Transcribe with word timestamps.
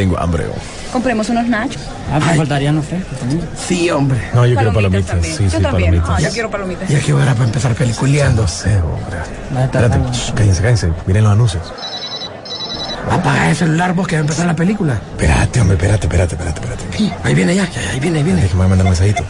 Tengo 0.00 0.18
hambre. 0.18 0.46
oh. 0.48 0.92
Compremos 0.94 1.28
unos 1.28 1.46
nachos. 1.46 1.82
Ah, 2.10 2.18
me 2.18 2.34
faltarían 2.34 2.74
los 2.74 2.86
frescos 2.86 3.18
también. 3.18 3.46
Sí, 3.54 3.90
hombre. 3.90 4.18
No, 4.32 4.46
yo 4.46 4.56
quiero 4.56 4.72
palomitas. 4.72 5.06
también. 5.08 5.36
Sí, 5.36 5.44
yo 5.44 5.50
sí, 5.50 5.62
también. 5.62 5.90
palomitas. 5.90 6.10
Ah, 6.10 6.20
yo 6.20 6.30
quiero 6.30 6.50
palomitas. 6.50 6.90
Y 6.90 6.94
aquí 6.96 7.12
hora 7.12 7.34
para 7.34 7.44
empezar 7.44 7.74
peliculeando. 7.74 8.40
No 8.40 8.48
sé, 8.48 8.78
hombre. 8.80 9.62
Espérate, 9.62 9.98
shh, 10.10 10.32
cállense, 10.32 10.62
cállense. 10.62 10.92
Miren 11.06 11.24
los 11.24 11.32
anuncios. 11.34 11.70
Apaga 13.10 13.50
el 13.50 13.56
celular 13.56 13.92
vos 13.92 14.08
que 14.08 14.14
va 14.16 14.20
a 14.20 14.22
empezar 14.22 14.46
la 14.46 14.56
película. 14.56 14.94
Espérate, 14.94 15.60
hombre, 15.60 15.76
espérate, 15.76 16.06
espérate, 16.06 16.34
espérate, 16.34 16.60
espérate. 16.62 17.14
Ahí 17.28 17.34
viene 17.34 17.54
ya, 17.54 17.68
ya, 17.70 17.90
ahí 17.90 18.00
viene, 18.00 18.18
ahí 18.20 18.24
viene. 18.24 18.40
Déjame 18.40 18.68
mandar 18.68 18.86
un 18.86 18.92
mensajito. 18.92 19.22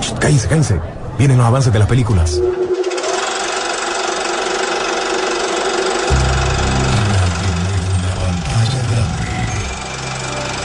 Shh, 0.00 0.18
Cállense, 0.18 0.48
cállense. 0.48 0.80
Vienen 1.18 1.36
los 1.36 1.46
avances 1.46 1.70
de 1.74 1.78
las 1.78 1.88
películas. 1.88 2.40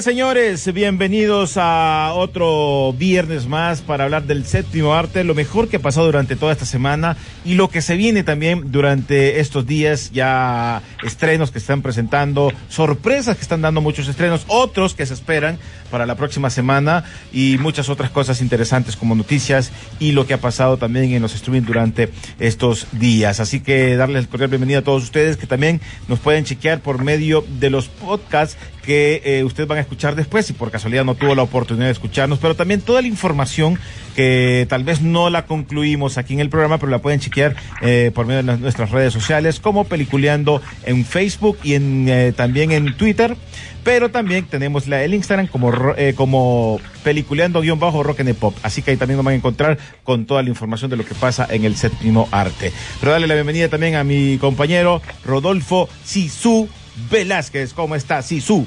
Señores. 0.00 0.72
Bienvenidos 0.72 1.54
a 1.56 2.12
otro 2.14 2.92
viernes 2.92 3.48
más 3.48 3.80
para 3.80 4.04
hablar 4.04 4.24
del 4.24 4.44
séptimo 4.44 4.94
arte, 4.94 5.24
lo 5.24 5.34
mejor 5.34 5.66
que 5.66 5.78
ha 5.78 5.80
pasado 5.80 6.06
durante 6.06 6.36
toda 6.36 6.52
esta 6.52 6.66
semana 6.66 7.16
y 7.44 7.54
lo 7.54 7.68
que 7.68 7.82
se 7.82 7.96
viene 7.96 8.22
también 8.22 8.70
durante 8.70 9.40
estos 9.40 9.66
días. 9.66 10.12
Ya 10.12 10.82
estrenos 11.02 11.50
que 11.50 11.58
están 11.58 11.82
presentando, 11.82 12.52
sorpresas 12.68 13.36
que 13.36 13.42
están 13.42 13.60
dando 13.60 13.80
muchos 13.80 14.06
estrenos, 14.06 14.44
otros 14.46 14.94
que 14.94 15.04
se 15.04 15.14
esperan 15.14 15.58
para 15.90 16.06
la 16.06 16.14
próxima 16.14 16.48
semana 16.50 17.04
y 17.32 17.56
muchas 17.58 17.88
otras 17.88 18.10
cosas 18.10 18.40
interesantes 18.40 18.94
como 18.94 19.16
noticias 19.16 19.72
y 19.98 20.12
lo 20.12 20.26
que 20.26 20.34
ha 20.34 20.40
pasado 20.40 20.76
también 20.76 21.12
en 21.12 21.22
los 21.22 21.34
streaming 21.34 21.66
durante 21.66 22.10
estos 22.38 22.86
días. 22.92 23.40
Así 23.40 23.60
que 23.60 23.96
darles 23.96 24.24
el 24.24 24.28
cordial 24.28 24.50
bienvenida 24.50 24.78
a 24.78 24.82
todos 24.82 25.02
ustedes 25.02 25.36
que 25.36 25.48
también 25.48 25.80
nos 26.06 26.20
pueden 26.20 26.44
chequear 26.44 26.80
por 26.80 27.02
medio 27.02 27.44
de 27.58 27.70
los 27.70 27.88
podcasts 27.88 28.56
que 28.88 29.20
eh, 29.22 29.44
ustedes 29.44 29.68
van 29.68 29.76
a 29.76 29.82
escuchar 29.82 30.16
después 30.16 30.46
si 30.46 30.54
por 30.54 30.70
casualidad 30.70 31.04
no 31.04 31.14
tuvo 31.14 31.34
la 31.34 31.42
oportunidad 31.42 31.84
de 31.84 31.92
escucharnos, 31.92 32.38
pero 32.38 32.56
también 32.56 32.80
toda 32.80 33.02
la 33.02 33.06
información 33.06 33.78
que 34.16 34.66
tal 34.66 34.82
vez 34.82 35.02
no 35.02 35.28
la 35.28 35.44
concluimos 35.44 36.16
aquí 36.16 36.32
en 36.32 36.40
el 36.40 36.48
programa, 36.48 36.78
pero 36.78 36.90
la 36.90 37.00
pueden 37.00 37.20
chequear 37.20 37.54
eh, 37.82 38.12
por 38.14 38.24
medio 38.24 38.42
de 38.42 38.56
nuestras 38.56 38.90
redes 38.90 39.12
sociales 39.12 39.60
como 39.60 39.84
Peliculeando 39.84 40.62
en 40.86 41.04
Facebook 41.04 41.58
y 41.62 41.74
en, 41.74 42.06
eh, 42.08 42.32
también 42.34 42.72
en 42.72 42.96
Twitter. 42.96 43.36
Pero 43.84 44.10
también 44.10 44.46
tenemos 44.46 44.88
la, 44.88 45.04
el 45.04 45.12
Instagram 45.12 45.48
como, 45.48 45.70
eh, 45.98 46.14
como 46.16 46.80
peliculeando-rock 47.04 48.20
and 48.20 48.34
pop. 48.36 48.56
Así 48.62 48.80
que 48.80 48.92
ahí 48.92 48.96
también 48.96 49.18
nos 49.18 49.24
van 49.26 49.34
a 49.34 49.36
encontrar 49.36 49.76
con 50.02 50.24
toda 50.24 50.42
la 50.42 50.48
información 50.48 50.90
de 50.90 50.96
lo 50.96 51.04
que 51.04 51.14
pasa 51.14 51.46
en 51.50 51.66
el 51.66 51.76
séptimo 51.76 52.26
arte. 52.30 52.72
Pero 53.00 53.12
darle 53.12 53.26
la 53.26 53.34
bienvenida 53.34 53.68
también 53.68 53.96
a 53.96 54.02
mi 54.02 54.38
compañero 54.38 55.02
Rodolfo 55.26 55.90
Sisu 56.04 56.70
Velázquez. 57.10 57.74
¿Cómo 57.74 57.94
está 57.94 58.22
Sisu? 58.22 58.66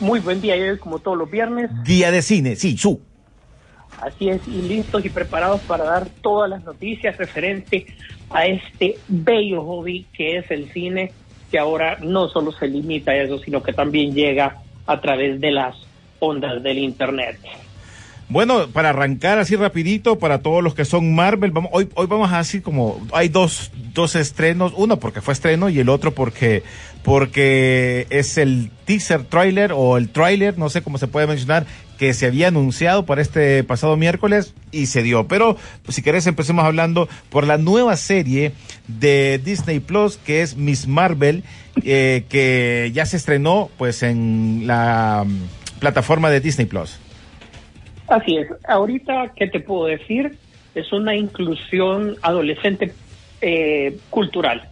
Muy 0.00 0.20
buen 0.20 0.40
día, 0.40 0.54
hoy 0.54 0.78
como 0.78 1.00
todos 1.00 1.18
los 1.18 1.30
viernes, 1.30 1.70
Día 1.84 2.10
de 2.12 2.22
cine, 2.22 2.54
Sisu. 2.54 3.00
así 4.00 4.28
es, 4.28 4.46
y 4.46 4.62
listos 4.62 5.04
y 5.04 5.10
preparados 5.10 5.60
para 5.62 5.84
dar 5.84 6.08
todas 6.22 6.48
las 6.48 6.62
noticias 6.62 7.16
referente 7.16 7.86
a 8.30 8.46
este 8.46 8.98
bello 9.08 9.64
hobby 9.64 10.06
que 10.12 10.38
es 10.38 10.50
el 10.50 10.70
cine, 10.72 11.12
que 11.50 11.58
ahora 11.58 11.98
no 12.00 12.28
solo 12.28 12.52
se 12.52 12.68
limita 12.68 13.10
a 13.10 13.16
eso, 13.16 13.38
sino 13.38 13.62
que 13.62 13.72
también 13.72 14.14
llega 14.14 14.58
a 14.86 15.00
través 15.00 15.40
de 15.40 15.50
las 15.50 15.76
ondas 16.20 16.62
del 16.62 16.78
Internet. 16.78 17.38
Bueno, 18.30 18.68
para 18.68 18.90
arrancar 18.90 19.38
así 19.38 19.56
rapidito, 19.56 20.18
para 20.18 20.42
todos 20.42 20.62
los 20.62 20.74
que 20.74 20.84
son 20.84 21.14
Marvel, 21.14 21.50
vamos, 21.50 21.70
hoy, 21.72 21.88
hoy 21.94 22.06
vamos 22.06 22.30
a 22.30 22.38
decir 22.38 22.62
como, 22.62 23.00
hay 23.12 23.30
dos, 23.30 23.70
dos 23.94 24.16
estrenos, 24.16 24.74
uno 24.76 24.98
porque 24.98 25.22
fue 25.22 25.32
estreno 25.32 25.70
y 25.70 25.78
el 25.78 25.88
otro 25.88 26.12
porque, 26.12 26.62
porque 27.02 28.06
es 28.10 28.36
el 28.36 28.70
teaser 28.84 29.24
trailer 29.24 29.72
o 29.74 29.96
el 29.96 30.10
trailer, 30.10 30.58
no 30.58 30.68
sé 30.68 30.82
cómo 30.82 30.98
se 30.98 31.06
puede 31.06 31.26
mencionar, 31.26 31.64
que 31.96 32.12
se 32.12 32.26
había 32.26 32.48
anunciado 32.48 33.06
para 33.06 33.22
este 33.22 33.64
pasado 33.64 33.96
miércoles 33.96 34.52
y 34.72 34.86
se 34.86 35.02
dio. 35.02 35.26
Pero 35.26 35.56
pues, 35.82 35.96
si 35.96 36.02
querés 36.02 36.26
empecemos 36.26 36.66
hablando 36.66 37.08
por 37.30 37.46
la 37.46 37.56
nueva 37.56 37.96
serie 37.96 38.52
de 38.88 39.40
Disney 39.42 39.80
Plus 39.80 40.18
que 40.18 40.42
es 40.42 40.54
Miss 40.54 40.86
Marvel, 40.86 41.44
eh, 41.82 42.24
que 42.28 42.90
ya 42.92 43.06
se 43.06 43.16
estrenó 43.16 43.70
pues 43.78 44.02
en 44.02 44.64
la 44.66 45.24
mm, 45.26 45.80
plataforma 45.80 46.28
de 46.28 46.40
Disney 46.40 46.66
Plus. 46.66 46.98
Así 48.08 48.38
es, 48.38 48.48
ahorita, 48.66 49.32
¿qué 49.36 49.48
te 49.48 49.60
puedo 49.60 49.84
decir? 49.84 50.38
Es 50.74 50.92
una 50.92 51.14
inclusión 51.14 52.16
adolescente 52.22 52.94
eh, 53.40 53.98
cultural. 54.08 54.70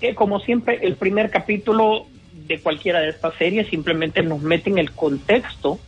Eh, 0.00 0.14
como 0.14 0.38
siempre, 0.40 0.78
el 0.82 0.94
primer 0.94 1.30
capítulo 1.30 2.06
de 2.46 2.60
cualquiera 2.60 3.00
de 3.00 3.08
estas 3.08 3.34
series 3.34 3.66
simplemente 3.68 4.22
nos 4.22 4.40
mete 4.40 4.70
en 4.70 4.78
el 4.78 4.92
contexto 4.92 5.80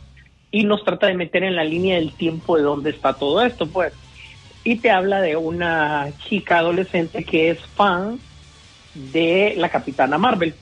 y 0.51 0.65
nos 0.65 0.85
trata 0.85 1.07
de 1.07 1.15
meter 1.15 1.45
en 1.45 1.55
la 1.55 1.63
línea 1.63 1.95
del 1.97 2.13
tiempo 2.13 2.57
de 2.57 2.65
dónde 2.65 2.91
está 2.91 3.15
todo 3.15 3.43
esto, 3.45 3.67
pues. 3.67 3.93
Y 4.65 4.77
te 4.77 4.91
habla 4.91 5.21
de 5.21 5.37
una 5.37 6.09
chica 6.29 6.59
adolescente 6.59 7.25
que 7.25 7.51
es 7.51 7.61
fan 7.61 8.19
de 8.95 9.55
la 9.57 9.69
Capitana 9.69 10.19
Marvel 10.19 10.55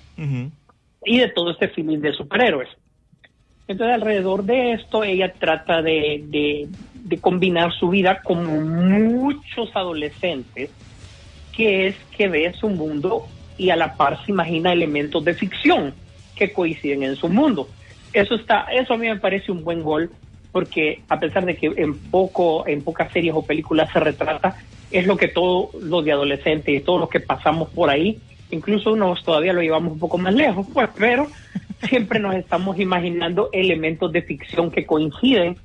y 1.04 1.18
de 1.18 1.28
todo 1.28 1.50
este 1.50 1.68
film 1.68 2.00
de 2.00 2.12
superhéroes. 2.12 2.68
Entonces, 3.68 3.94
alrededor 3.94 4.44
de 4.44 4.72
esto, 4.72 5.04
ella 5.04 5.34
trata 5.38 5.82
de, 5.82 6.24
de- 6.24 6.68
combinar 7.20 7.72
su 7.72 7.90
vida 7.90 8.20
como 8.22 8.60
muchos 8.60 9.70
adolescentes, 9.74 10.70
que 11.52 11.88
es 11.88 11.96
que 12.16 12.28
ve 12.28 12.52
su 12.58 12.68
mundo 12.68 13.26
y 13.58 13.70
a 13.70 13.76
la 13.76 13.96
par 13.96 14.24
se 14.24 14.32
imagina 14.32 14.72
elementos 14.72 15.24
de 15.24 15.34
ficción 15.34 15.94
que 16.34 16.52
coinciden 16.52 17.02
en 17.02 17.16
su 17.16 17.28
mundo. 17.28 17.70
Eso 18.12 18.36
está, 18.36 18.66
eso 18.72 18.94
a 18.94 18.96
mí 18.96 19.08
me 19.08 19.18
parece 19.18 19.52
un 19.52 19.64
buen 19.64 19.82
gol, 19.82 20.10
porque 20.52 21.02
a 21.08 21.18
pesar 21.18 21.44
de 21.44 21.56
que 21.56 21.72
en 21.76 21.98
poco, 22.10 22.66
en 22.66 22.82
pocas 22.84 23.12
series 23.12 23.34
o 23.34 23.44
películas 23.44 23.88
se 23.92 24.00
retrata, 24.00 24.56
es 24.90 25.06
lo 25.06 25.16
que 25.16 25.28
todos 25.28 25.74
los 25.82 26.04
de 26.04 26.12
adolescentes 26.12 26.74
y 26.74 26.80
todos 26.84 27.00
los 27.00 27.10
que 27.10 27.20
pasamos 27.20 27.68
por 27.70 27.90
ahí, 27.90 28.22
incluso 28.50 28.92
unos 28.92 29.22
todavía 29.24 29.52
lo 29.52 29.62
llevamos 29.62 29.92
un 29.92 29.98
poco 29.98 30.18
más 30.18 30.34
lejos, 30.34 30.66
pues, 30.72 30.88
pero 30.96 31.26
siempre 31.88 32.18
nos 32.18 32.34
estamos 32.34 32.78
imaginando 32.78 33.50
elementos 33.52 34.12
de 34.12 34.22
ficción 34.22 34.70
que 34.70 34.86
coinciden 34.86 35.56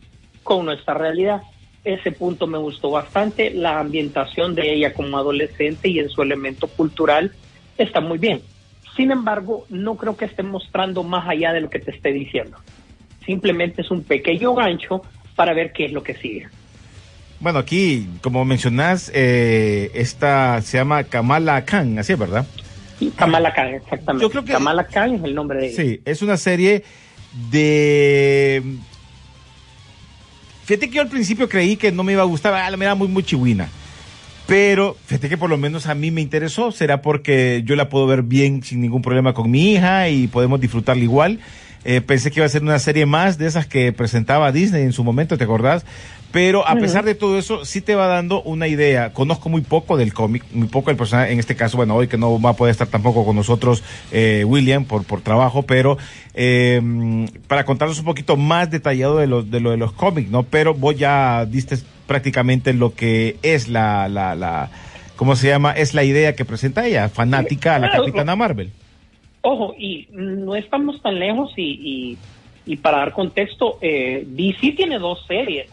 con 0.43 0.65
nuestra 0.65 0.93
realidad. 0.93 1.41
Ese 1.83 2.11
punto 2.11 2.47
me 2.47 2.57
gustó 2.57 2.91
bastante, 2.91 3.51
la 3.51 3.79
ambientación 3.79 4.55
de 4.55 4.73
ella 4.73 4.93
como 4.93 5.17
adolescente 5.17 5.89
y 5.89 5.99
en 5.99 6.09
su 6.09 6.21
elemento 6.21 6.67
cultural 6.67 7.33
está 7.77 7.99
muy 7.99 8.17
bien. 8.17 8.41
Sin 8.95 9.11
embargo, 9.11 9.65
no 9.69 9.95
creo 9.95 10.15
que 10.15 10.25
esté 10.25 10.43
mostrando 10.43 11.03
más 11.03 11.27
allá 11.27 11.51
de 11.51 11.61
lo 11.61 11.69
que 11.69 11.79
te 11.79 11.91
esté 11.91 12.13
diciendo. 12.13 12.57
Simplemente 13.25 13.81
es 13.81 13.91
un 13.91 14.03
pequeño 14.03 14.53
gancho 14.53 15.01
para 15.35 15.53
ver 15.53 15.73
qué 15.73 15.85
es 15.85 15.91
lo 15.91 16.03
que 16.03 16.13
sigue. 16.13 16.47
Bueno, 17.39 17.59
aquí, 17.59 18.07
como 18.21 18.45
mencionás, 18.45 19.11
eh, 19.13 19.91
esta 19.95 20.61
se 20.61 20.77
llama 20.77 21.03
Kamala 21.03 21.65
Khan, 21.65 21.99
así 21.99 22.13
es, 22.13 22.19
¿verdad? 22.19 22.45
Kamala 23.11 23.53
Khan, 23.53 23.67
exactamente. 23.75 24.23
Yo 24.23 24.29
creo 24.29 24.43
que- 24.43 24.53
Kamala 24.53 24.85
Khan 24.87 25.15
es 25.15 25.23
el 25.23 25.35
nombre 25.35 25.59
de 25.59 25.67
ella. 25.67 25.75
Sí, 25.75 26.01
es 26.05 26.21
una 26.21 26.37
serie 26.37 26.83
de... 27.51 28.61
Fíjate 30.65 30.89
que 30.89 30.95
yo 30.95 31.01
al 31.01 31.09
principio 31.09 31.49
creí 31.49 31.75
que 31.75 31.91
no 31.91 32.03
me 32.03 32.13
iba 32.13 32.21
a 32.21 32.25
gustar, 32.25 32.53
ah, 32.53 32.77
me 32.77 32.85
era 32.85 32.95
muy, 32.95 33.07
muy 33.07 33.23
chihuina. 33.23 33.67
Pero 34.47 34.97
fíjate 35.05 35.29
que 35.29 35.37
por 35.37 35.49
lo 35.49 35.57
menos 35.57 35.87
a 35.87 35.95
mí 35.95 36.11
me 36.11 36.21
interesó, 36.21 36.71
será 36.71 37.01
porque 37.01 37.63
yo 37.65 37.75
la 37.75 37.89
puedo 37.89 38.07
ver 38.07 38.23
bien 38.23 38.61
sin 38.63 38.81
ningún 38.81 39.01
problema 39.01 39.33
con 39.33 39.49
mi 39.51 39.73
hija 39.73 40.09
y 40.09 40.27
podemos 40.27 40.59
disfrutarla 40.61 41.03
igual. 41.03 41.39
Eh, 41.85 41.99
pensé 42.01 42.31
que 42.31 42.39
iba 42.39 42.45
a 42.45 42.49
ser 42.49 42.61
una 42.61 42.79
serie 42.79 43.05
más 43.05 43.37
de 43.37 43.47
esas 43.47 43.67
que 43.67 43.91
presentaba 43.91 44.51
Disney 44.53 44.83
en 44.83 44.93
su 44.93 45.03
momento, 45.03 45.37
¿te 45.37 45.43
acordás? 45.43 45.85
Pero 46.33 46.67
a 46.67 46.73
pesar 46.77 47.05
de 47.05 47.13
todo 47.13 47.37
eso, 47.37 47.63
sí 47.63 47.79
te 47.79 47.93
va 47.93 48.07
dando 48.07 48.41
una 48.41 48.67
idea. 48.67 49.13
Conozco 49.13 49.49
muy 49.49 49.61
poco 49.61 49.97
del 49.97 50.15
cómic, 50.15 50.43
muy 50.51 50.67
poco 50.67 50.89
del 50.89 50.97
personaje. 50.97 51.31
En 51.31 51.37
este 51.37 51.55
caso, 51.55 51.77
bueno, 51.77 51.95
hoy 51.95 52.07
que 52.07 52.17
no 52.17 52.41
va 52.41 52.49
a 52.49 52.55
poder 52.55 52.71
estar 52.71 52.87
tampoco 52.87 53.23
con 53.23 53.35
nosotros 53.35 53.83
eh, 54.11 54.43
William 54.43 54.85
por, 54.85 55.05
por 55.05 55.21
trabajo, 55.21 55.61
pero 55.61 55.99
eh, 56.33 56.81
para 57.47 57.65
contarnos 57.65 57.99
un 57.99 58.05
poquito 58.05 58.35
más 58.35 58.71
detallado 58.71 59.19
de, 59.19 59.27
los, 59.27 59.51
de 59.51 59.59
lo 59.59 59.69
de 59.69 59.77
los 59.77 59.93
cómics, 59.93 60.31
¿no? 60.31 60.41
Pero 60.41 60.73
vos 60.73 60.97
ya 60.97 61.45
diste 61.45 61.77
prácticamente 62.07 62.73
lo 62.73 62.95
que 62.95 63.37
es 63.43 63.69
la, 63.69 64.09
la, 64.09 64.33
la, 64.33 64.71
¿cómo 65.15 65.35
se 65.35 65.49
llama? 65.49 65.73
Es 65.73 65.93
la 65.93 66.03
idea 66.03 66.35
que 66.35 66.45
presenta 66.45 66.83
ella, 66.87 67.09
fanática 67.09 67.75
a 67.75 67.79
la 67.79 67.91
Capitana 67.91 68.35
Marvel. 68.35 68.71
Ojo, 69.41 69.75
y 69.77 70.07
no 70.11 70.55
estamos 70.55 70.99
tan 70.99 71.19
lejos 71.19 71.53
y, 71.57 71.61
y, 71.61 72.17
y 72.65 72.77
para 72.77 72.97
dar 72.97 73.13
contexto, 73.13 73.77
eh, 73.81 74.23
DC 74.25 74.71
tiene 74.71 74.97
dos 74.97 75.23
series 75.27 75.69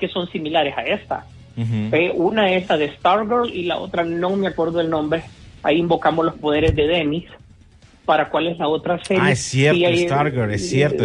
que 0.00 0.08
son 0.08 0.28
similares 0.30 0.76
a 0.76 0.82
esta. 0.82 1.26
Eh, 1.56 2.10
una 2.14 2.50
es 2.52 2.68
la 2.70 2.78
de 2.78 2.90
Stargirl 2.96 3.50
y 3.54 3.64
la 3.64 3.78
otra 3.78 4.02
no 4.02 4.34
me 4.34 4.46
acuerdo 4.48 4.80
el 4.80 4.88
nombre. 4.88 5.22
Ahí 5.62 5.78
invocamos 5.78 6.24
los 6.24 6.34
poderes 6.36 6.74
de 6.74 6.86
Dennis. 6.86 7.26
¿Para 8.06 8.30
cuál 8.30 8.48
es 8.48 8.58
la 8.58 8.66
otra 8.66 8.98
serie? 9.04 9.22
Ah, 9.22 9.30
es 9.30 9.40
cierto, 9.40 9.78
Stargirl, 9.78 10.50
es 10.52 10.68
cierto. 10.68 11.04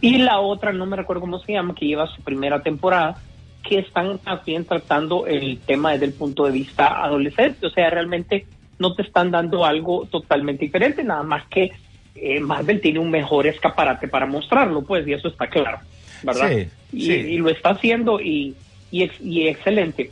Y 0.00 0.18
la 0.18 0.38
otra, 0.38 0.72
no 0.72 0.86
me 0.86 0.96
recuerdo 0.96 1.22
cómo 1.22 1.38
se 1.40 1.52
llama, 1.52 1.74
que 1.74 1.86
lleva 1.86 2.06
su 2.06 2.22
primera 2.22 2.62
temporada, 2.62 3.20
que 3.62 3.80
están 3.80 4.18
también 4.18 4.64
tratando 4.64 5.26
el 5.26 5.58
tema 5.58 5.92
desde 5.92 6.06
el 6.06 6.12
punto 6.12 6.44
de 6.44 6.52
vista 6.52 7.04
adolescente. 7.04 7.66
O 7.66 7.70
sea, 7.70 7.90
realmente 7.90 8.46
no 8.78 8.94
te 8.94 9.02
están 9.02 9.30
dando 9.30 9.64
algo 9.64 10.06
totalmente 10.06 10.64
diferente, 10.64 11.02
nada 11.02 11.22
más 11.22 11.46
que 11.48 11.72
eh, 12.14 12.40
Marvel 12.40 12.80
tiene 12.80 12.98
un 12.98 13.10
mejor 13.10 13.46
escaparate 13.46 14.08
para 14.08 14.26
mostrarlo, 14.26 14.82
pues, 14.82 15.06
y 15.06 15.12
eso 15.12 15.28
está 15.28 15.48
claro, 15.48 15.78
¿verdad? 16.22 16.50
Sí, 16.50 16.68
y, 16.92 17.00
sí. 17.06 17.12
y 17.12 17.36
lo 17.38 17.48
está 17.50 17.70
haciendo 17.70 18.20
y, 18.20 18.54
y, 18.90 19.10
y 19.22 19.48
excelente. 19.48 20.10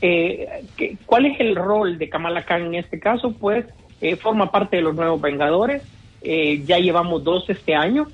Eh, 0.00 0.46
¿qué- 0.76 0.96
¿Cuál 1.06 1.26
es 1.26 1.40
el 1.40 1.56
rol 1.56 1.98
de 1.98 2.08
Kamala 2.08 2.44
Khan 2.44 2.66
en 2.66 2.74
este 2.76 2.98
caso? 3.00 3.32
Pues 3.32 3.66
eh, 4.00 4.16
forma 4.16 4.50
parte 4.50 4.76
de 4.76 4.82
los 4.82 4.94
nuevos 4.94 5.20
Vengadores. 5.20 5.82
Eh, 6.22 6.62
ya 6.64 6.78
llevamos 6.78 7.22
dos 7.24 7.48
este 7.50 7.74
año. 7.74 8.06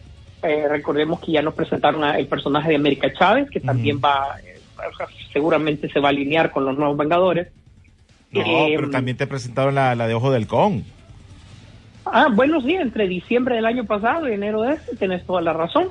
Eh, 0.43 0.67
recordemos 0.69 1.21
que 1.21 1.33
ya 1.33 1.43
nos 1.43 1.55
presentaron 1.55 2.05
a- 2.05 2.19
el 2.19 2.27
personaje 2.27 2.71
de 2.71 2.77
América 2.77 3.13
Chávez, 3.13 3.49
que 3.51 3.61
también 3.61 3.99
va, 4.03 4.37
eh, 4.45 4.59
o 4.93 4.97
sea, 4.97 5.07
seguramente 5.33 5.89
se 5.91 6.01
va 6.01 6.09
a 6.09 6.11
alinear 6.11 6.51
con 6.51 6.65
los 6.65 6.77
nuevos 6.77 6.97
Vengadores. 6.97 7.49
No, 8.31 8.41
Eh, 8.41 8.73
pero 8.77 8.91
también 8.91 9.17
te 9.17 9.27
presentaron 9.27 9.75
la, 9.75 9.95
la 9.95 10.07
de 10.09 10.15
Ojo 10.15 10.31
del 10.33 10.47
Con. 10.47 10.85
Ah, 12.07 12.29
bueno, 12.31 12.61
sí, 12.61 12.75
entre 12.75 13.09
diciembre 13.09 13.57
del 13.57 13.65
año 13.67 13.85
pasado 13.85 14.29
y 14.29 14.33
enero 14.35 14.63
de 14.63 14.75
este, 14.75 14.97
tienes 14.97 15.25
toda 15.25 15.41
la 15.41 15.53
razón. 15.55 15.89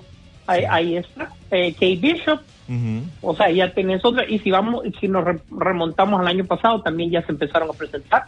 Ahí, 0.47 0.63
ahí 0.69 0.97
está. 0.97 1.29
Eh, 1.51 1.73
Kate 1.73 1.95
Bishop, 1.97 2.39
Ujú. 2.67 3.03
O 3.21 3.35
sea, 3.35 3.51
ya 3.51 3.73
tenés 3.73 4.03
otra. 4.05 4.25
Y 4.27 4.39
si 4.39 4.49
vamos, 4.49 4.83
si 4.99 5.07
nos 5.09 5.25
re- 5.25 5.41
remontamos 5.51 6.21
al 6.21 6.27
año 6.27 6.45
pasado, 6.45 6.81
también 6.81 7.11
ya 7.11 7.21
se 7.25 7.33
empezaron 7.33 7.69
a 7.69 7.73
presentar. 7.73 8.23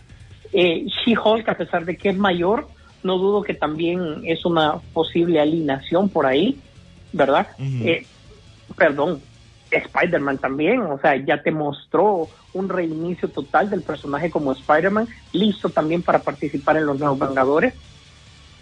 Eh, 0.51 0.85
She-Hulk, 0.87 1.47
a 1.47 1.55
pesar 1.57 1.85
de 1.85 1.95
que 1.95 2.09
es 2.09 2.17
mayor, 2.17 2.67
no 3.03 3.17
dudo 3.17 3.43
que 3.43 3.53
también 3.53 4.21
es 4.25 4.45
una 4.45 4.75
posible 4.93 5.39
alineación 5.39 6.09
por 6.09 6.25
ahí, 6.25 6.59
¿verdad? 7.13 7.47
Ujú. 7.57 7.87
Eh, 7.87 8.05
perdón, 8.75 9.21
Spider-Man 9.71 10.37
también, 10.39 10.81
o 10.81 10.99
sea, 10.99 11.15
ya 11.15 11.41
te 11.41 11.51
mostró 11.51 12.27
un 12.53 12.67
reinicio 12.69 13.29
total 13.29 13.69
del 13.69 13.83
personaje 13.83 14.29
como 14.29 14.51
Spider-Man, 14.51 15.07
listo 15.33 15.69
también 15.69 16.01
para 16.03 16.19
participar 16.19 16.75
en 16.77 16.85
los 16.87 16.99
nuevos 16.99 17.19
Vengadores. 17.19 17.73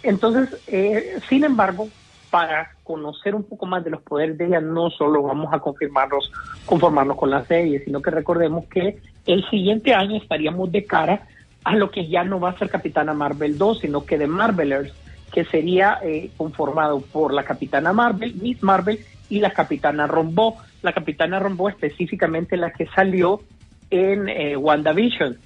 Entonces, 0.02 0.48
eh, 0.66 1.18
sin 1.28 1.44
embargo, 1.44 1.88
para 2.34 2.72
conocer 2.82 3.32
un 3.32 3.44
poco 3.44 3.64
más 3.64 3.84
de 3.84 3.90
los 3.90 4.02
poderes 4.02 4.36
de 4.36 4.46
ella, 4.46 4.60
no 4.60 4.90
solo 4.90 5.22
vamos 5.22 5.54
a 5.54 5.60
confirmarnos, 5.60 6.32
conformarnos 6.66 7.16
con 7.16 7.30
la 7.30 7.44
serie, 7.44 7.84
sino 7.84 8.02
que 8.02 8.10
recordemos 8.10 8.64
que 8.64 8.98
el 9.24 9.48
siguiente 9.50 9.94
año 9.94 10.16
estaríamos 10.16 10.72
de 10.72 10.84
cara 10.84 11.28
a 11.62 11.76
lo 11.76 11.92
que 11.92 12.08
ya 12.08 12.24
no 12.24 12.40
va 12.40 12.50
a 12.50 12.58
ser 12.58 12.70
Capitana 12.70 13.14
Marvel 13.14 13.56
2, 13.56 13.78
sino 13.78 14.04
que 14.04 14.18
de 14.18 14.26
Marvelers, 14.26 14.92
que 15.32 15.44
sería 15.44 16.00
eh, 16.02 16.32
conformado 16.36 17.02
por 17.02 17.32
la 17.32 17.44
Capitana 17.44 17.92
Marvel, 17.92 18.34
Miss 18.34 18.60
Marvel 18.64 18.98
y 19.28 19.38
la 19.38 19.50
Capitana 19.50 20.08
Rombo. 20.08 20.56
La 20.82 20.92
Capitana 20.92 21.38
Rombo 21.38 21.68
específicamente 21.68 22.56
la 22.56 22.72
que 22.72 22.86
salió 22.86 23.42
en 23.90 24.28
eh, 24.28 24.56
WandaVision 24.56 25.38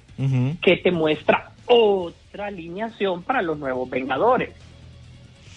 que 0.59 0.77
te 0.77 0.91
muestra 0.91 1.51
otra 1.67 2.47
alineación 2.47 3.21
para 3.21 3.43
los 3.43 3.59
nuevos 3.59 3.87
Vengadores. 3.87 4.68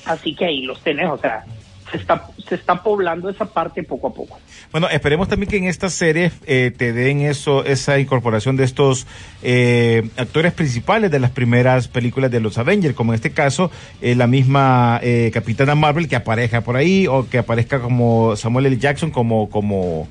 Así 0.04 0.34
que 0.34 0.44
ahí 0.46 0.62
los 0.62 0.80
tenés, 0.82 1.08
o 1.08 1.18
sea, 1.18 1.44
se 1.90 1.98
está, 1.98 2.26
se 2.48 2.54
está 2.54 2.82
poblando 2.82 3.28
esa 3.28 3.44
parte 3.44 3.82
poco 3.82 4.08
a 4.08 4.14
poco. 4.14 4.38
Bueno, 4.72 4.88
esperemos 4.88 5.28
también 5.28 5.50
que 5.50 5.58
en 5.58 5.64
esta 5.64 5.90
serie 5.90 6.32
eh, 6.46 6.72
te 6.74 6.92
den 6.94 7.20
eso, 7.20 7.64
esa 7.66 7.98
incorporación 7.98 8.56
de 8.56 8.64
estos 8.64 9.06
eh, 9.42 10.08
actores 10.16 10.52
principales 10.54 11.10
de 11.10 11.20
las 11.20 11.30
primeras 11.30 11.88
películas 11.88 12.30
de 12.30 12.40
los 12.40 12.56
Avengers, 12.56 12.94
como 12.94 13.12
en 13.12 13.16
este 13.16 13.32
caso 13.32 13.70
eh, 14.00 14.14
la 14.14 14.26
misma 14.26 14.98
eh, 15.02 15.30
Capitana 15.34 15.74
Marvel 15.74 16.08
que 16.08 16.16
aparezca 16.16 16.62
por 16.62 16.76
ahí 16.76 17.06
o 17.06 17.28
que 17.28 17.36
aparezca 17.38 17.80
como 17.80 18.34
Samuel 18.36 18.66
L. 18.66 18.78
Jackson 18.78 19.10
como 19.10 19.50
como 19.50 20.08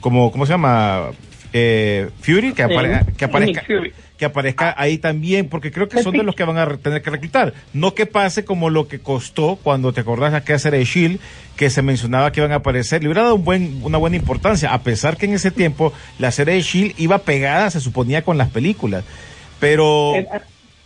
como 0.00 0.30
¿cómo 0.30 0.46
se 0.46 0.52
llama? 0.52 1.06
Eh, 1.52 2.10
Fury 2.20 2.52
que, 2.52 2.62
apare- 2.64 3.04
que 3.16 3.24
aparezca 3.24 3.62
Fury. 3.66 3.92
Que 4.18 4.24
aparezca 4.24 4.74
ahí 4.76 4.98
también, 4.98 5.48
porque 5.48 5.70
creo 5.70 5.88
que 5.88 6.02
son 6.02 6.12
de 6.12 6.24
los 6.24 6.34
que 6.34 6.44
van 6.44 6.58
a 6.58 6.76
tener 6.76 7.00
que 7.00 7.10
reclutar. 7.10 7.54
No 7.72 7.94
que 7.94 8.04
pase 8.04 8.44
como 8.44 8.68
lo 8.68 8.88
que 8.88 8.98
costó 8.98 9.58
cuando 9.62 9.92
te 9.92 10.00
acordás 10.00 10.34
aquella 10.34 10.58
serie 10.58 10.80
de 10.80 10.84
Shield, 10.84 11.20
que 11.56 11.70
se 11.70 11.80
mencionaba 11.80 12.32
que 12.32 12.40
iban 12.40 12.52
a 12.52 12.56
aparecer. 12.56 13.02
Le 13.02 13.08
hubiera 13.08 13.22
dado 13.22 13.36
un 13.36 13.44
buen, 13.44 13.80
una 13.82 13.96
buena 13.96 14.16
importancia, 14.16 14.74
a 14.74 14.82
pesar 14.82 15.16
que 15.16 15.26
en 15.26 15.34
ese 15.34 15.50
tiempo 15.50 15.92
la 16.18 16.32
serie 16.32 16.54
de 16.54 16.62
Shield 16.62 16.94
iba 16.98 17.18
pegada, 17.18 17.70
se 17.70 17.80
suponía, 17.80 18.22
con 18.22 18.36
las 18.36 18.50
películas. 18.50 19.04
Pero 19.60 20.14
Eh, 20.16 20.26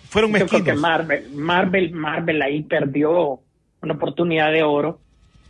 fueron 0.08 0.30
Yo 0.32 0.46
creo 0.46 0.48
que 0.48 0.56
mezquinos. 0.56 0.80
Marvel, 0.80 1.30
Marvel, 1.34 1.90
Marvel 1.92 2.42
ahí 2.42 2.62
perdió 2.62 3.40
una 3.80 3.94
oportunidad 3.94 4.52
de 4.52 4.62
oro 4.62 5.00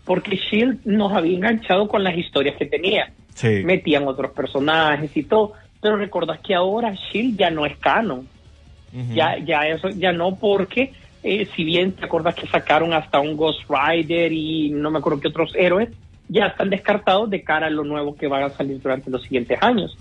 porque 0.04 0.36
Shield 0.36 0.80
nos 0.84 1.12
había 1.12 1.36
enganchado 1.36 1.88
con 1.88 2.04
las 2.04 2.16
historias 2.16 2.56
que 2.56 2.66
tenía. 2.66 3.12
Sí. 3.34 3.62
Metían 3.64 4.06
otros 4.06 4.30
personajes 4.32 5.16
y 5.16 5.24
todo. 5.24 5.54
Pero 5.82 5.96
recordás 5.96 6.38
que 6.40 6.54
ahora 6.54 6.94
Shield 6.94 7.36
ya 7.36 7.50
no 7.50 7.66
es 7.66 7.76
canon. 7.78 8.26
Ya, 9.14 9.38
ya 9.38 9.66
eso, 9.66 9.88
ya 9.88 10.12
no, 10.12 10.36
porque 10.36 10.92
eh, 11.22 11.48
si 11.56 11.64
bien 11.64 11.92
te 11.92 12.04
acuerdas 12.04 12.34
que 12.34 12.46
sacaron 12.46 12.92
hasta 12.92 13.20
un 13.20 13.36
Ghost 13.36 13.60
Rider 13.68 14.30
y 14.32 14.70
no 14.70 14.90
me 14.90 14.98
acuerdo 14.98 15.18
qué 15.20 15.28
otros 15.28 15.52
héroes, 15.56 15.88
ya 16.28 16.46
están 16.46 16.70
descartados 16.70 17.28
de 17.30 17.42
cara 17.42 17.66
a 17.66 17.70
lo 17.70 17.84
nuevo 17.84 18.14
que 18.14 18.26
van 18.28 18.42
a 18.44 18.56
salir 18.56 18.80
durante 18.80 19.10
los 19.10 19.22
siguientes 19.22 19.58
años. 19.62 19.96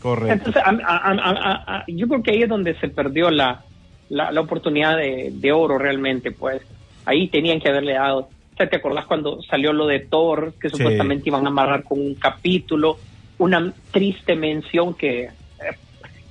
Correcto. 0.00 0.32
Entonces, 0.32 0.62
a- 0.64 0.70
a- 0.70 1.12
a- 1.12 1.30
a- 1.30 1.76
a- 1.78 1.84
yo 1.88 2.08
creo 2.08 2.22
que 2.22 2.30
ahí 2.30 2.42
es 2.42 2.48
donde 2.48 2.74
se 2.76 2.88
perdió 2.88 3.30
la, 3.30 3.60
la, 4.08 4.30
la 4.32 4.40
oportunidad 4.40 4.96
de, 4.96 5.30
de 5.34 5.52
oro 5.52 5.76
realmente, 5.78 6.30
pues. 6.32 6.62
Ahí 7.04 7.28
tenían 7.28 7.60
que 7.60 7.68
haberle 7.68 7.94
dado. 7.94 8.18
O 8.20 8.30
sea, 8.56 8.68
¿te 8.68 8.76
acordás 8.76 9.06
cuando 9.06 9.42
salió 9.42 9.72
lo 9.72 9.86
de 9.86 10.00
Thor, 10.00 10.54
que 10.60 10.70
Sí. 10.70 10.76
supuestamente 10.76 11.28
iban 11.28 11.44
a 11.44 11.50
amarrar 11.50 11.82
con 11.82 12.00
un 12.00 12.14
capítulo, 12.14 12.98
una 13.40 13.72
triste 13.90 14.36
mención 14.36 14.94
que 14.94 15.30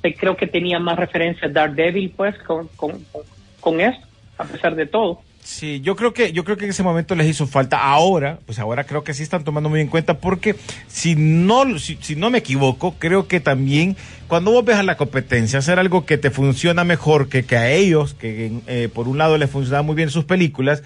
eh, 0.03 0.15
creo 0.17 0.37
que 0.37 0.45
tenía 0.45 0.79
más 0.79 0.97
referencia 0.97 1.47
a 1.47 1.51
Daredevil, 1.51 2.13
pues, 2.15 2.37
con, 2.43 2.67
con, 2.75 3.03
con, 3.11 3.23
con 3.59 3.81
esto, 3.81 4.05
a 4.37 4.45
pesar 4.45 4.75
de 4.75 4.85
todo. 4.85 5.21
Sí, 5.41 5.81
yo 5.81 5.95
creo 5.95 6.13
que 6.13 6.31
yo 6.31 6.43
creo 6.43 6.57
que 6.57 6.65
en 6.65 6.69
ese 6.69 6.83
momento 6.83 7.15
les 7.15 7.25
hizo 7.25 7.47
falta. 7.47 7.81
Ahora, 7.81 8.37
pues 8.45 8.59
ahora 8.59 8.83
creo 8.83 9.03
que 9.03 9.15
sí 9.15 9.23
están 9.23 9.43
tomando 9.43 9.67
muy 9.67 9.81
en 9.81 9.87
cuenta 9.87 10.19
porque 10.19 10.55
si 10.87 11.15
no 11.15 11.79
si, 11.79 11.97
si 12.01 12.15
no 12.15 12.29
me 12.29 12.37
equivoco, 12.37 12.93
creo 12.99 13.27
que 13.27 13.39
también 13.39 13.97
cuando 14.27 14.51
vos 14.51 14.63
ves 14.63 14.75
a 14.75 14.83
la 14.83 14.95
competencia 14.95 15.57
hacer 15.57 15.79
algo 15.79 16.05
que 16.05 16.19
te 16.19 16.29
funciona 16.29 16.83
mejor 16.83 17.29
que, 17.29 17.45
que 17.45 17.57
a 17.57 17.71
ellos, 17.71 18.13
que 18.13 18.51
eh, 18.67 18.89
por 18.93 19.07
un 19.07 19.17
lado 19.17 19.39
les 19.39 19.49
funcionaba 19.49 19.81
muy 19.81 19.95
bien 19.95 20.11
sus 20.11 20.25
películas, 20.25 20.83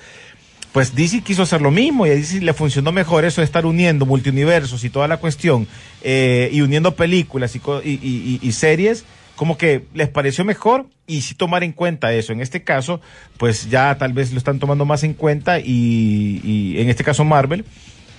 pues 0.73 0.95
DC 0.95 1.21
quiso 1.21 1.43
hacer 1.43 1.61
lo 1.61 1.71
mismo 1.71 2.05
y 2.07 2.09
a 2.09 2.13
DC 2.15 2.41
le 2.41 2.53
funcionó 2.53 2.91
mejor 2.91 3.25
eso 3.25 3.41
de 3.41 3.45
estar 3.45 3.65
uniendo 3.65 4.05
multiuniversos 4.05 4.83
y 4.83 4.89
toda 4.89 5.07
la 5.07 5.17
cuestión 5.17 5.67
eh, 6.03 6.49
y 6.51 6.61
uniendo 6.61 6.95
películas 6.95 7.55
y, 7.55 8.39
y, 8.41 8.51
series, 8.53 9.05
como 9.35 9.55
que 9.57 9.85
les 9.93 10.09
pareció 10.09 10.43
mejor 10.43 10.87
y 11.05 11.21
sí 11.21 11.35
tomar 11.35 11.63
en 11.63 11.73
cuenta 11.73 12.11
eso. 12.13 12.33
En 12.33 12.41
este 12.41 12.63
caso, 12.63 13.01
pues 13.37 13.69
ya 13.69 13.95
tal 13.99 14.13
vez 14.13 14.31
lo 14.31 14.37
están 14.39 14.57
tomando 14.59 14.83
más 14.85 15.03
en 15.03 15.13
cuenta 15.13 15.59
y, 15.59 16.75
en 16.79 16.89
este 16.89 17.03
caso 17.03 17.23
Marvel 17.23 17.65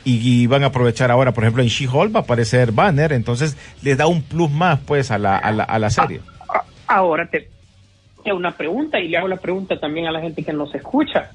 y, 0.04 0.46
van 0.46 0.62
a 0.62 0.66
aprovechar 0.66 1.11
ahora, 1.11 1.32
por 1.32 1.42
ejemplo, 1.44 1.62
en 1.62 1.68
She-Hulk 1.70 2.14
va 2.14 2.20
a 2.20 2.23
aparecer 2.23 2.70
Banner, 2.73 3.12
entonces 3.14 3.56
les 3.82 3.96
da 3.99 4.06
un 4.06 4.23
plus 4.23 4.50
más 4.50 4.78
pues 4.87 5.11
a 5.11 5.18
la, 5.18 5.37
a 5.38 5.50
la, 5.50 5.64
a 5.64 5.78
la 5.80 5.90
serie. 5.90 6.20
A- 6.49 6.64
Ahora 6.87 7.26
te, 7.28 7.49
te 8.23 8.32
una 8.32 8.54
pregunta 8.56 9.00
y 9.00 9.08
le 9.08 9.16
hago 9.18 9.26
la 9.26 9.38
pregunta 9.38 9.80
también 9.80 10.06
a 10.06 10.12
la 10.12 10.20
gente 10.20 10.42
que 10.44 10.52
nos 10.52 10.73
escucha. 10.75 11.30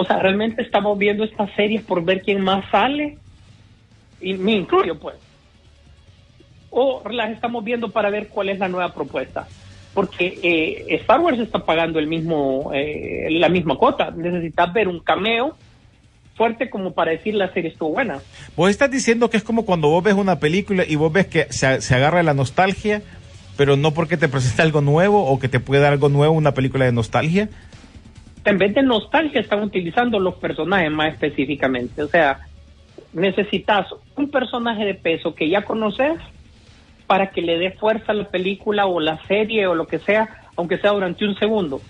O 0.00 0.04
sea, 0.06 0.18
¿realmente 0.18 0.62
estamos 0.62 0.96
viendo 0.96 1.24
estas 1.24 1.52
series 1.54 1.82
por 1.82 2.02
ver 2.02 2.22
quién 2.22 2.40
más 2.40 2.64
sale? 2.70 3.18
Y 4.18 4.32
me 4.32 4.52
incluyo, 4.52 4.98
pues. 4.98 5.16
O 6.70 7.02
las 7.10 7.30
estamos 7.32 7.62
viendo 7.62 7.90
para 7.90 8.08
ver 8.08 8.28
cuál 8.28 8.48
es 8.48 8.58
la 8.58 8.68
nueva 8.68 8.94
propuesta. 8.94 9.46
porque 9.92 10.38
eh, 10.42 10.94
Star 11.02 11.20
Wars 11.20 11.38
está 11.38 11.66
pagando 11.66 11.98
el 11.98 12.06
mismo 12.06 12.70
eh, 12.72 13.26
la 13.30 13.50
misma 13.50 13.76
cuota. 13.76 14.10
Necesitas 14.10 14.72
ver 14.72 14.88
un 14.88 15.00
cameo 15.00 15.54
fuerte 16.34 16.70
como 16.70 16.94
para 16.94 17.10
decir 17.10 17.34
la 17.34 17.52
serie 17.52 17.68
estuvo 17.68 17.90
buena. 17.90 18.20
Vos 18.56 18.70
estás 18.70 18.90
diciendo 18.90 19.28
que 19.28 19.36
es 19.36 19.42
como 19.42 19.66
cuando 19.66 19.90
vos 19.90 20.02
ves 20.02 20.14
una 20.14 20.38
película 20.38 20.84
y 20.88 20.96
vos 20.96 21.12
ves 21.12 21.26
que 21.26 21.46
se, 21.50 21.94
agarra 21.94 22.22
la 22.22 22.32
nostalgia, 22.32 23.02
pero 23.58 23.76
no 23.76 23.92
porque 23.92 24.16
te 24.16 24.28
presenta 24.28 24.62
algo 24.62 24.80
nuevo 24.80 25.26
o 25.26 25.38
que 25.38 25.50
te 25.50 25.60
puede 25.60 25.82
dar 25.82 25.92
algo 25.92 26.08
nuevo 26.08 26.32
una 26.32 26.54
película 26.54 26.86
de 26.86 26.92
nostalgia. 26.92 27.50
En 28.44 28.58
vez 28.58 28.74
de 28.74 28.82
nostalgia 28.82 29.40
están 29.40 29.62
utilizando 29.62 30.18
los 30.18 30.34
personajes 30.36 30.90
más 30.90 31.12
específicamente. 31.12 32.02
O 32.02 32.08
sea, 32.08 32.40
necesitas 33.12 33.86
un 34.16 34.30
personaje 34.30 34.84
de 34.84 34.94
peso 34.94 35.34
que 35.34 35.48
ya 35.48 35.62
conoces 35.62 36.18
para 37.06 37.30
que 37.30 37.42
le 37.42 37.58
dé 37.58 37.72
fuerza 37.72 38.12
a 38.12 38.14
la 38.14 38.28
película 38.28 38.86
o 38.86 39.00
la 39.00 39.18
serie 39.26 39.66
o 39.66 39.74
lo 39.74 39.86
que 39.86 39.98
sea, 39.98 40.28
aunque 40.56 40.78
sea 40.78 40.92
durante 40.92 41.24
un 41.24 41.36
segundo. 41.36 41.80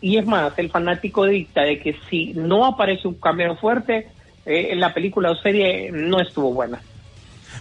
Y 0.00 0.16
es 0.16 0.26
más, 0.26 0.58
el 0.58 0.70
fanático 0.70 1.26
dicta 1.26 1.62
de 1.62 1.78
que 1.78 1.96
si 2.08 2.32
no 2.34 2.64
aparece 2.64 3.06
un 3.06 3.14
cambio 3.14 3.54
fuerte, 3.56 4.08
eh, 4.46 4.74
la 4.74 4.92
película 4.92 5.30
o 5.30 5.36
serie 5.36 5.90
no 5.92 6.20
estuvo 6.20 6.52
buena. 6.52 6.80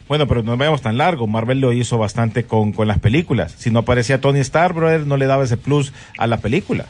Bueno, 0.08 0.28
pero 0.28 0.42
no 0.42 0.58
veamos 0.58 0.82
tan 0.82 0.98
largo. 0.98 1.28
Marvel 1.28 1.60
lo 1.60 1.74
hizo 1.74 1.98
bastante 1.98 2.46
con, 2.46 2.74
con 2.74 2.88
las 2.88 3.00
películas. 3.00 3.52
Si 3.52 3.70
no 3.70 3.80
aparecía 3.80 4.20
Tony 4.22 4.40
Stark, 4.40 4.74
brother, 4.74 5.06
no 5.06 5.18
le 5.18 5.28
daba 5.28 5.44
ese 5.44 5.58
plus 5.58 5.94
a 6.18 6.28
la 6.28 6.38
película. 6.38 6.86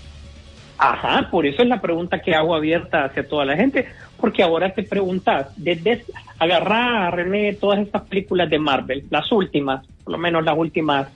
Ajá, 0.84 1.30
por 1.30 1.46
eso 1.46 1.62
es 1.62 1.70
la 1.70 1.80
pregunta 1.80 2.24
que 2.24 2.34
hago 2.34 2.56
abierta 2.56 3.06
hacia 3.06 3.28
toda 3.28 3.46
la 3.46 3.56
gente, 3.56 3.88
porque 4.18 4.42
ahora 4.42 4.74
te 4.74 4.82
preguntas, 4.82 5.50
desde 5.56 6.04
agarrar, 6.40 7.16
René, 7.16 7.54
todas 7.54 7.78
estas 7.82 8.02
películas 8.02 8.50
de 8.50 8.58
Marvel, 8.58 9.06
las 9.12 9.32
últimas, 9.32 9.86
por 10.04 10.14
lo 10.14 10.18
menos 10.18 10.44
las 10.44 10.58
últimas 10.58 11.08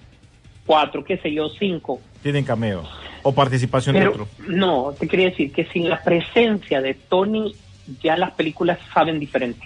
cuatro, 0.68 1.04
qué 1.04 1.18
sé 1.18 1.34
yo, 1.34 1.50
cinco. 1.50 2.00
Tienen 2.22 2.46
cameo 2.46 2.84
o 3.24 3.34
participación 3.34 3.96
Pero, 3.96 4.12
de 4.12 4.22
otro. 4.22 4.28
no, 4.48 4.94
te 5.00 5.08
quería 5.08 5.32
decir 5.32 5.52
que 5.52 5.66
sin 5.66 5.90
la 5.90 6.00
presencia 6.00 6.80
de 6.80 6.94
Tony, 6.94 7.56
ya 8.04 8.16
las 8.18 8.34
películas 8.34 8.78
saben 8.94 9.20
diferente. 9.20 9.66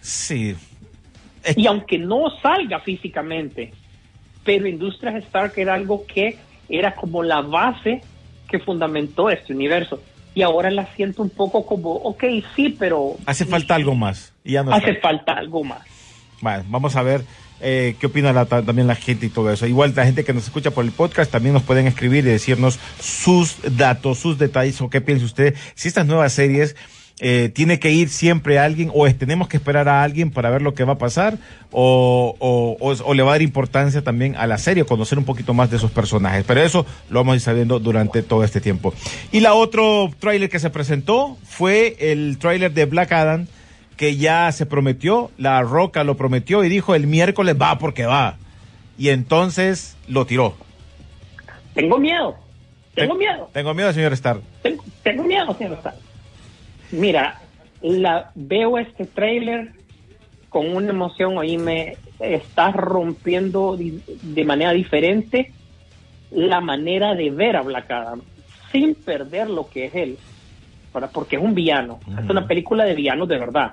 Sí. 0.00 0.56
Y 1.56 1.66
aunque 1.66 1.98
no 1.98 2.30
salga 2.40 2.80
físicamente, 2.80 3.70
pero 4.44 4.66
Industrias 4.66 5.16
Stark 5.24 5.52
era 5.58 5.74
algo 5.74 6.06
que 6.06 6.38
era 6.70 6.94
como 6.94 7.22
la 7.22 7.42
base 7.42 8.00
que 8.48 8.58
fundamentó 8.58 9.30
este 9.30 9.52
universo. 9.52 10.00
Y 10.34 10.42
ahora 10.42 10.70
la 10.70 10.86
siento 10.94 11.22
un 11.22 11.30
poco 11.30 11.66
como, 11.66 11.92
ok, 11.92 12.24
sí, 12.54 12.74
pero 12.78 13.16
Hace 13.26 13.44
falta 13.44 13.74
algo 13.74 13.94
más. 13.94 14.32
Y 14.44 14.52
ya 14.52 14.62
no 14.62 14.72
hace 14.72 14.90
está. 14.90 15.08
falta 15.08 15.32
algo 15.32 15.64
más. 15.64 15.80
Bueno, 16.40 16.64
vamos 16.68 16.94
a 16.96 17.02
ver 17.02 17.22
eh, 17.60 17.96
qué 17.98 18.06
opina 18.06 18.32
la- 18.32 18.46
ta- 18.46 18.62
también 18.62 18.86
la 18.86 18.94
gente 18.94 19.26
y 19.26 19.30
todo 19.30 19.50
eso. 19.50 19.66
Igual 19.66 19.92
la 19.96 20.04
gente 20.04 20.24
que 20.24 20.32
nos 20.32 20.44
escucha 20.44 20.70
por 20.70 20.84
el 20.84 20.92
podcast 20.92 21.30
también 21.32 21.54
nos 21.54 21.64
pueden 21.64 21.86
escribir 21.88 22.24
y 22.24 22.28
decirnos 22.30 22.78
sus 23.00 23.56
datos, 23.76 24.18
sus 24.18 24.38
detalles 24.38 24.80
o 24.80 24.88
qué 24.88 25.00
piensa 25.00 25.24
usted. 25.24 25.56
Si 25.74 25.88
estas 25.88 26.06
nuevas 26.06 26.32
series 26.32 26.76
eh, 27.20 27.50
tiene 27.52 27.78
que 27.80 27.90
ir 27.90 28.08
siempre 28.10 28.58
alguien 28.58 28.90
o 28.94 29.06
es- 29.06 29.18
tenemos 29.18 29.48
que 29.48 29.56
esperar 29.56 29.88
a 29.88 30.02
alguien 30.04 30.30
para 30.30 30.50
ver 30.50 30.62
lo 30.62 30.74
que 30.74 30.84
va 30.84 30.92
a 30.94 30.98
pasar 30.98 31.36
o, 31.72 32.36
o, 32.38 32.76
o 32.78 32.92
es- 32.92 33.02
o 33.04 33.12
le 33.14 33.22
va 33.22 33.30
a 33.30 33.34
dar 33.34 33.42
importancia 33.42 34.02
también 34.02 34.36
a 34.36 34.46
la 34.46 34.56
serie, 34.58 34.84
conocer 34.84 35.18
un 35.18 35.24
poquito 35.24 35.52
más 35.54 35.70
de 35.70 35.78
esos 35.78 35.90
personajes. 35.90 36.44
Pero 36.46 36.62
eso 36.62 36.86
lo 37.10 37.20
vamos 37.20 37.32
a 37.32 37.36
ir 37.36 37.40
sabiendo 37.40 37.80
durante 37.80 38.22
todo 38.22 38.44
este 38.44 38.60
tiempo. 38.60 38.94
Y 39.32 39.40
la 39.40 39.54
otro 39.54 40.10
tráiler 40.20 40.48
que 40.48 40.58
se 40.60 40.70
presentó 40.70 41.36
fue 41.44 41.96
el 41.98 42.38
tráiler 42.38 42.72
de 42.72 42.84
Black 42.84 43.10
Adam 43.12 43.46
que 43.96 44.16
ya 44.16 44.52
se 44.52 44.64
prometió, 44.64 45.32
la 45.38 45.60
Roca 45.62 46.04
lo 46.04 46.16
prometió 46.16 46.62
y 46.62 46.68
dijo 46.68 46.94
el 46.94 47.08
miércoles 47.08 47.56
va 47.60 47.78
porque 47.78 48.06
va. 48.06 48.36
Y 48.96 49.08
entonces 49.08 49.96
lo 50.06 50.24
tiró. 50.24 50.54
Tengo 51.74 51.98
miedo, 51.98 52.36
tengo 52.94 53.14
Ten- 53.14 53.18
miedo, 53.18 53.50
Tengo 53.52 53.74
miedo, 53.74 53.92
señor 53.92 54.12
Star. 54.12 54.38
tengo, 54.62 54.84
tengo 55.02 55.24
miedo, 55.24 55.52
señor 55.56 55.72
Star. 55.74 55.96
Mira, 56.90 57.40
la, 57.82 58.30
veo 58.34 58.78
este 58.78 59.04
trailer 59.06 59.72
con 60.48 60.74
una 60.74 60.90
emoción, 60.90 61.36
hoy 61.36 61.56
me 61.58 61.96
está 62.18 62.70
rompiendo 62.72 63.76
di- 63.76 64.00
de 64.22 64.44
manera 64.44 64.72
diferente 64.72 65.52
la 66.30 66.60
manera 66.60 67.14
de 67.14 67.30
ver 67.30 67.56
a 67.56 67.62
Black 67.62 67.90
Adam, 67.90 68.20
sin 68.72 68.94
perder 68.94 69.48
lo 69.48 69.68
que 69.68 69.86
es 69.86 69.94
él, 69.94 70.18
¿verdad? 70.92 71.10
porque 71.12 71.36
es 71.36 71.42
un 71.42 71.54
villano, 71.54 72.00
es 72.22 72.28
una 72.28 72.46
película 72.46 72.84
de 72.84 72.94
villanos 72.94 73.28
de 73.28 73.38
verdad. 73.38 73.72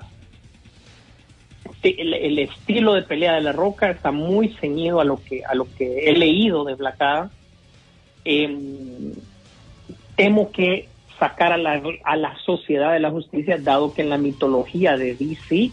El 1.82 2.38
estilo 2.40 2.94
de 2.94 3.02
pelea 3.02 3.34
de 3.34 3.42
la 3.42 3.52
Roca 3.52 3.90
está 3.90 4.10
muy 4.10 4.48
ceñido 4.60 5.00
a 5.00 5.04
lo 5.04 5.22
que 5.22 5.42
a 5.44 5.54
lo 5.54 5.66
que 5.76 6.08
he 6.10 6.12
leído 6.16 6.64
de 6.64 6.74
Black 6.74 7.00
Adam. 7.00 7.30
Em, 8.24 9.12
temo 10.16 10.50
que 10.50 10.88
sacar 11.18 11.52
a 11.52 11.56
la, 11.56 11.82
a 12.04 12.16
la 12.16 12.36
sociedad 12.44 12.92
de 12.92 13.00
la 13.00 13.10
justicia, 13.10 13.58
dado 13.58 13.94
que 13.94 14.02
en 14.02 14.10
la 14.10 14.18
mitología 14.18 14.96
de 14.96 15.14
DC, 15.14 15.70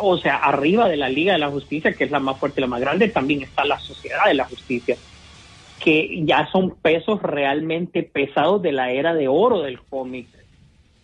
o 0.00 0.18
sea, 0.18 0.36
arriba 0.36 0.88
de 0.88 0.96
la 0.96 1.08
Liga 1.08 1.32
de 1.32 1.38
la 1.38 1.50
Justicia, 1.50 1.92
que 1.94 2.04
es 2.04 2.10
la 2.10 2.20
más 2.20 2.38
fuerte 2.38 2.60
y 2.60 2.62
la 2.62 2.68
más 2.68 2.80
grande, 2.80 3.08
también 3.08 3.42
está 3.42 3.64
la 3.64 3.78
sociedad 3.78 4.26
de 4.26 4.34
la 4.34 4.44
justicia, 4.44 4.96
que 5.82 6.22
ya 6.24 6.48
son 6.50 6.74
pesos 6.76 7.22
realmente 7.22 8.02
pesados 8.02 8.60
de 8.62 8.72
la 8.72 8.90
era 8.90 9.14
de 9.14 9.28
oro 9.28 9.62
del 9.62 9.80
cómic. 9.80 10.26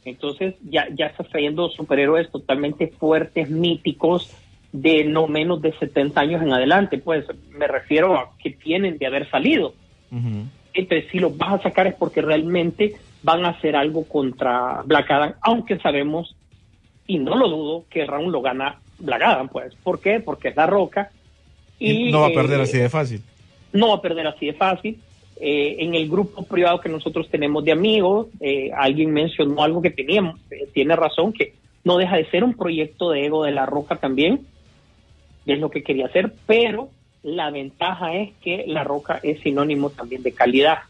Entonces 0.04 0.54
ya, 0.62 0.86
ya 0.94 1.06
está 1.06 1.24
trayendo 1.24 1.70
superhéroes 1.70 2.30
totalmente 2.30 2.88
fuertes, 2.88 3.48
míticos, 3.48 4.30
de 4.72 5.04
no 5.04 5.28
menos 5.28 5.62
de 5.62 5.72
70 5.72 6.20
años 6.20 6.42
en 6.42 6.52
adelante. 6.52 6.98
Pues 6.98 7.24
me 7.50 7.66
refiero 7.66 8.18
a 8.18 8.30
que 8.42 8.50
tienen 8.50 8.98
de 8.98 9.06
haber 9.06 9.30
salido. 9.30 9.72
Entonces, 10.74 11.08
si 11.10 11.18
los 11.18 11.36
vas 11.36 11.60
a 11.60 11.62
sacar 11.62 11.86
es 11.86 11.94
porque 11.94 12.20
realmente 12.20 12.96
van 13.22 13.44
a 13.44 13.50
hacer 13.50 13.76
algo 13.76 14.04
contra 14.04 14.82
Black 14.84 15.10
Adam, 15.10 15.34
aunque 15.40 15.78
sabemos, 15.78 16.36
y 17.06 17.18
no 17.18 17.36
lo 17.36 17.48
dudo, 17.48 17.84
que 17.88 18.04
Raúl 18.04 18.32
lo 18.32 18.42
gana 18.42 18.80
Black 18.98 19.22
Adam, 19.22 19.48
pues. 19.48 19.74
¿Por 19.76 20.00
qué? 20.00 20.20
Porque 20.20 20.48
es 20.48 20.56
la 20.56 20.66
roca. 20.66 21.10
Y, 21.78 22.10
no 22.10 22.20
va 22.20 22.26
a 22.26 22.32
perder 22.32 22.60
eh, 22.60 22.62
así 22.64 22.78
de 22.78 22.88
fácil. 22.88 23.22
no 23.72 23.88
va 23.88 23.94
a 23.94 24.02
perder 24.02 24.26
así 24.26 24.46
de 24.46 24.52
fácil. 24.54 24.98
Eh, 25.40 25.76
en 25.80 25.94
el 25.94 26.08
grupo 26.08 26.44
privado 26.44 26.80
que 26.80 26.88
nosotros 26.88 27.28
tenemos 27.28 27.64
de 27.64 27.72
amigos, 27.72 28.28
eh, 28.40 28.70
alguien 28.76 29.12
mencionó 29.12 29.62
algo 29.62 29.82
que 29.82 29.90
teníamos, 29.90 30.38
tiene 30.72 30.94
razón, 30.94 31.32
que 31.32 31.54
no 31.82 31.98
deja 31.98 32.16
de 32.16 32.30
ser 32.30 32.44
un 32.44 32.54
proyecto 32.54 33.10
de 33.10 33.26
ego 33.26 33.44
de 33.44 33.50
la 33.50 33.66
roca 33.66 33.96
también, 33.96 34.46
es 35.44 35.58
lo 35.58 35.70
que 35.70 35.82
quería 35.82 36.06
hacer, 36.06 36.32
pero 36.46 36.88
la 37.24 37.50
ventaja 37.50 38.14
es 38.14 38.32
que 38.42 38.64
la 38.68 38.84
roca 38.84 39.18
es 39.22 39.40
sinónimo 39.40 39.90
también 39.90 40.22
de 40.22 40.32
calidad. 40.32 40.80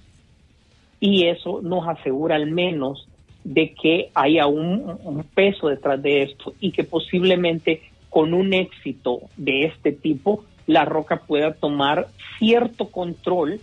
Y 1.01 1.27
eso 1.27 1.61
nos 1.63 1.89
asegura 1.89 2.35
al 2.35 2.51
menos 2.51 3.09
de 3.45 3.73
que 3.73 4.11
haya 4.15 4.47
un, 4.47 4.99
un 5.05 5.23
peso 5.23 5.69
detrás 5.69 6.03
de 6.03 6.23
esto 6.23 6.53
y 6.61 6.73
que 6.73 6.83
posiblemente 6.83 7.83
con 8.11 8.35
un 8.35 8.53
éxito 8.53 9.21
de 9.37 9.65
este 9.65 9.93
tipo, 9.93 10.45
la 10.67 10.85
roca 10.85 11.21
pueda 11.21 11.53
tomar 11.53 12.09
cierto 12.39 12.91
control 12.91 13.61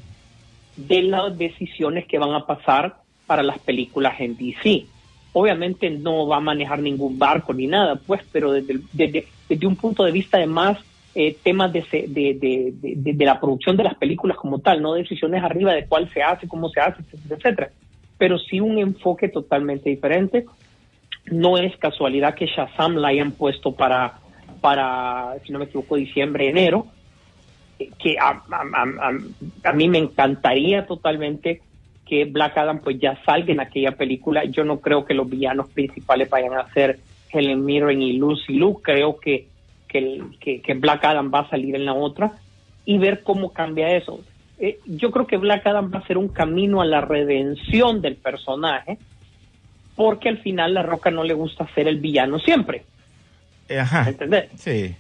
de 0.78 1.04
las 1.04 1.38
decisiones 1.38 2.06
que 2.06 2.20
van 2.20 2.34
a 2.34 2.46
pasar 2.46 2.98
para 3.28 3.44
las 3.44 3.60
películas 3.60 4.20
en 4.20 4.38
DC. 4.38 4.86
Obviamente 5.34 5.90
no 5.90 6.28
va 6.28 6.38
a 6.38 6.42
manejar 6.42 6.80
ningún 6.80 7.18
barco 7.18 7.54
ni 7.54 7.68
nada, 7.68 7.96
pues, 7.96 8.22
pero 8.32 8.52
desde, 8.52 8.82
desde 8.94 9.68
un 9.68 9.76
punto 9.76 10.04
de 10.04 10.12
vista 10.12 10.38
de 10.38 10.48
más 10.48 10.78
eh, 11.14 11.38
temas 11.44 11.74
de, 11.74 11.84
de, 11.92 12.38
de, 12.40 12.74
de- 12.96 13.26
la 13.26 13.40
producción 13.40 13.76
de 13.78 13.84
las 13.84 13.96
películas 13.96 14.38
como 14.38 14.60
tal, 14.60 14.82
no 14.82 14.94
decisiones 14.94 15.44
arriba 15.44 15.74
de 15.74 15.86
cuál 15.86 16.10
se 16.14 16.24
hace, 16.24 16.48
cómo 16.48 16.70
se 16.70 16.80
hace, 16.80 17.02
etcétera. 17.30 17.70
Pero 18.18 18.38
sí 18.38 18.60
un 18.60 18.78
enfoque 18.78 19.28
totalmente 19.30 19.90
diferente. 19.90 20.46
No 21.26 21.58
es 21.58 21.76
casualidad 21.78 22.36
que 22.36 22.46
Shazam 22.48 22.96
la 22.96 23.10
hayan 23.10 23.32
puesto 23.34 23.74
para, 23.76 24.20
para 24.62 25.36
si 25.46 25.52
no 25.52 25.60
me 25.60 25.66
equivoco, 25.66 25.96
diciembre, 25.96 26.50
enero 26.50 26.88
que 28.00 28.18
a, 28.20 28.30
a- 28.30 28.42
a- 28.74 29.70
a- 29.70 29.74
mí 29.74 29.88
me 29.90 29.98
encantaría 29.98 30.86
totalmente 30.86 31.62
que 32.06 32.26
Black 32.26 32.58
Adam 32.58 32.80
pues 32.84 33.00
ya 33.00 33.18
salga 33.26 33.52
en 33.54 33.60
aquella 33.60 33.94
película. 33.94 34.44
Yo 34.46 34.64
no 34.64 34.80
creo 34.82 35.06
que 35.06 35.14
los 35.14 35.30
villanos 35.30 35.70
principales 35.70 36.30
vayan 36.30 36.54
a 36.54 36.72
ser 36.74 37.00
Helen 37.32 37.64
Mirren 37.64 38.02
y 38.02 38.14
Lucy 38.14 38.54
Liu. 38.54 38.82
Creo 38.82 39.18
que, 39.20 39.48
que, 39.92 39.98
el- 40.00 40.38
que, 40.40 40.62
que 40.62 40.74
Black 40.74 41.04
Adam 41.06 41.32
va 41.34 41.40
a 41.42 41.50
salir 41.50 41.76
en 41.76 41.86
la 41.86 41.94
otra 41.94 42.32
y 42.86 42.98
ver 42.98 43.22
cómo 43.24 43.52
cambia 43.52 43.96
eso. 43.96 44.20
Eh, 44.60 44.80
yo 44.86 45.12
creo 45.12 45.28
que 45.28 45.38
Black 45.38 45.66
Adam 45.68 45.92
va 45.94 46.00
a 46.00 46.08
ser 46.08 46.18
un 46.18 46.28
camino 46.30 46.82
a 46.82 46.86
la 46.86 47.02
redención 47.02 48.02
del 48.02 48.16
personaje 48.16 48.98
porque 49.96 50.30
al 50.30 50.38
final 50.40 50.74
la 50.74 50.84
Roca 50.84 51.12
no 51.12 51.24
le 51.24 51.34
gusta 51.34 51.68
ser 51.76 51.88
el 51.88 51.98
villano 52.00 52.40
siempre. 52.40 52.84
Eh, 53.70 53.80
Ajá. 53.80 54.08
¿Entendés? 54.10 54.50
Sí. 54.56 54.96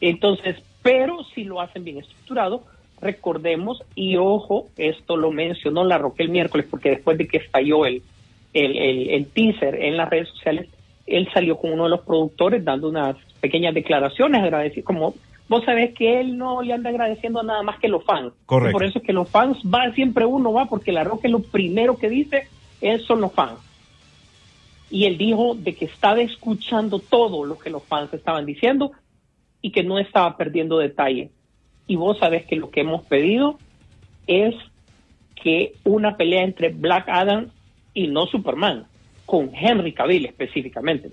Entonces, 0.00 0.56
pero 0.82 1.24
si 1.34 1.44
lo 1.44 1.60
hacen 1.60 1.84
bien 1.84 1.98
estructurado, 1.98 2.62
recordemos, 3.00 3.82
y 3.94 4.16
ojo, 4.16 4.68
esto 4.76 5.16
lo 5.16 5.30
mencionó 5.30 5.84
la 5.84 5.98
Roque 5.98 6.22
el 6.22 6.28
miércoles, 6.28 6.66
porque 6.70 6.90
después 6.90 7.16
de 7.18 7.26
que 7.28 7.38
estalló 7.38 7.86
el, 7.86 8.02
el, 8.54 8.76
el- 8.76 9.10
el 9.10 9.26
teaser 9.26 9.74
en 9.76 9.96
las 9.96 10.08
redes 10.10 10.28
sociales, 10.28 10.68
él 11.10 11.28
salió 11.32 11.56
con 11.58 11.72
uno 11.72 11.84
de 11.84 11.90
los 11.90 12.00
productores 12.00 12.64
dando 12.64 12.88
unas 12.88 13.16
pequeñas 13.40 13.74
declaraciones, 13.74 14.42
agradecido, 14.42 14.84
como 14.84 15.14
vos 15.48 15.64
sabés 15.64 15.94
que 15.94 16.20
él 16.20 16.38
no 16.38 16.62
le 16.62 16.72
anda 16.72 16.90
agradeciendo 16.90 17.40
a 17.40 17.42
nada 17.42 17.62
más 17.62 17.78
que 17.80 17.88
los 17.88 18.04
fans. 18.04 18.32
Correcto. 18.46 18.70
Y 18.70 18.72
por 18.72 18.84
eso 18.84 18.98
es 19.00 19.04
que 19.04 19.12
los 19.12 19.28
fans 19.28 19.58
va 19.62 19.92
siempre 19.92 20.24
uno 20.24 20.52
va, 20.52 20.66
porque 20.66 20.92
la 20.92 21.04
Roca 21.04 21.26
es 21.26 21.32
lo 21.32 21.42
primero 21.42 21.98
que 21.98 22.08
dice, 22.08 22.48
es 22.80 23.02
son 23.02 23.20
los 23.20 23.32
fans. 23.32 23.58
Y 24.90 25.04
él 25.04 25.18
dijo 25.18 25.54
de 25.54 25.74
que 25.74 25.84
estaba 25.84 26.20
escuchando 26.20 26.98
todo 26.98 27.44
lo 27.44 27.58
que 27.58 27.70
los 27.70 27.82
fans 27.84 28.12
estaban 28.14 28.46
diciendo 28.46 28.92
y 29.62 29.72
que 29.72 29.82
no 29.82 29.98
estaba 29.98 30.36
perdiendo 30.36 30.78
detalle. 30.78 31.30
Y 31.86 31.96
vos 31.96 32.18
sabés 32.18 32.46
que 32.46 32.56
lo 32.56 32.70
que 32.70 32.80
hemos 32.80 33.02
pedido 33.02 33.58
es 34.26 34.54
que 35.34 35.74
una 35.84 36.16
pelea 36.16 36.44
entre 36.44 36.68
Black 36.68 37.08
Adam 37.08 37.50
y 37.94 38.06
no 38.08 38.26
Superman, 38.26 38.86
con 39.30 39.52
Henry 39.54 39.92
Cavill 39.92 40.26
específicamente. 40.26 41.12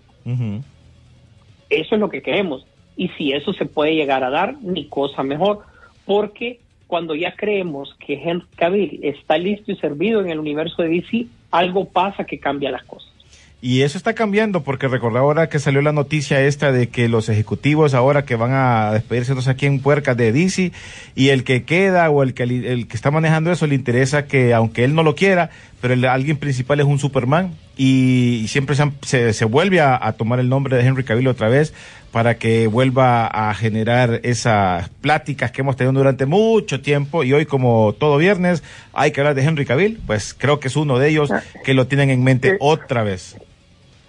Eso 1.70 1.96
es 1.96 2.02
lo 2.02 2.10
que 2.10 2.24
queremos. 2.24 2.66
Y 2.96 3.10
si 3.10 3.32
eso 3.32 3.54
se 3.54 3.66
puede 3.66 3.94
llegar 3.94 4.24
a 4.24 4.32
dar, 4.32 4.58
ni 4.60 4.86
cosa 4.86 5.22
mejor. 5.22 5.60
Porque 6.04 6.60
cuando 6.88 7.14
ya 7.14 7.36
creemos 7.36 7.96
que 8.04 8.16
Henry 8.16 8.48
Cavill 8.56 9.00
está 9.04 9.38
listo 9.38 9.72
y 9.72 9.76
servido 9.76 10.20
en 10.22 10.32
el 10.32 10.40
universo 10.40 10.82
de 10.82 10.90
DC, 10.90 11.28
algo 11.52 11.86
pasa 11.86 12.24
que 12.24 12.40
cambia 12.40 12.72
las 12.72 12.84
cosas. 12.86 13.14
Y 13.60 13.82
eso 13.82 13.98
está 13.98 14.14
cambiando 14.14 14.62
porque 14.62 14.88
recordá 14.88 15.20
ahora 15.22 15.50
que 15.50 15.58
salió 15.58 15.82
la 15.82 15.92
noticia 15.92 16.42
esta 16.42 16.72
de 16.72 16.90
que 16.90 17.10
los 17.10 17.28
ejecutivos 17.28 17.96
ahora 17.96 18.24
que 18.24 18.36
van 18.36 18.52
a 18.54 18.92
despedirse 18.94 19.40
sé 19.42 19.50
aquí 19.50 19.66
en 19.66 19.80
Puercas 19.80 20.16
de 20.16 20.32
DC 20.32 20.72
y 21.16 21.30
el 21.30 21.44
que 21.44 21.64
queda 21.64 22.08
o 22.12 22.22
el 22.22 22.36
que 22.36 22.44
el 22.44 22.88
que 22.88 22.96
está 22.96 23.10
manejando 23.10 23.52
eso 23.52 23.66
le 23.66 23.74
interesa 23.74 24.28
que 24.28 24.54
aunque 24.54 24.84
él 24.84 24.94
no 24.94 25.02
lo 25.02 25.16
quiera, 25.16 25.50
pero 25.82 25.96
el, 25.96 26.06
alguien 26.06 26.38
principal 26.38 26.80
es 26.80 26.86
un 26.86 27.00
Superman 27.00 27.56
y, 27.76 28.42
y 28.44 28.48
siempre 28.48 28.76
se, 28.76 28.92
se, 29.02 29.34
se 29.34 29.46
vuelve 29.46 29.82
a, 29.82 29.98
a 30.06 30.14
tomar 30.14 30.40
el 30.40 30.50
nombre 30.50 30.78
de 30.78 30.86
Henry 30.86 31.04
Cavill 31.04 31.28
otra 31.28 31.50
vez 31.50 31.74
para 32.12 32.38
que 32.38 32.68
vuelva 32.68 33.26
a 33.26 33.52
generar 33.56 34.20
esas 34.22 34.90
pláticas 35.02 35.52
que 35.52 35.62
hemos 35.62 35.76
tenido 35.76 35.94
durante 35.94 36.28
mucho 36.28 36.80
tiempo 36.82 37.24
y 37.24 37.34
hoy 37.34 37.48
como 37.48 37.96
todo 37.98 38.18
viernes 38.18 38.62
hay 38.94 39.12
que 39.12 39.20
hablar 39.20 39.34
de 39.34 39.44
Henry 39.44 39.66
Cavill, 39.66 40.00
pues 40.06 40.36
creo 40.36 40.60
que 40.60 40.68
es 40.68 40.76
uno 40.76 41.00
de 41.00 41.10
ellos 41.10 41.32
que 41.64 41.74
lo 41.74 41.88
tienen 41.88 42.12
en 42.12 42.24
mente 42.24 42.58
otra 42.60 43.02
vez. 43.02 43.36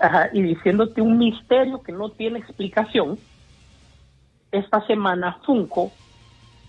Ajá, 0.00 0.30
y 0.32 0.42
diciéndote 0.42 1.00
un 1.00 1.18
misterio 1.18 1.82
que 1.82 1.92
no 1.92 2.10
tiene 2.10 2.38
explicación, 2.38 3.18
esta 4.52 4.86
semana 4.86 5.38
Funko 5.44 5.92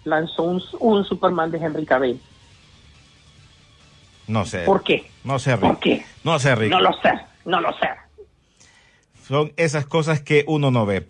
lanzó 0.03 0.43
un, 0.43 0.61
un 0.79 1.05
Superman 1.05 1.51
de 1.51 1.59
Henry 1.59 1.85
Cavill. 1.85 2.19
No 4.27 4.45
sé. 4.45 4.63
¿Por 4.63 4.83
qué? 4.83 5.09
No 5.23 5.39
sé, 5.39 5.55
Rick. 5.55 5.61
¿Por 5.61 5.79
qué? 5.79 6.05
No 6.23 6.39
sé, 6.39 6.55
Rick. 6.55 6.71
No 6.71 6.81
lo 6.81 6.93
sé, 7.01 7.11
no 7.45 7.61
lo 7.61 7.71
sé. 7.73 7.87
Son 9.27 9.51
esas 9.57 9.85
cosas 9.85 10.21
que 10.21 10.43
uno 10.47 10.71
no 10.71 10.85
ve. 10.85 11.07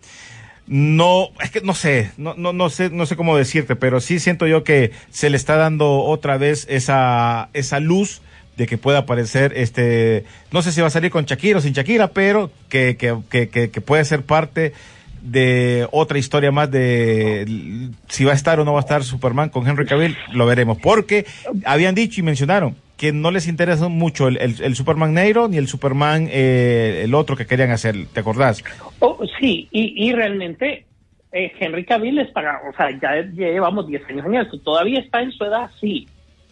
No, 0.66 1.30
es 1.42 1.50
que 1.50 1.62
no 1.62 1.74
sé, 1.74 2.12
no, 2.16 2.34
no, 2.36 2.52
no 2.52 2.70
sé, 2.70 2.90
no 2.90 3.04
sé 3.04 3.16
cómo 3.16 3.36
decirte, 3.36 3.74
pero 3.74 4.00
sí 4.00 4.20
siento 4.20 4.46
yo 4.46 4.62
que 4.62 4.92
se 5.10 5.28
le 5.28 5.36
está 5.36 5.56
dando 5.56 6.04
otra 6.04 6.38
vez 6.38 6.64
esa, 6.70 7.48
esa 7.54 7.80
luz 7.80 8.22
de 8.60 8.66
que 8.66 8.76
pueda 8.76 8.98
aparecer 8.98 9.54
este, 9.56 10.26
no 10.52 10.60
sé 10.60 10.70
si 10.70 10.82
va 10.82 10.88
a 10.88 10.90
salir 10.90 11.10
con 11.10 11.24
Shakira 11.24 11.56
o 11.56 11.60
sin 11.62 11.72
Shakira, 11.72 12.08
pero 12.08 12.50
que, 12.68 12.98
que, 12.98 13.16
que, 13.48 13.70
que, 13.70 13.80
puede 13.80 14.04
ser 14.04 14.20
parte 14.20 14.74
de 15.22 15.88
otra 15.92 16.18
historia 16.18 16.52
más 16.52 16.70
de 16.70 17.88
si 18.08 18.24
va 18.24 18.32
a 18.32 18.34
estar 18.34 18.60
o 18.60 18.66
no 18.66 18.74
va 18.74 18.80
a 18.80 18.82
estar 18.82 19.02
Superman 19.02 19.48
con 19.48 19.66
Henry 19.66 19.86
Cavill, 19.86 20.14
lo 20.32 20.44
veremos. 20.44 20.76
Porque 20.76 21.24
habían 21.64 21.94
dicho 21.94 22.20
y 22.20 22.22
mencionaron 22.22 22.76
que 22.98 23.12
no 23.12 23.30
les 23.30 23.48
interesa 23.48 23.88
mucho 23.88 24.28
el, 24.28 24.36
el, 24.36 24.76
Superman 24.76 25.14
negro 25.14 25.48
ni 25.48 25.56
el 25.56 25.66
Superman, 25.66 26.28
eh, 26.30 27.00
el 27.02 27.14
otro 27.14 27.36
que 27.36 27.46
querían 27.46 27.70
hacer, 27.70 27.96
¿te 28.12 28.20
acordás? 28.20 28.62
Oh, 28.98 29.18
sí, 29.40 29.68
y, 29.70 30.06
y 30.06 30.12
realmente 30.12 30.84
eh, 31.32 31.50
Henry 31.58 31.86
Cavill 31.86 32.18
es 32.18 32.28
para, 32.28 32.60
o 32.68 32.76
sea, 32.76 32.90
ya, 33.00 33.22
llevamos 33.22 33.86
10 33.86 34.04
años 34.10 34.26
en 34.26 34.34
eso, 34.34 34.58
todavía 34.58 35.00
está 35.00 35.22
en 35.22 35.32
su 35.32 35.44
edad, 35.44 35.70
sí, 35.80 36.06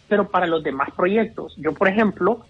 pero 0.08 0.28
para 0.30 0.46
los 0.46 0.62
demás 0.62 0.88
proyectos, 0.96 1.54
yo 1.56 1.72
por 1.74 1.88
ejemplo, 1.88 2.46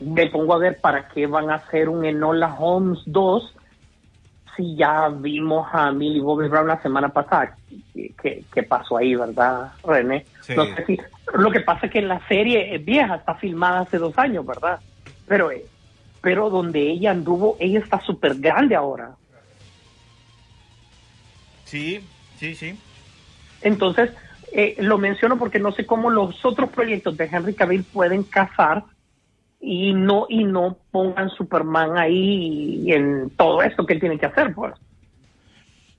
me 0.00 0.26
pongo 0.28 0.54
a 0.54 0.58
ver 0.58 0.80
para 0.80 1.08
qué 1.08 1.26
van 1.26 1.50
a 1.50 1.56
hacer 1.56 1.88
un 1.88 2.04
Enola 2.04 2.54
Holmes 2.58 3.00
2 3.06 3.54
si 4.56 4.76
ya 4.76 5.08
vimos 5.08 5.66
a 5.72 5.90
Millie 5.90 6.20
Bobby 6.20 6.48
Brown 6.48 6.68
la 6.68 6.80
semana 6.80 7.08
pasada. 7.08 7.58
¿Qué, 7.92 8.44
qué- 8.52 8.62
pasó 8.62 8.96
ahí, 8.96 9.14
verdad, 9.16 9.72
René? 9.82 10.26
Sí. 10.42 10.54
No 10.56 10.64
sé 10.66 10.86
si, 10.86 10.98
lo 11.34 11.50
que 11.50 11.60
pasa 11.60 11.86
es 11.86 11.92
que 11.92 12.02
la 12.02 12.20
serie 12.28 12.74
es 12.74 12.84
vieja, 12.84 13.16
está 13.16 13.34
filmada 13.34 13.80
hace 13.80 13.98
dos 13.98 14.16
años, 14.16 14.46
¿verdad? 14.46 14.78
Pero, 15.26 15.50
eh, 15.50 15.64
pero 16.20 16.50
donde 16.50 16.80
ella 16.80 17.10
anduvo, 17.10 17.56
ella 17.58 17.80
está 17.80 18.00
súper 18.00 18.36
grande 18.36 18.76
ahora. 18.76 19.16
Sí, 21.64 22.00
sí, 22.36 22.54
sí. 22.54 22.78
Entonces, 23.62 24.10
eh, 24.56 24.76
lo 24.78 24.98
menciono 24.98 25.36
porque 25.36 25.58
no 25.58 25.72
sé 25.72 25.84
cómo 25.84 26.10
los 26.10 26.44
otros 26.44 26.70
proyectos 26.70 27.16
de 27.16 27.24
Henry 27.24 27.54
Cavill 27.54 27.82
pueden 27.82 28.22
casar 28.22 28.84
y 29.60 29.92
no 29.92 30.26
y 30.28 30.44
no 30.44 30.78
pongan 30.92 31.28
Superman 31.30 31.98
ahí 31.98 32.92
en 32.92 33.30
todo 33.30 33.62
esto 33.62 33.84
que 33.84 33.94
él 33.94 34.00
tiene 34.00 34.16
que 34.16 34.26
hacer, 34.26 34.54
pues. 34.54 34.74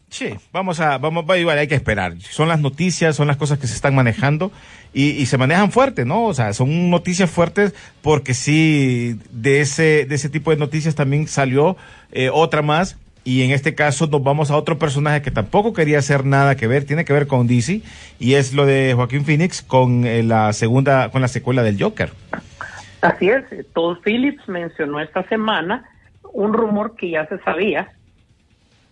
Sí, 0.08 0.34
vamos 0.54 0.80
a, 0.80 0.98
vamos, 1.00 1.26
va 1.30 1.38
igual, 1.38 1.58
hay 1.58 1.68
que 1.68 1.76
esperar. 1.76 2.18
Son 2.22 2.48
las 2.48 2.62
noticias, 2.62 3.18
son 3.18 3.28
las 3.28 3.36
cosas 3.36 3.60
que 3.60 3.68
se 3.68 3.76
están 3.76 3.94
manejando 3.94 4.54
y, 4.94 5.10
y 5.10 5.26
se 5.26 5.38
manejan 5.38 5.74
fuerte, 5.74 6.06
¿no? 6.06 6.24
O 6.24 6.34
sea, 6.34 6.54
son 6.54 6.90
noticias 6.90 7.30
fuertes 7.30 7.76
porque 8.02 8.34
sí, 8.34 9.20
de 9.32 9.60
ese, 9.60 10.06
de 10.06 10.16
ese 10.16 10.30
tipo 10.30 10.52
de 10.52 10.58
noticias 10.58 10.96
también 10.96 11.28
salió 11.28 11.76
eh, 12.14 12.30
otra 12.32 12.62
más 12.62 12.98
y 13.26 13.42
en 13.42 13.52
este 13.52 13.76
caso 13.76 14.08
nos 14.08 14.24
vamos 14.24 14.52
a 14.52 14.56
otro 14.56 14.78
personaje 14.78 15.22
que 15.22 15.32
tampoco 15.32 15.74
quería 15.74 15.98
hacer 16.00 16.24
nada 16.26 16.56
que 16.56 16.68
ver, 16.68 16.86
tiene 16.86 17.04
que 17.04 17.12
ver 17.12 17.26
con 17.28 17.48
DC 17.48 17.82
y 18.20 18.34
es 18.36 18.54
lo 18.54 18.66
de 18.66 18.94
Joaquín 18.96 19.26
Phoenix 19.26 19.62
con 19.62 20.06
eh, 20.06 20.24
la 20.24 20.54
segunda, 20.54 21.10
con 21.10 21.22
la 21.22 21.28
secuela 21.28 21.64
del 21.64 21.82
Joker. 21.82 22.12
Así 23.02 23.28
es, 23.30 23.44
Todd 23.74 23.98
Phillips 24.04 24.48
mencionó 24.48 25.02
esta 25.02 25.28
semana 25.28 25.84
un 26.34 26.54
rumor 26.54 26.96
que 26.96 27.10
ya 27.10 27.26
se 27.28 27.40
sabía, 27.40 27.92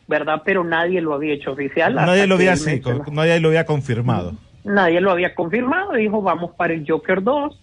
¿verdad? 0.07 0.41
Pero 0.43 0.63
nadie 0.63 0.99
lo 1.01 1.13
había 1.13 1.33
hecho 1.33 1.51
oficial. 1.51 1.93
Nadie 1.95 2.25
lo 2.27 2.35
había 2.35 2.55
con- 2.81 3.13
nadie 3.13 3.39
lo 3.39 3.49
había 3.49 3.65
confirmado. 3.65 4.33
Nadie 4.63 4.99
lo 5.01 5.11
había 5.11 5.35
confirmado, 5.35 5.93
dijo 5.93 6.21
vamos 6.21 6.51
para 6.57 6.73
el 6.73 6.85
Joker 6.87 7.21
2. 7.21 7.59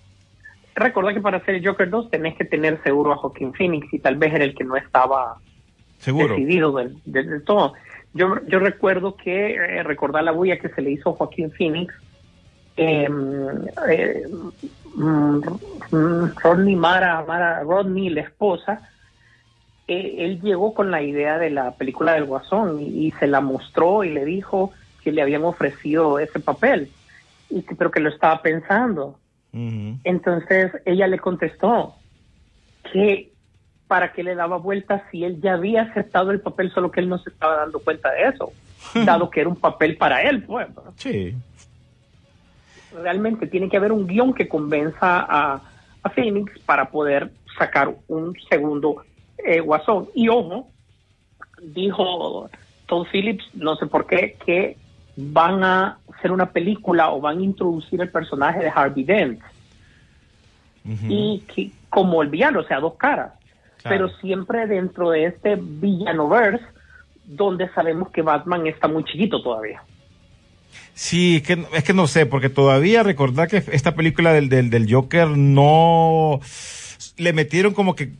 Recuerda 0.77 1.13
que 1.15 1.21
para 1.21 1.39
hacer 1.39 1.57
el 1.57 1.67
Joker 1.67 1.91
2 1.91 2.11
tenés 2.11 2.37
que 2.37 2.45
tener 2.45 2.81
seguro 2.85 3.13
a 3.13 3.17
Joaquín 3.17 3.53
Phoenix 3.55 3.93
y 3.93 3.99
tal 3.99 4.17
vez 4.17 4.33
era 4.33 4.45
el 4.45 4.55
que 4.55 4.65
no 4.65 4.77
estaba 4.77 5.39
Seguro. 6.01 6.35
decidido 6.35 6.73
del, 6.73 6.97
del- 7.05 7.31
del 7.31 7.45
todo. 7.45 7.75
Yo, 8.13 8.35
yo 8.49 8.59
recuerdo 8.59 9.17
que, 9.17 9.55
eh, 9.55 9.83
recordar 9.85 10.25
la 10.25 10.33
bulla 10.33 10.59
que 10.59 10.69
se 10.69 10.83
le 10.83 10.91
hizo 10.91 11.11
a 11.11 11.13
Joaquín 11.15 11.53
Phoenix, 11.53 11.95
eh, 12.77 13.09
eh, 13.89 14.23
mm, 14.95 15.41
mm, 15.93 16.35
Rodney 16.43 16.75
Mara, 16.77 17.25
Mara, 17.27 17.63
Rodney, 17.63 18.09
la 18.11 18.23
esposa, 18.23 18.89
eh, 19.87 20.17
él 20.19 20.41
llegó 20.41 20.75
con 20.75 20.91
la 20.91 21.03
idea 21.03 21.39
de 21.39 21.51
la 21.51 21.73
película 21.77 22.15
del 22.15 22.25
Guasón 22.25 22.81
y, 22.81 23.07
y 23.07 23.11
se 23.13 23.27
la 23.27 23.41
mostró 23.41 24.03
y 24.05 24.11
le 24.11 24.25
dijo 24.25 24.73
que 25.05 25.13
le 25.13 25.23
habían 25.23 25.45
ofrecido 25.45 26.19
ese 26.19 26.41
papel, 26.41 26.91
y 27.49 27.63
que, 27.63 27.75
pero 27.75 27.91
que 27.91 28.01
lo 28.01 28.09
estaba 28.11 28.43
pensando. 28.43 29.19
Entonces 30.05 30.73
ella 30.85 31.07
le 31.07 31.19
contestó 31.19 31.95
que 32.93 33.33
para 33.91 34.13
qué 34.13 34.23
le 34.23 34.37
daba 34.37 34.57
vueltas 34.57 35.03
si 35.11 35.25
él 35.25 35.41
ya 35.41 35.55
había 35.55 35.83
aceptado 35.83 36.31
el 36.31 36.39
papel, 36.39 36.71
solo 36.71 36.93
que 36.93 37.01
él 37.01 37.09
no 37.09 37.19
se 37.19 37.31
estaba 37.31 37.57
dando 37.57 37.81
cuenta 37.81 38.09
de 38.13 38.29
eso, 38.29 38.53
dado 39.05 39.29
que 39.29 39.41
era 39.41 39.49
un 39.49 39.57
papel 39.57 39.97
para 39.97 40.23
él. 40.23 40.45
Pues. 40.45 40.69
Sí. 40.95 41.35
Realmente 43.03 43.49
tiene 43.49 43.69
que 43.69 43.77
haber 43.77 43.91
un 43.91 44.07
guion 44.07 44.33
que 44.33 44.47
convenza 44.47 45.27
a, 45.29 45.61
a 46.05 46.09
Phoenix 46.11 46.57
para 46.61 46.89
poder 46.89 47.33
sacar 47.59 47.93
un 48.07 48.37
segundo 48.49 49.03
eh, 49.39 49.59
guasón. 49.59 50.09
Y 50.15 50.29
ojo, 50.29 50.69
dijo 51.61 52.49
Todd 52.87 53.09
Phillips, 53.11 53.45
no 53.55 53.75
sé 53.75 53.87
por 53.87 54.07
qué, 54.07 54.37
que 54.47 54.77
van 55.17 55.65
a 55.65 55.99
hacer 56.17 56.31
una 56.31 56.51
película 56.51 57.11
o 57.11 57.21
van 57.21 57.39
a 57.39 57.43
introducir 57.43 58.01
el 58.01 58.09
personaje 58.09 58.61
de 58.61 58.73
Harvey 58.73 59.03
Dent 59.03 59.41
y 60.85 61.43
que, 61.53 61.73
como 61.89 62.23
el 62.23 62.29
villano, 62.29 62.61
o 62.61 62.65
sea, 62.65 62.79
dos 62.79 62.95
caras, 62.95 63.33
Claro. 63.83 64.09
pero 64.09 64.19
siempre 64.21 64.67
dentro 64.67 65.11
de 65.11 65.27
este 65.27 65.57
villanoverse 65.61 66.65
donde 67.25 67.69
sabemos 67.75 68.11
que 68.11 68.23
Batman 68.23 68.67
está 68.67 68.89
muy 68.89 69.05
chiquito 69.05 69.41
todavía. 69.43 69.83
Sí, 70.95 71.37
es 71.37 71.43
que, 71.43 71.65
es 71.75 71.85
que 71.85 71.95
no 71.95 72.07
sé, 72.07 72.27
porque 72.27 72.49
todavía 72.51 73.03
recordar 73.03 73.49
que 73.49 73.63
esta 73.73 73.95
película 73.95 74.33
del, 74.33 74.49
del, 74.49 74.69
del 74.71 74.93
Joker 74.93 75.29
no 75.29 76.41
le 77.17 77.33
metieron 77.33 77.73
como 77.73 77.95
que, 77.95 78.11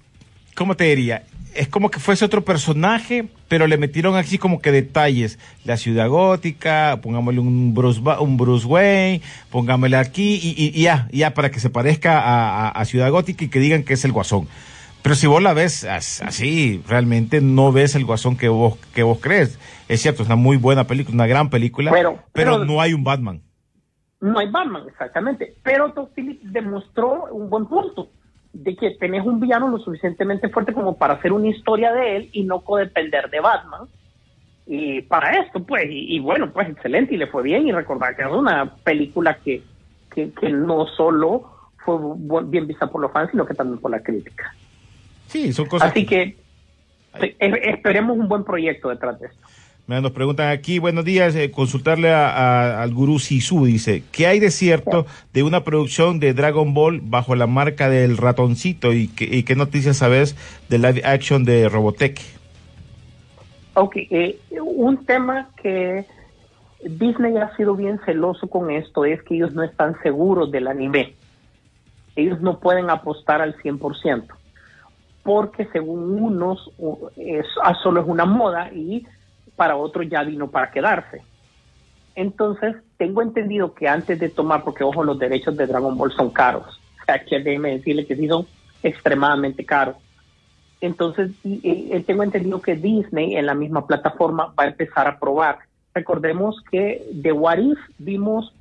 ¿cómo 0.55 0.77
te 0.77 0.85
diría? 0.85 1.25
Es 1.55 1.67
como 1.69 1.91
que 1.91 1.99
fuese 1.99 2.25
otro 2.25 2.45
personaje, 2.45 3.27
pero 3.49 3.67
le 3.67 3.77
metieron 3.77 4.15
así 4.15 4.39
como 4.39 4.61
que 4.63 4.71
detalles. 4.71 5.39
La 5.65 5.77
ciudad 5.77 6.09
gótica, 6.09 7.01
pongámosle 7.03 7.41
un 7.41 7.75
Bruce, 7.75 8.01
un 8.21 8.37
Bruce 8.37 8.67
Wayne, 8.67 9.21
pongámosle 9.51 9.97
aquí 9.97 10.37
y, 10.41 10.51
y- 10.57 10.73
y 10.81 10.83
ya, 10.85 11.09
ya 11.13 11.35
para 11.35 11.51
que 11.51 11.59
se 11.61 11.69
parezca 11.69 12.21
a, 12.21 12.69
a- 12.69 12.71
a 12.71 12.85
Ciudad 12.85 13.11
Gótica 13.11 13.45
y 13.45 13.49
que 13.49 13.59
digan 13.59 13.83
que 13.83 13.95
es 13.95 14.05
el 14.05 14.13
Guasón. 14.13 14.47
Pero 15.03 15.15
si 15.15 15.27
vos 15.27 15.43
la 15.43 15.55
ves 15.55 15.85
as- 15.85 16.21
así, 16.23 16.83
realmente 16.87 17.41
no 17.41 17.73
ves 17.73 17.95
el 17.95 18.05
guasón 18.05 18.37
que 18.37 18.49
vos, 18.49 18.77
que 18.95 19.03
vos 19.03 19.19
crees. 19.21 19.59
Es 19.89 20.03
cierto, 20.03 20.23
es 20.23 20.29
una 20.29 20.37
muy 20.37 20.57
buena 20.57 20.85
película, 20.87 21.15
una 21.15 21.27
gran 21.27 21.49
película, 21.51 21.91
Pero- 21.91 22.19
pero, 22.33 22.53
pero- 22.53 22.65
no 22.65 22.81
hay 22.81 22.93
un 22.93 23.03
Batman. 23.05 23.43
No 24.21 24.39
hay 24.39 24.51
Batman, 24.51 24.83
exactamente. 24.87 25.55
Pero 25.63 25.93
Todd 25.93 26.09
Phillips 26.15 26.53
demostró 26.53 27.25
un 27.33 27.49
buen 27.49 27.65
punto 27.67 28.11
de 28.53 28.77
que 28.77 28.91
tenés 29.01 29.25
un 29.25 29.41
villano 29.41 29.69
lo 29.69 29.79
suficientemente 29.79 30.51
fuerte 30.51 30.75
como 30.75 30.99
para 30.99 31.15
hacer 31.15 31.33
una 31.33 31.49
historia 31.49 31.93
de 31.93 32.17
él 32.17 32.31
y 32.33 32.43
no 32.45 32.61
codepender 32.61 33.31
de 33.31 33.41
Batman. 33.41 33.89
Y 34.67 35.01
para 35.03 35.41
esto, 35.43 35.65
pues, 35.65 35.85
y, 35.89 36.15
y 36.17 36.19
bueno, 36.21 36.53
pues 36.53 36.69
excelente, 36.69 37.15
y 37.15 37.17
le 37.17 37.27
fue 37.29 37.43
bien. 37.43 37.67
Y 37.67 37.73
recordar 37.73 38.15
que 38.15 38.23
es 38.23 38.29
una 38.29 38.75
película 38.85 39.39
que, 39.43 39.63
que, 40.15 40.31
que 40.33 40.51
no 40.51 40.87
solo 40.89 41.51
fue 41.85 41.97
bien 42.45 42.67
vista 42.67 42.89
por 42.89 43.01
los 43.01 43.11
fans, 43.13 43.31
sino 43.31 43.47
que 43.47 43.55
también 43.55 43.81
por 43.81 43.91
la 43.91 44.01
crítica. 44.03 44.55
Sí, 45.31 45.53
son 45.53 45.67
cosas 45.67 45.93
Así 45.93 46.07
que 46.07 46.37
esperemos 47.41 48.19
un 48.19 48.29
buen 48.29 48.45
proyecto 48.45 48.89
detrás 48.89 49.19
de 49.21 49.29
esto. 49.29 49.39
Mira, 49.87 50.01
nos 50.01 50.13
preguntan 50.13 50.51
aquí, 50.51 50.79
buenos 50.79 51.05
días, 51.05 51.35
eh, 51.35 51.51
consultarle 51.51 52.11
a- 52.11 52.29
a- 52.29 52.83
al 52.83 52.93
gurú 52.93 53.19
Sisu, 53.19 53.65
dice, 53.65 54.03
¿qué 54.13 54.27
hay 54.27 54.39
de 54.41 54.51
cierto 54.51 55.07
de 55.33 55.43
una 55.43 55.65
producción 55.65 56.21
de 56.21 56.33
Dragon 56.35 56.75
Ball 56.75 57.01
bajo 57.03 57.35
la 57.35 57.47
marca 57.47 57.89
del 57.89 58.17
ratoncito 58.17 58.93
y, 58.93 59.09
qué- 59.09 59.25
y 59.25 59.43
qué 59.45 59.57
noticias 59.57 59.97
sabes 59.97 60.37
de 60.69 60.79
live 60.79 61.03
action 61.05 61.45
de 61.45 61.69
Robotech? 61.69 62.21
Ok, 63.75 63.97
eh, 63.97 64.39
un 64.61 65.05
tema 65.07 65.51
que 65.61 66.05
Disney 66.85 67.37
ha 67.39 67.55
sido 67.57 67.75
bien 67.77 68.01
celoso 68.05 68.49
con 68.49 68.71
esto 68.71 69.05
es 69.05 69.23
que 69.23 69.35
ellos 69.37 69.53
no 69.55 69.63
están 69.63 69.97
seguros 70.03 70.51
del 70.51 70.67
anime. 70.69 71.15
Ellos 72.17 72.41
no 72.41 72.59
pueden 72.61 72.91
apostar 72.91 73.41
al 73.41 73.57
100%, 73.63 74.35
porque 75.23 75.67
según 75.67 76.23
unos 76.23 76.71
es, 77.17 77.47
ah, 77.63 77.75
solo 77.83 78.01
es 78.01 78.07
una 78.09 78.25
moda 78.25 78.71
y 78.73 79.07
para 79.57 79.77
otros 79.77 80.09
ya 80.09 80.23
vino 80.23 80.51
para 80.51 80.71
quedarse. 80.71 81.23
Entonces, 82.15 82.77
tengo 82.97 83.23
entendido 83.23 83.75
que 83.75 83.89
antes 83.89 84.19
de 84.19 84.29
tomar, 84.29 84.65
porque 84.65 84.85
ojo, 84.85 85.05
los 85.05 85.19
derechos 85.19 85.57
de 85.57 85.67
Dragon 85.67 85.97
Ball 85.97 86.13
son 86.13 86.31
caros, 86.31 86.81
que 87.29 87.41
déjeme 87.41 87.73
decirle 87.73 88.07
que 88.07 88.17
sí 88.17 88.29
son 88.29 88.47
extremadamente 88.83 89.65
caros. 89.65 89.97
Entonces, 90.81 91.31
eh, 91.45 92.03
tengo 92.07 92.23
entendido 92.23 92.61
que 92.63 92.75
Disney 92.75 93.37
en 93.37 93.47
la 93.47 93.55
misma 93.55 93.87
plataforma 93.87 94.55
va 94.59 94.65
a 94.65 94.69
empezar 94.69 95.07
a 95.07 95.19
probar. 95.19 95.59
Recordemos 95.95 96.57
que 96.71 97.07
de 97.13 97.33
What 97.33 97.59
If 97.59 97.79
vimos 97.99 98.55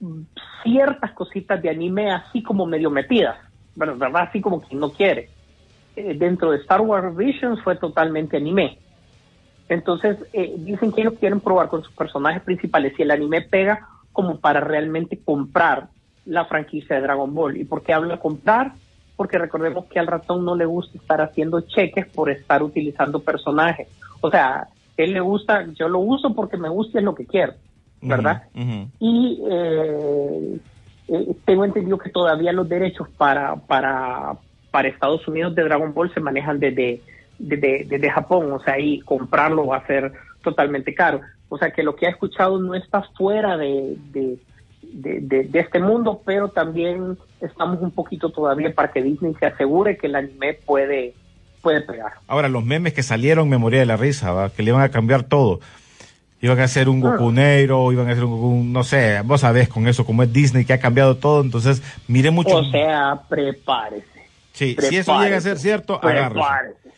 mm, 0.00 0.20
ciertas 0.62 1.12
cositas 1.12 1.62
de 1.62 1.70
anime 1.70 2.10
así 2.10 2.42
como 2.42 2.66
medio 2.66 2.90
metidas, 2.90 3.38
¿verdad? 3.74 3.96
¿verdad? 3.96 4.22
Así 4.28 4.40
como 4.40 4.60
quien 4.60 4.80
no 4.80 4.90
quiere. 4.90 5.30
Eh, 5.96 6.14
dentro 6.18 6.50
de 6.50 6.58
Star 6.58 6.80
Wars 6.80 7.14
Visions 7.16 7.62
fue 7.62 7.76
totalmente 7.76 8.36
anime. 8.36 8.78
Entonces, 9.68 10.18
eh, 10.32 10.54
dicen 10.58 10.92
que 10.92 11.02
ellos 11.02 11.14
quieren 11.18 11.40
probar 11.40 11.68
con 11.68 11.82
sus 11.82 11.92
personajes 11.94 12.42
principales 12.42 12.94
si 12.96 13.02
el 13.02 13.10
anime 13.10 13.42
pega 13.42 13.88
como 14.12 14.38
para 14.38 14.60
realmente 14.60 15.18
comprar 15.22 15.88
la 16.26 16.44
franquicia 16.44 16.96
de 16.96 17.02
Dragon 17.02 17.32
Ball. 17.34 17.56
¿Y 17.56 17.64
por 17.64 17.82
qué 17.82 17.92
hablo 17.92 18.10
de 18.10 18.18
comprar? 18.18 18.72
Porque 19.16 19.38
recordemos 19.38 19.86
que 19.86 19.98
al 19.98 20.06
ratón 20.06 20.44
no 20.44 20.54
le 20.54 20.64
gusta 20.64 20.98
estar 20.98 21.20
haciendo 21.20 21.60
cheques 21.62 22.06
por 22.06 22.30
estar 22.30 22.62
utilizando 22.62 23.20
personajes. 23.20 23.88
O 24.20 24.30
sea, 24.30 24.68
él 24.96 25.12
le 25.12 25.20
gusta, 25.20 25.66
yo 25.74 25.88
lo 25.88 26.00
uso 26.00 26.34
porque 26.34 26.56
me 26.56 26.68
gusta 26.68 26.98
y 26.98 27.00
es 27.00 27.04
lo 27.04 27.14
que 27.14 27.26
quiero, 27.26 27.54
¿verdad? 28.00 28.44
Y 28.98 29.42
eh, 29.50 30.58
eh, 31.08 31.34
tengo 31.44 31.64
entendido 31.64 31.98
que 31.98 32.10
todavía 32.10 32.52
los 32.52 32.68
derechos 32.68 33.08
para, 33.16 33.56
para, 33.56 34.36
para 34.72 34.88
Estados 34.88 35.28
Unidos 35.28 35.54
de 35.54 35.62
Dragon 35.62 35.94
Ball 35.94 36.12
se 36.12 36.18
manejan 36.18 36.58
desde, 36.58 37.00
desde, 37.38 37.86
desde 37.88 38.10
Japón, 38.10 38.50
o 38.50 38.58
sea, 38.58 38.80
y 38.80 39.00
comprarlo 39.02 39.66
va 39.66 39.76
a 39.76 39.86
ser 39.86 40.12
totalmente 40.42 40.92
caro. 40.94 41.20
O 41.48 41.58
sea, 41.58 41.70
que 41.70 41.84
lo 41.84 41.94
que 41.94 42.06
ha 42.06 42.10
escuchado 42.10 42.58
no 42.58 42.74
está 42.74 43.02
fuera 43.16 43.56
de, 43.56 43.96
de, 44.10 44.38
de, 45.20 45.60
este 45.60 45.78
mundo, 45.78 46.22
pero 46.24 46.48
también 46.48 47.18
estamos 47.40 47.80
un 47.80 47.90
poquito 47.90 48.30
todavía 48.30 48.74
para 48.74 48.90
que 48.90 49.02
Disney 49.02 49.34
se 49.38 49.46
asegure 49.46 49.98
que 49.98 50.06
el 50.06 50.16
anime 50.16 50.54
puede, 50.54 51.14
puede 51.60 51.82
pegar. 51.82 52.12
Ahora, 52.26 52.48
los 52.48 52.64
memes 52.64 52.94
que 52.94 53.02
salieron 53.02 53.50
me 53.50 53.58
moría 53.58 53.80
de 53.80 53.86
la 53.86 53.98
risa, 53.98 54.32
¿va? 54.32 54.50
que 54.50 54.62
le 54.62 54.70
iban 54.70 54.82
a 54.82 54.88
cambiar 54.88 55.24
todo. 55.24 55.60
Iban 56.40 56.58
a 56.58 56.64
hacer 56.64 56.88
un 56.88 57.00
Goku 57.00 57.30
negro, 57.30 57.92
iban 57.92 58.08
a 58.08 58.12
hacer 58.12 58.24
un 58.24 58.30
Goku, 58.32 58.64
no 58.64 58.82
sé, 58.82 59.20
vos 59.22 59.42
sabés 59.42 59.68
con 59.68 59.86
eso, 59.86 60.04
como 60.04 60.24
es 60.24 60.32
Disney 60.32 60.64
que 60.64 60.72
ha 60.72 60.80
cambiado 60.80 61.16
todo, 61.18 61.40
entonces 61.40 61.82
miré 62.08 62.30
mucho. 62.30 62.56
O 62.56 62.64
sea, 62.64 63.20
prepárese. 63.28 64.11
Sí, 64.52 64.76
si 64.78 64.96
eso 64.96 65.20
llega 65.20 65.36
a 65.36 65.40
ser 65.40 65.58
cierto, 65.58 65.98
agárrese. 66.02 66.32
Prepárese, 66.32 66.92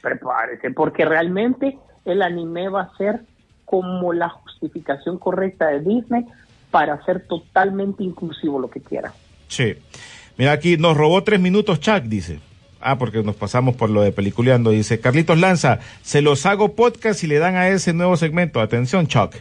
prepárese, 0.00 0.70
porque 0.70 1.04
realmente 1.04 1.78
el 2.04 2.22
anime 2.22 2.68
va 2.68 2.82
a 2.82 2.96
ser 2.96 3.20
como 3.64 4.12
la 4.12 4.28
justificación 4.28 5.18
correcta 5.18 5.66
de 5.68 5.80
Disney 5.80 6.24
para 6.70 6.94
hacer 6.94 7.26
totalmente 7.26 8.02
inclusivo 8.02 8.58
lo 8.58 8.70
que 8.70 8.80
quiera. 8.80 9.12
Sí. 9.48 9.76
Mira 10.36 10.52
aquí, 10.52 10.76
nos 10.76 10.96
robó 10.96 11.22
tres 11.24 11.40
minutos 11.40 11.80
Chuck, 11.80 12.02
dice. 12.04 12.40
Ah, 12.80 12.96
porque 12.96 13.22
nos 13.22 13.34
pasamos 13.34 13.74
por 13.74 13.90
lo 13.90 14.02
de 14.02 14.12
peliculeando. 14.12 14.70
Dice, 14.70 15.00
Carlitos 15.00 15.38
Lanza, 15.38 15.80
se 16.02 16.22
los 16.22 16.46
hago 16.46 16.74
podcast 16.74 17.24
y 17.24 17.26
le 17.26 17.38
dan 17.38 17.56
a 17.56 17.68
ese 17.68 17.92
nuevo 17.92 18.16
segmento. 18.16 18.60
Atención, 18.60 19.08
Chuck. 19.08 19.34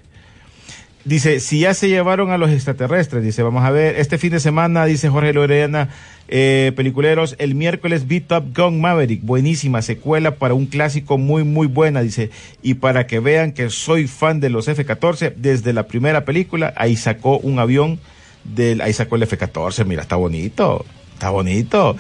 Dice, 1.08 1.40
si 1.40 1.62
ya 1.62 1.74
se 1.74 1.88
llevaron 1.88 2.32
a 2.32 2.38
los 2.38 2.52
extraterrestres, 2.52 3.24
dice, 3.24 3.42
vamos 3.42 3.64
a 3.64 3.72
ver, 3.72 3.98
este 3.98 4.18
fin 4.18 4.32
de 4.32 4.42
semana, 4.42 4.84
dice 4.84 5.08
Jorge 5.08 5.32
Lorena, 5.32 5.88
eh, 6.28 6.74
peliculeros, 6.76 7.38
el 7.40 7.56
miércoles 7.56 8.10
Beat 8.10 8.30
Up 8.34 8.54
Gun 8.54 8.82
Maverick, 8.82 9.22
buenísima 9.24 9.82
secuela 9.82 10.36
para 10.36 10.54
un 10.54 10.66
clásico 10.66 11.18
muy, 11.18 11.46
muy 11.46 11.68
buena, 11.68 12.02
dice, 12.02 12.30
y 12.62 12.74
para 12.74 13.08
que 13.08 13.22
vean 13.22 13.54
que 13.54 13.70
soy 13.70 14.06
fan 14.08 14.42
de 14.42 14.50
los 14.50 14.68
F-14, 14.68 15.34
desde 15.38 15.72
la 15.72 15.88
primera 15.88 16.26
película, 16.26 16.74
ahí 16.76 16.98
sacó 16.98 17.38
un 17.38 17.58
avión, 17.60 18.02
del, 18.44 18.82
ahí 18.82 18.92
sacó 18.92 19.16
el 19.16 19.24
F-14, 19.24 19.86
mira, 19.86 20.02
está 20.02 20.18
bonito, 20.18 20.86
está 21.14 21.30
bonito. 21.30 21.96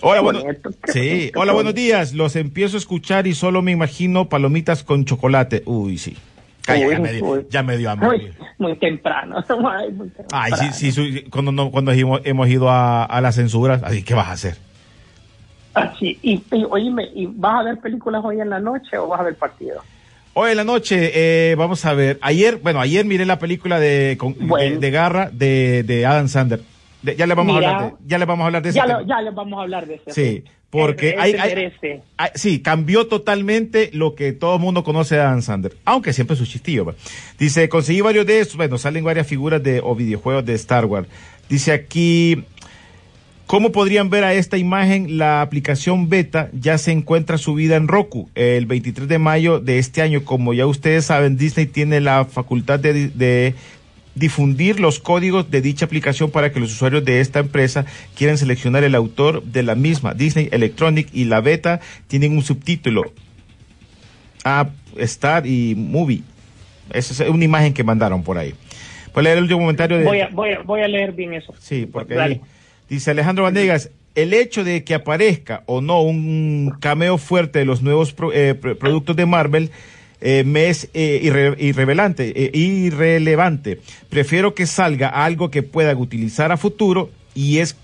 Hola, 0.00 0.22
bueno, 0.22 0.42
sí, 0.94 1.30
hola, 1.34 1.52
buenos 1.52 1.74
días, 1.74 2.14
los 2.14 2.34
empiezo 2.36 2.78
a 2.78 2.80
escuchar 2.80 3.26
y 3.26 3.34
solo 3.34 3.60
me 3.60 3.72
imagino 3.72 4.30
palomitas 4.30 4.82
con 4.82 5.04
chocolate. 5.04 5.62
Uy, 5.66 5.98
sí. 5.98 6.16
Calla, 6.66 6.88
ya, 6.90 6.98
me 6.98 7.12
dio, 7.12 7.48
ya 7.48 7.62
me 7.62 7.76
dio 7.76 7.90
hambre. 7.90 8.08
Muy, 8.08 8.32
muy 8.58 8.76
temprano. 8.76 9.36
Ay, 9.70 9.90
muy 9.92 10.08
temprano. 10.08 10.56
sí, 10.56 10.72
sí, 10.72 10.92
sí, 10.92 11.22
cuando, 11.30 11.52
no, 11.52 11.70
cuando 11.70 11.92
hemos, 11.92 12.20
hemos 12.24 12.48
ido 12.48 12.68
a, 12.68 13.04
a 13.04 13.20
las 13.20 13.36
censuras, 13.36 13.82
así, 13.82 14.02
¿qué 14.02 14.14
vas 14.14 14.26
a 14.28 14.32
hacer? 14.32 14.56
Ah, 15.74 15.94
sí, 15.98 16.18
Y, 16.22 16.42
y, 16.52 16.64
oíme, 16.68 17.04
¿y 17.14 17.26
vas 17.26 17.60
a 17.60 17.62
ver 17.64 17.78
películas 17.78 18.22
hoy 18.24 18.40
en 18.40 18.50
la 18.50 18.58
noche 18.60 18.96
o 18.98 19.06
vas 19.08 19.20
a 19.20 19.24
ver 19.24 19.36
partido? 19.36 19.82
Hoy 20.34 20.50
en 20.50 20.56
la 20.56 20.64
noche, 20.64 21.12
eh, 21.14 21.54
vamos 21.54 21.84
a 21.86 21.94
ver, 21.94 22.18
ayer, 22.20 22.56
bueno, 22.62 22.80
ayer 22.80 23.04
miré 23.04 23.24
la 23.26 23.38
película 23.38 23.78
de, 23.78 24.16
con- 24.18 24.34
Bueno. 24.38 24.56
de, 24.74 24.78
de 24.78 24.90
Garra 24.90 25.30
de, 25.32 25.82
de 25.82 26.04
Adam 26.06 26.28
Sandler. 26.28 26.60
De- 27.06 27.16
ya 27.16 27.26
le 27.26 27.34
vamos 27.34 27.54
Mira. 27.56 27.70
a 27.70 27.74
hablar 27.76 27.90
de, 27.92 27.96
ya 28.06 28.18
le 28.18 28.24
vamos 28.24 28.42
a 28.42 28.46
hablar 28.46 28.62
de 28.62 28.68
ese 28.70 28.76
Ya, 28.76 28.86
lo- 28.86 29.06
ya 29.06 29.20
les 29.22 29.34
vamos 29.34 29.58
a 29.58 29.62
hablar 29.62 29.86
de 29.86 29.94
ese. 29.94 30.12
Sí, 30.12 30.44
porque 30.70 31.14
hay, 31.18 31.34
hay- 31.34 31.72
sí, 32.34 32.60
cambió 32.60 33.06
totalmente 33.06 33.90
lo 33.92 34.14
que 34.14 34.32
todo 34.32 34.56
el 34.56 34.60
mundo 34.60 34.82
conoce 34.82 35.14
de 35.14 35.20
Adam 35.22 35.40
Sandler, 35.40 35.76
aunque 35.84 36.12
siempre 36.12 36.34
es 36.34 36.40
su 36.40 36.46
chistillo. 36.46 36.94
Dice, 37.38 37.68
conseguí 37.68 38.00
varios 38.00 38.26
de 38.26 38.40
estos, 38.40 38.56
bueno, 38.56 38.76
salen 38.76 39.04
varias 39.04 39.26
figuras 39.26 39.62
de 39.62 39.80
o 39.82 39.94
videojuegos 39.94 40.44
de 40.44 40.54
Star 40.54 40.84
Wars. 40.86 41.06
Dice 41.48 41.72
aquí, 41.72 42.42
¿cómo 43.46 43.70
podrían 43.70 44.10
ver 44.10 44.24
a 44.24 44.34
esta 44.34 44.58
imagen? 44.58 45.16
La 45.18 45.40
aplicación 45.42 46.08
beta 46.08 46.50
ya 46.52 46.76
se 46.78 46.90
encuentra 46.90 47.38
subida 47.38 47.76
en 47.76 47.86
Roku 47.86 48.28
el 48.34 48.66
23 48.66 49.06
de 49.06 49.18
mayo 49.20 49.60
de 49.60 49.78
este 49.78 50.02
año. 50.02 50.24
Como 50.24 50.52
ya 50.54 50.66
ustedes 50.66 51.04
saben, 51.06 51.36
Disney 51.36 51.66
tiene 51.66 52.00
la 52.00 52.24
facultad 52.24 52.80
de 52.80 53.54
difundir 54.16 54.80
los 54.80 54.98
códigos 54.98 55.48
de 55.50 55.60
dicha 55.60 55.84
aplicación 55.84 56.30
para 56.32 56.50
que 56.50 56.58
los 56.58 56.72
usuarios 56.72 57.04
de 57.04 57.20
esta 57.20 57.38
empresa 57.38 57.84
quieran 58.16 58.36
seleccionar 58.38 58.82
el 58.82 58.94
autor 58.96 59.44
de 59.44 59.62
la 59.62 59.76
misma. 59.76 60.14
Disney 60.14 60.48
Electronic 60.50 61.08
y 61.12 61.26
la 61.26 61.40
beta 61.40 61.80
tienen 62.08 62.32
un 62.32 62.42
subtítulo. 62.42 63.12
App, 64.44 64.70
Star 64.98 65.46
y 65.46 65.74
Movie. 65.76 66.22
Esa 66.92 67.24
es 67.24 67.30
una 67.30 67.44
imagen 67.44 67.72
que 67.72 67.84
mandaron 67.84 68.22
por 68.22 68.38
ahí. 68.38 68.54
Voy 69.12 69.20
a 69.20 69.22
leer 69.24 69.36
el 69.38 69.42
último 69.44 69.60
comentario 69.60 69.98
de... 69.98 70.04
Voy 70.04 70.20
a, 70.20 70.28
voy, 70.28 70.50
a, 70.52 70.60
voy 70.62 70.80
a 70.82 70.88
leer 70.88 71.12
bien 71.12 71.32
eso. 71.34 71.54
Sí, 71.58 71.86
porque 71.90 72.14
Dale. 72.14 72.34
ahí 72.34 72.40
dice 72.88 73.10
Alejandro 73.10 73.44
Vanegas, 73.44 73.90
el 74.14 74.32
hecho 74.32 74.62
de 74.64 74.84
que 74.84 74.94
aparezca 74.94 75.62
o 75.66 75.80
no 75.80 76.00
un 76.00 76.74
cameo 76.80 77.18
fuerte 77.18 77.58
de 77.58 77.64
los 77.64 77.82
nuevos 77.82 78.12
pro- 78.12 78.32
eh, 78.32 78.54
pro- 78.54 78.78
productos 78.78 79.16
de 79.16 79.26
Marvel 79.26 79.70
eh, 80.20 80.44
me 80.44 80.68
es 80.68 80.88
eh, 80.94 81.20
irre- 81.22 81.56
irrevelante, 81.58 82.32
eh, 82.34 82.50
irrelevante. 82.56 83.80
Prefiero 84.08 84.54
que 84.54 84.66
salga 84.66 85.08
algo 85.08 85.50
que 85.50 85.62
pueda 85.62 85.94
utilizar 85.94 86.52
a 86.52 86.56
futuro 86.56 87.10
y 87.34 87.58
es 87.58 87.76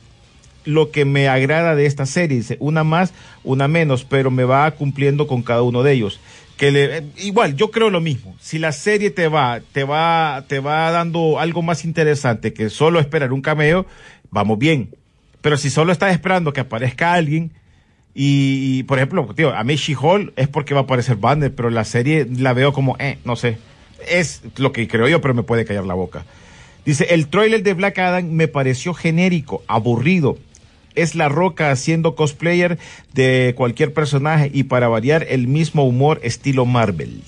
lo 0.65 0.91
que 0.91 1.05
me 1.05 1.29
agrada 1.29 1.75
de 1.75 1.87
esta 1.87 2.07
serie. 2.07 2.39
Dice, 2.39 2.57
una 2.61 2.85
más, 2.85 3.13
una 3.45 3.69
menos, 3.69 4.05
pero 4.05 4.31
me 4.31 4.45
va 4.45 4.71
cumpliendo 4.73 5.27
con 5.27 5.43
cada 5.43 5.63
uno 5.63 5.83
de 5.83 5.93
ellos. 5.93 6.21
Que 6.57 6.71
le, 6.71 6.99
eh, 6.99 7.03
igual, 7.19 7.57
yo 7.57 7.71
creo 7.71 7.91
lo 7.91 8.01
mismo. 8.01 8.37
Si 8.41 8.59
la 8.59 8.73
serie 8.73 9.11
te 9.11 9.29
va, 9.29 9.61
te 9.73 9.85
va, 9.85 10.45
te 10.47 10.61
va 10.61 10.91
dando 10.91 11.41
algo 11.41 11.63
más 11.63 11.85
interesante 11.85 12.53
que 12.53 12.71
solo 12.71 13.01
esperar 13.01 13.33
un 13.33 13.43
cameo, 13.43 13.87
vamos 14.31 14.59
bien. 14.59 14.95
Pero 15.41 15.57
si 15.57 15.71
solo 15.71 15.91
estás 15.91 16.13
esperando 16.13 16.53
que 16.53 16.61
aparezca 16.61 17.13
alguien, 17.15 17.51
Y, 18.15 18.83
por 18.85 18.99
ejemplo, 18.99 19.27
tío, 19.35 19.55
a 19.55 19.65
mí 19.65 19.77
She-Hulk 19.77 20.35
es 20.37 20.49
porque 20.49 20.75
va 20.75 20.81
a 20.81 20.83
aparecer 20.85 21.17
Banner, 21.17 21.55
pero 21.55 21.71
la 21.71 21.85
serie 21.85 22.27
la 22.31 22.53
veo 22.53 22.73
como, 22.73 22.97
eh, 22.99 23.19
no 23.25 23.37
sé. 23.37 23.59
Es 24.09 24.43
lo 24.57 24.73
que 24.73 24.87
creo 24.89 25.09
yo, 25.09 25.21
pero 25.21 25.35
me 25.35 25.43
puede 25.43 25.65
callar 25.65 25.85
la 25.85 25.95
boca. 25.95 26.25
Dice, 26.85 27.07
el 27.11 27.29
trailer 27.29 27.63
de 27.63 27.75
Black 27.75 27.99
Adam 27.99 28.29
me 28.31 28.49
pareció 28.49 28.93
genérico, 28.93 29.63
aburrido. 29.67 30.37
Es 30.95 31.15
la 31.15 31.29
roca 31.29 31.71
haciendo 31.71 32.15
cosplayer 32.15 32.79
de 33.15 33.55
cualquier 33.57 33.95
personaje 33.95 34.51
y 34.53 34.65
para 34.65 34.89
variar 34.89 35.25
el 35.31 35.49
mismo 35.49 35.85
humor 35.85 36.21
estilo 36.23 36.67
Marvel. 36.67 37.23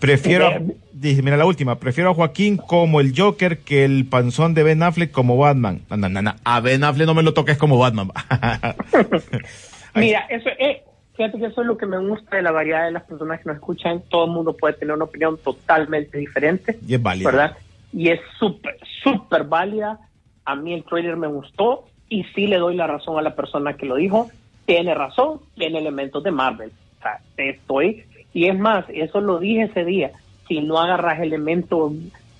Prefiero, 0.00 0.46
a- 0.46 0.60
dice, 0.92 1.22
mira 1.22 1.36
la 1.36 1.44
última, 1.46 1.78
prefiero 1.78 2.10
a 2.10 2.14
Joaquín 2.14 2.56
como 2.56 3.00
el 3.00 3.12
Joker 3.16 3.58
que 3.58 3.84
el 3.84 4.06
panzón 4.06 4.54
de 4.54 4.62
Ben 4.62 4.82
Affleck 4.82 5.10
como 5.10 5.36
Batman. 5.36 5.82
No, 5.90 6.08
no, 6.08 6.34
a 6.42 6.60
Ben 6.60 6.82
Affleck 6.84 7.06
no 7.06 7.14
me 7.14 7.22
lo 7.22 7.34
toques 7.34 7.58
como 7.58 7.78
Batman. 7.78 8.10
Mira, 9.94 10.20
eso 10.30 10.48
es, 10.58 10.78
fíjate 11.16 11.38
que 11.38 11.46
eso 11.46 11.60
es 11.60 11.66
lo 11.66 11.76
que 11.76 11.86
me 11.86 11.98
gusta 11.98 12.36
de 12.36 12.42
la 12.42 12.52
variedad 12.52 12.84
de 12.84 12.92
las 12.92 13.02
personas 13.04 13.40
que 13.40 13.46
nos 13.48 13.56
escuchan. 13.56 14.02
Todo 14.08 14.26
el 14.26 14.30
mundo 14.30 14.56
puede 14.56 14.74
tener 14.74 14.94
una 14.94 15.04
opinión 15.04 15.36
totalmente 15.42 16.18
diferente. 16.18 16.78
Y 16.86 16.94
es 16.94 17.02
válido. 17.02 17.30
¿Verdad? 17.30 17.56
Y 17.92 18.08
es 18.08 18.20
súper, 18.38 18.76
súper 19.02 19.44
válida. 19.44 19.98
A 20.44 20.54
mí 20.54 20.72
el 20.74 20.84
trailer 20.84 21.16
me 21.16 21.26
gustó 21.26 21.86
y 22.08 22.24
sí 22.34 22.46
le 22.46 22.58
doy 22.58 22.76
la 22.76 22.86
razón 22.86 23.18
a 23.18 23.22
la 23.22 23.34
persona 23.34 23.74
que 23.74 23.86
lo 23.86 23.96
dijo. 23.96 24.30
Tiene 24.64 24.94
razón, 24.94 25.40
tiene 25.56 25.78
elementos 25.78 26.22
de 26.22 26.30
Marvel. 26.30 26.70
O 26.98 27.02
sea, 27.02 27.20
estoy. 27.36 28.04
Y 28.32 28.46
es 28.46 28.58
más, 28.58 28.84
eso 28.88 29.20
lo 29.20 29.38
dije 29.38 29.64
ese 29.64 29.84
día. 29.84 30.12
Si 30.46 30.60
no 30.60 30.78
agarras 30.78 31.20
elementos 31.20 31.92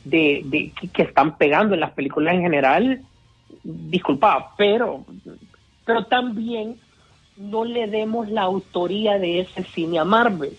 de, 0.04 0.42
de 0.44 0.72
que, 0.92 1.02
están 1.02 1.36
pegando 1.36 1.74
en 1.74 1.80
las 1.80 1.92
películas 1.92 2.34
en 2.34 2.42
general, 2.42 3.00
disculpa, 3.62 4.54
pero, 4.56 5.04
pero 5.84 6.04
también 6.04 6.76
no 7.36 7.64
le 7.64 7.86
demos 7.86 8.28
la 8.28 8.42
autoría 8.42 9.18
de 9.18 9.40
ese 9.40 9.64
cine 9.64 9.98
a 9.98 10.04
Marvel. 10.04 10.52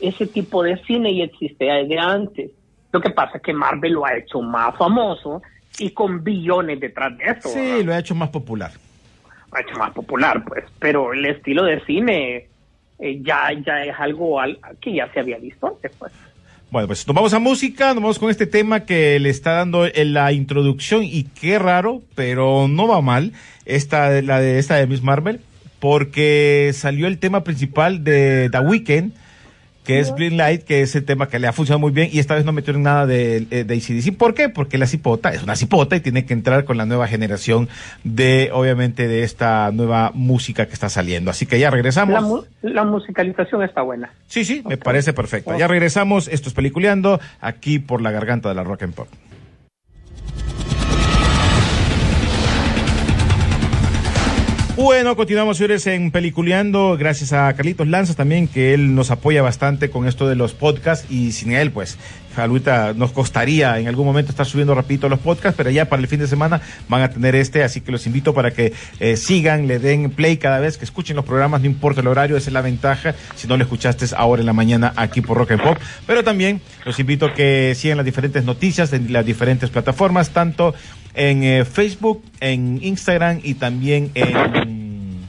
Ese 0.00 0.26
tipo 0.26 0.62
de 0.62 0.76
cine 0.84 1.16
ya 1.16 1.24
existe 1.24 1.64
desde 1.64 1.98
antes. 1.98 2.50
Lo 2.92 3.00
que 3.00 3.10
pasa 3.10 3.38
es 3.38 3.42
que 3.42 3.52
Marvel 3.52 3.92
lo 3.92 4.04
ha 4.04 4.16
hecho 4.16 4.40
más 4.40 4.76
famoso 4.76 5.42
y 5.78 5.90
con 5.90 6.22
billones 6.22 6.80
detrás 6.80 7.16
de 7.16 7.24
eso. 7.24 7.48
Sí, 7.48 7.60
¿verdad? 7.60 7.84
lo 7.84 7.94
ha 7.94 7.98
hecho 7.98 8.14
más 8.14 8.28
popular. 8.30 8.72
Lo 9.50 9.58
ha 9.58 9.60
hecho 9.60 9.78
más 9.78 9.92
popular, 9.92 10.44
pues. 10.44 10.64
Pero 10.78 11.12
el 11.12 11.24
estilo 11.24 11.64
de 11.64 11.80
cine 11.84 12.48
eh, 12.98 13.20
ya, 13.22 13.50
ya 13.64 13.84
es 13.84 13.94
algo 13.98 14.40
al- 14.40 14.58
que 14.80 14.94
ya 14.94 15.10
se 15.12 15.20
había 15.20 15.38
visto 15.38 15.66
antes, 15.66 15.92
pues. 15.98 16.12
Bueno, 16.70 16.88
pues 16.88 17.06
nos 17.06 17.14
vamos 17.14 17.32
a 17.34 17.38
música, 17.38 17.88
nos 17.94 18.02
vamos 18.02 18.18
con 18.18 18.30
este 18.30 18.46
tema 18.46 18.84
que 18.84 19.20
le 19.20 19.30
está 19.30 19.52
dando 19.52 19.86
en 19.86 20.12
la 20.12 20.32
introducción 20.32 21.04
y 21.04 21.22
qué 21.24 21.58
raro, 21.58 22.02
pero 22.16 22.66
no 22.68 22.88
va 22.88 23.00
mal, 23.00 23.32
esta, 23.64 24.20
la 24.22 24.40
de 24.40 24.58
esta 24.58 24.74
de 24.76 24.86
Miss 24.88 25.02
Marvel, 25.02 25.40
porque 25.78 26.70
salió 26.74 27.06
el 27.06 27.18
tema 27.18 27.44
principal 27.44 28.02
de 28.02 28.48
The 28.50 28.58
Weeknd, 28.58 29.12
que 29.84 30.00
es 30.00 30.14
Blind 30.14 30.36
Light, 30.38 30.62
que 30.64 30.80
es 30.82 30.94
el 30.96 31.04
tema 31.04 31.28
que 31.28 31.38
le 31.38 31.46
ha 31.46 31.52
funcionado 31.52 31.78
muy 31.80 31.92
bien 31.92 32.08
y 32.12 32.18
esta 32.18 32.34
vez 32.34 32.44
no 32.44 32.52
metieron 32.52 32.82
nada 32.82 33.06
de, 33.06 33.46
eh, 33.50 33.64
de 33.64 33.74
ACDC. 33.74 34.16
¿Por 34.16 34.34
qué? 34.34 34.48
Porque 34.48 34.78
la 34.78 34.86
cipota 34.86 35.32
es 35.32 35.42
una 35.42 35.56
cipota 35.56 35.94
y 35.96 36.00
tiene 36.00 36.24
que 36.24 36.32
entrar 36.32 36.64
con 36.64 36.76
la 36.78 36.86
nueva 36.86 37.06
generación 37.06 37.68
de, 38.02 38.50
obviamente, 38.52 39.06
de 39.08 39.22
esta 39.22 39.70
nueva 39.72 40.10
música 40.14 40.66
que 40.66 40.72
está 40.72 40.88
saliendo. 40.88 41.30
Así 41.30 41.46
que 41.46 41.58
ya 41.58 41.70
regresamos. 41.70 42.14
La, 42.14 42.20
mu- 42.22 42.42
la 42.62 42.84
musicalización 42.84 43.62
está 43.62 43.82
buena. 43.82 44.10
Sí, 44.26 44.44
sí, 44.44 44.62
me 44.66 44.76
parece 44.76 45.12
perfecto. 45.12 45.56
Ya 45.58 45.68
regresamos, 45.68 46.28
esto 46.28 46.48
es 46.48 46.54
Peliculeando, 46.54 47.20
aquí 47.40 47.78
por 47.78 48.00
la 48.00 48.10
garganta 48.10 48.48
de 48.48 48.54
la 48.54 48.64
Rock 48.64 48.84
and 48.84 48.94
Pop. 48.94 49.08
Bueno, 54.76 55.14
continuamos 55.14 55.58
señores 55.58 55.86
en 55.86 56.10
Peliculeando, 56.10 56.96
gracias 56.98 57.32
a 57.32 57.52
Carlitos 57.54 57.86
Lanzas 57.86 58.16
también, 58.16 58.48
que 58.48 58.74
él 58.74 58.96
nos 58.96 59.12
apoya 59.12 59.40
bastante 59.40 59.88
con 59.88 60.08
esto 60.08 60.28
de 60.28 60.34
los 60.34 60.52
podcasts. 60.52 61.06
Y 61.08 61.30
sin 61.30 61.52
él, 61.52 61.70
pues, 61.70 61.96
ahorita 62.36 62.92
nos 62.94 63.12
costaría 63.12 63.78
en 63.78 63.86
algún 63.86 64.04
momento 64.04 64.32
estar 64.32 64.46
subiendo 64.46 64.74
rapidito 64.74 65.08
los 65.08 65.20
podcasts, 65.20 65.56
pero 65.56 65.70
ya 65.70 65.84
para 65.84 66.02
el 66.02 66.08
fin 66.08 66.18
de 66.18 66.26
semana 66.26 66.60
van 66.88 67.02
a 67.02 67.10
tener 67.10 67.36
este, 67.36 67.62
así 67.62 67.82
que 67.82 67.92
los 67.92 68.04
invito 68.08 68.34
para 68.34 68.50
que 68.50 68.72
eh, 68.98 69.16
sigan, 69.16 69.68
le 69.68 69.78
den 69.78 70.10
play 70.10 70.38
cada 70.38 70.58
vez 70.58 70.76
que 70.76 70.84
escuchen 70.84 71.14
los 71.14 71.24
programas, 71.24 71.60
no 71.60 71.68
importa 71.68 72.00
el 72.00 72.08
horario, 72.08 72.36
esa 72.36 72.50
es 72.50 72.54
la 72.54 72.60
ventaja, 72.60 73.14
si 73.36 73.46
no 73.46 73.56
lo 73.56 73.62
escuchaste 73.62 74.06
ahora 74.16 74.40
en 74.40 74.46
la 74.46 74.52
mañana 74.52 74.92
aquí 74.96 75.20
por 75.20 75.38
Rock 75.38 75.52
and 75.52 75.62
Pop, 75.62 75.78
pero 76.04 76.24
también 76.24 76.60
los 76.84 76.98
invito 76.98 77.26
a 77.26 77.34
que 77.34 77.74
sigan 77.76 77.96
las 77.96 78.06
diferentes 78.06 78.44
noticias 78.44 78.92
en 78.92 79.12
las 79.12 79.24
diferentes 79.24 79.70
plataformas, 79.70 80.30
tanto 80.30 80.74
en 81.14 81.42
eh, 81.42 81.64
Facebook, 81.64 82.22
en 82.40 82.80
Instagram 82.82 83.40
y 83.42 83.54
también 83.54 84.10
en 84.14 85.20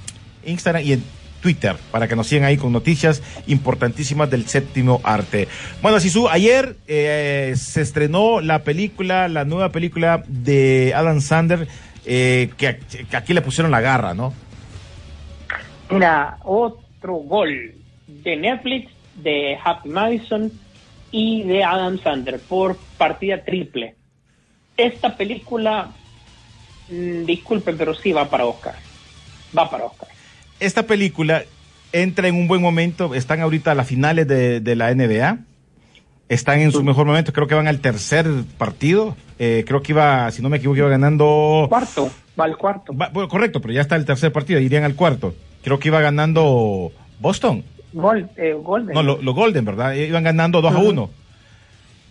Instagram 0.45 0.83
y 0.83 0.93
en 0.93 1.03
Twitter 1.45 1.75
para 1.91 2.07
que 2.07 2.15
nos 2.15 2.25
sigan 2.25 2.45
ahí 2.45 2.57
con 2.57 2.73
noticias 2.73 3.21
importantísimas 3.45 4.31
del 4.31 4.47
séptimo 4.47 4.99
arte. 5.03 5.47
Bueno, 5.81 5.99
Sisu, 5.99 6.27
ayer 6.27 6.75
eh, 6.87 7.53
se 7.55 7.81
estrenó 7.81 8.41
la 8.41 8.63
película, 8.63 9.27
la 9.27 9.45
nueva 9.45 9.69
película 9.69 10.23
de 10.27 10.93
Adam 10.95 11.21
Sander, 11.21 11.67
eh, 12.03 12.49
que, 12.57 12.79
que 13.09 13.15
aquí 13.15 13.35
le 13.35 13.41
pusieron 13.41 13.69
la 13.69 13.79
garra, 13.79 14.15
¿no? 14.15 14.33
Mira, 15.91 16.39
otro 16.43 17.13
gol 17.17 17.75
de 18.07 18.35
Netflix, 18.37 18.91
de 19.15 19.55
Happy 19.63 19.89
Madison 19.89 20.51
y 21.11 21.43
de 21.43 21.63
Adam 21.63 21.99
Sandler 21.99 22.39
por 22.39 22.75
partida 22.97 23.43
triple. 23.43 23.93
Esta 24.77 25.15
película, 25.15 25.91
mm, 26.89 27.25
disculpen, 27.25 27.77
pero 27.77 27.93
sí 27.93 28.11
va 28.11 28.29
para 28.29 28.45
Oscar. 28.45 28.75
Va 29.57 29.69
para 29.69 29.85
Oscar. 29.85 30.09
Esta 30.59 30.83
película 30.83 31.43
entra 31.91 32.27
en 32.27 32.35
un 32.35 32.47
buen 32.47 32.61
momento, 32.61 33.15
están 33.15 33.41
ahorita 33.41 33.71
a 33.71 33.75
las 33.75 33.87
finales 33.87 34.27
de, 34.27 34.59
de 34.59 34.75
la 34.75 34.93
NBA, 34.93 35.37
están 36.27 36.59
en 36.59 36.71
su 36.71 36.83
mejor 36.83 37.05
momento, 37.05 37.31
creo 37.31 37.47
que 37.47 37.55
van 37.55 37.67
al 37.67 37.79
tercer 37.79 38.25
partido, 38.57 39.15
eh, 39.39 39.63
creo 39.67 39.81
que 39.81 39.91
iba, 39.93 40.29
si 40.31 40.41
no 40.41 40.49
me 40.49 40.57
equivoco, 40.57 40.77
iba 40.79 40.89
ganando... 40.89 41.67
Cuarto, 41.69 42.09
va 42.39 42.45
al 42.45 42.57
cuarto. 42.57 42.93
Va- 42.95 43.09
bueno, 43.09 43.29
correcto, 43.29 43.61
pero 43.61 43.73
ya 43.73 43.81
está 43.81 43.95
el 43.95 44.05
tercer 44.05 44.31
partido, 44.33 44.59
irían 44.59 44.83
al 44.83 44.95
cuarto. 44.95 45.35
Creo 45.63 45.79
que 45.79 45.87
iba 45.87 46.01
ganando 46.01 46.91
Boston. 47.19 47.63
Gol, 47.93 48.29
eh, 48.35 48.53
Golden. 48.53 48.93
No, 48.93 49.03
los 49.03 49.35
Golden, 49.35 49.63
¿verdad? 49.63 49.93
Iban 49.93 50.23
ganando 50.25 50.61
2 50.61 50.73
a 50.73 50.77
Ujú. 50.79 50.89
1. 50.89 51.09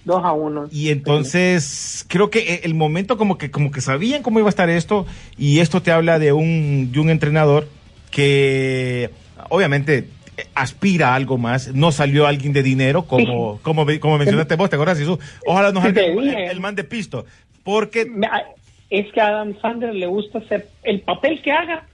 2 0.05 0.25
a 0.25 0.33
1. 0.33 0.69
Y 0.71 0.90
entonces 0.90 2.05
creo 2.09 2.31
que 2.31 2.40
eh, 2.40 2.61
el 2.64 2.75
momento 2.75 3.17
como 3.17 3.38
que 3.38 3.51
como 3.51 3.71
que 3.71 3.81
sabían 3.81 4.23
cómo 4.23 4.38
iba 4.38 4.49
a 4.49 4.51
estar 4.51 4.69
esto 4.69 5.07
y 5.38 5.61
esto 5.61 5.83
te 5.83 5.90
habla 5.90 6.19
de 6.19 6.33
un 6.33 6.90
de 6.93 7.01
un 7.01 7.11
entrenador 7.11 7.69
que 8.11 9.11
obviamente 9.49 10.09
aspira 10.55 11.11
a 11.11 11.14
algo 11.14 11.38
más, 11.38 11.75
no 11.75 11.93
salió 11.93 12.27
alguien 12.27 12.53
de 12.53 12.62
dinero 12.62 13.07
como 13.07 13.59
como 13.62 13.87
como 14.01 14.19
mencionaste 14.19 14.57
vos, 14.57 14.69
¿te 14.69 14.77
acuerdas? 14.77 14.99
Jesús? 14.99 15.19
Ojalá 15.47 15.73
nos 15.73 15.83
salga 15.83 16.03
el, 16.03 16.29
el 16.29 16.61
man 16.61 16.75
de 16.75 16.85
pisto, 16.85 17.25
porque 17.62 18.07
ah, 18.31 18.43
Es 18.90 19.11
que 19.12 19.21
a 19.21 19.29
Adam 19.29 19.59
Sandler 19.61 19.95
le 19.95 20.07
gusta 20.07 20.38
hacer 20.38 20.69
el 20.83 21.01
papel 21.01 21.40
que 21.43 21.53
haga, 21.53 21.87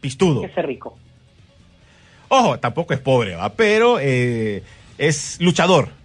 pistudo. 0.00 0.42
que 0.42 0.48
sea 0.48 0.62
rico. 0.62 0.96
Ojo, 2.28 2.58
tampoco 2.58 2.92
es 2.92 3.00
pobre, 3.00 3.36
¿va? 3.36 3.48
Pero 3.54 3.98
eh, 4.00 4.62
es 4.98 5.40
luchador. 5.40 5.97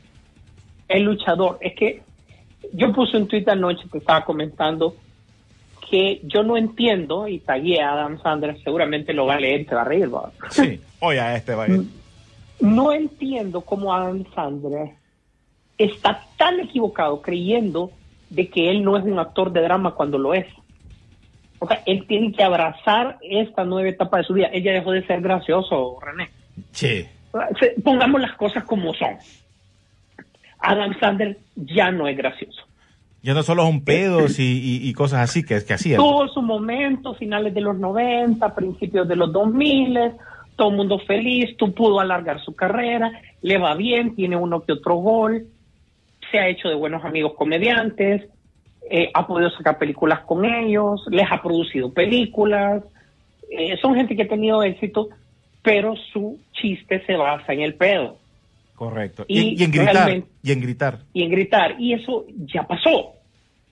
El 0.87 1.03
luchador. 1.03 1.57
Es 1.61 1.73
que 1.75 2.01
yo 2.73 2.91
puse 2.93 3.17
un 3.17 3.27
tweet 3.27 3.45
anoche 3.47 3.83
que 3.91 3.97
estaba 3.97 4.23
comentando 4.23 4.95
que 5.89 6.21
yo 6.23 6.41
no 6.41 6.57
entiendo, 6.57 7.27
y 7.27 7.37
tagué 7.39 7.79
a 7.79 7.93
Adam 7.93 8.19
Sandler, 8.19 8.57
seguramente 8.63 9.13
lo 9.13 9.27
va 9.27 9.35
a 9.35 9.39
leer 9.39 9.67
se 9.67 9.75
va 9.75 9.81
a 9.81 9.85
reír. 9.85 10.11
¿va? 10.11 10.31
Sí. 10.49 10.81
Oye, 10.99 11.19
a 11.19 11.35
este 11.35 11.53
va. 11.55 11.67
No 12.59 12.93
entiendo 12.93 13.61
cómo 13.61 13.93
Adam 13.93 14.23
Sandler 14.33 14.91
está 15.77 16.25
tan 16.37 16.61
equivocado 16.61 17.21
creyendo 17.21 17.91
de 18.29 18.47
que 18.47 18.69
él 18.69 18.83
no 18.83 18.97
es 18.97 19.03
un 19.03 19.19
actor 19.19 19.51
de 19.51 19.61
drama 19.61 19.95
cuando 19.95 20.17
lo 20.17 20.33
es. 20.33 20.45
O 21.59 21.67
sea, 21.67 21.83
él 21.85 22.05
tiene 22.07 22.31
que 22.31 22.41
abrazar 22.41 23.17
esta 23.21 23.65
nueva 23.65 23.89
etapa 23.89 24.17
de 24.17 24.23
su 24.23 24.33
vida. 24.33 24.49
Ella 24.53 24.71
dejó 24.71 24.91
de 24.91 25.05
ser 25.05 25.21
gracioso, 25.21 25.99
René. 26.01 26.29
Sí. 26.71 27.05
Pongamos 27.83 28.21
las 28.21 28.33
cosas 28.33 28.63
como 28.63 28.93
son. 28.93 29.17
Adam 30.63 30.97
Sandler 30.99 31.38
ya 31.56 31.91
no 31.91 32.08
es 32.08 32.17
gracioso. 32.17 32.62
Ya 33.21 33.34
no 33.34 33.43
solo 33.43 33.63
son 33.63 33.84
pedos 33.86 34.39
y, 34.39 34.43
y- 34.43 34.89
y 34.89 34.93
cosas 34.93 35.19
así 35.21 35.43
que, 35.45 35.63
que 35.63 35.73
hacía. 35.73 35.97
Tuvo 35.97 36.28
su 36.28 36.41
momento, 36.41 37.13
finales 37.13 37.54
de 37.54 37.62
los 37.62 37.78
90, 37.78 38.54
principios 38.56 39.08
de 39.08 39.15
los 39.15 39.32
2000, 39.32 39.97
todo 40.56 40.69
el 40.71 40.76
mundo 40.76 40.99
feliz, 40.99 41.56
tú 41.58 41.73
pudo 41.73 41.99
alargar 41.99 42.41
su 42.43 42.54
carrera, 42.56 43.12
le 43.41 43.58
va 43.58 43.76
bien, 43.76 44.15
tiene 44.15 44.36
uno 44.36 44.62
que 44.62 44.73
otro 44.73 44.95
gol, 44.95 45.45
se 46.32 46.39
ha 46.39 46.47
hecho 46.47 46.67
de 46.69 46.76
buenos 46.76 47.04
amigos 47.06 47.34
comediantes, 47.36 48.23
eh, 48.89 49.10
ha 49.13 49.26
podido 49.26 49.49
sacar 49.52 49.78
películas 49.78 50.19
con 50.21 50.43
ellos, 50.45 51.06
les 51.10 51.26
ha 51.32 51.41
producido 51.41 51.93
películas, 51.93 52.84
eh, 53.49 53.78
son 53.82 53.95
gente 53.95 54.15
que 54.15 54.23
ha 54.23 54.28
tenido 54.28 54.63
éxito, 54.63 55.10
pero 55.62 55.95
su 56.12 56.39
chiste 56.52 57.06
se 57.06 57.15
basa 57.15 57.54
en 57.54 57.62
el 57.62 57.76
pedo 57.76 58.17
Correcto. 58.75 59.25
Y 59.27 59.63
en 59.63 59.71
gritar. 59.71 60.09
Y 60.41 60.51
en 60.51 60.62
gritar. 60.62 60.99
y 61.13 61.23
en 61.23 61.29
gritar. 61.31 61.75
Y 61.79 61.93
eso 61.93 62.25
ya 62.45 62.63
pasó. 62.67 63.13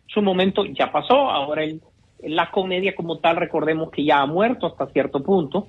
Su 0.08 0.22
momento 0.22 0.66
ya 0.66 0.92
pasó. 0.92 1.30
Ahora 1.30 1.64
él 1.64 1.82
La 2.24 2.52
comedia 2.52 2.94
como 2.96 3.18
tal, 3.18 3.38
recordemos 3.38 3.90
que 3.90 4.04
ya 4.06 4.20
ha 4.22 4.26
muerto 4.28 4.68
hasta 4.68 4.86
cierto 4.88 5.24
punto, 5.24 5.68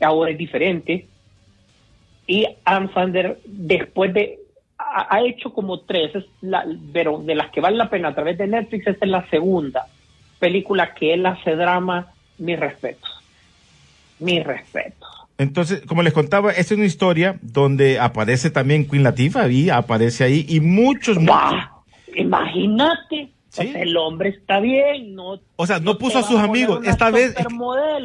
ahora 0.00 0.30
es 0.30 0.38
diferente. 0.38 1.06
Y 2.26 2.46
Adam 2.64 2.90
Sandler, 2.94 3.38
después 3.44 4.14
de, 4.14 4.38
ha, 4.78 5.14
ha 5.14 5.20
hecho 5.22 5.52
como 5.52 5.80
tres, 5.80 6.14
es 6.14 6.24
la- 6.40 6.64
pero 6.90 7.18
de 7.18 7.34
las 7.34 7.50
que 7.50 7.60
vale 7.60 7.76
la 7.76 7.90
pena 7.90 8.08
a 8.08 8.14
través 8.14 8.38
de 8.38 8.46
Netflix, 8.46 8.86
esta 8.86 9.04
es 9.04 9.10
la 9.10 9.28
segunda 9.28 9.86
película 10.38 10.94
que 10.94 11.12
él 11.12 11.26
hace 11.26 11.54
drama, 11.54 12.12
mis 12.38 12.58
respetos. 12.58 13.10
Mis 14.20 14.42
respetos. 14.44 15.17
Entonces, 15.38 15.82
como 15.86 16.02
les 16.02 16.12
contaba, 16.12 16.50
esta 16.50 16.74
es 16.74 16.78
una 16.78 16.86
historia 16.86 17.38
donde 17.42 17.98
aparece 18.00 18.50
también 18.50 18.86
Queen 18.88 19.04
Latifah 19.04 19.48
y 19.48 19.70
aparece 19.70 20.24
ahí 20.24 20.44
y 20.48 20.58
muchos, 20.60 21.16
¡Wow! 21.16 21.54
Imagínate. 22.16 23.30
Sí. 23.50 23.66
O 23.68 23.72
sea, 23.72 23.82
el 23.82 23.96
hombre 23.96 24.28
está 24.30 24.60
bien, 24.60 25.14
no. 25.14 25.40
o 25.56 25.66
sea, 25.66 25.78
no 25.80 25.96
puso 25.96 26.18
a 26.18 26.22
sus 26.22 26.38
amigos. 26.38 26.80
Esta 26.86 27.10
vez, 27.10 27.34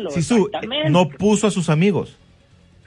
Sisu, 0.09 0.49
no 0.89 1.09
puso 1.09 1.47
a 1.47 1.51
sus 1.51 1.69
amigos. 1.69 2.15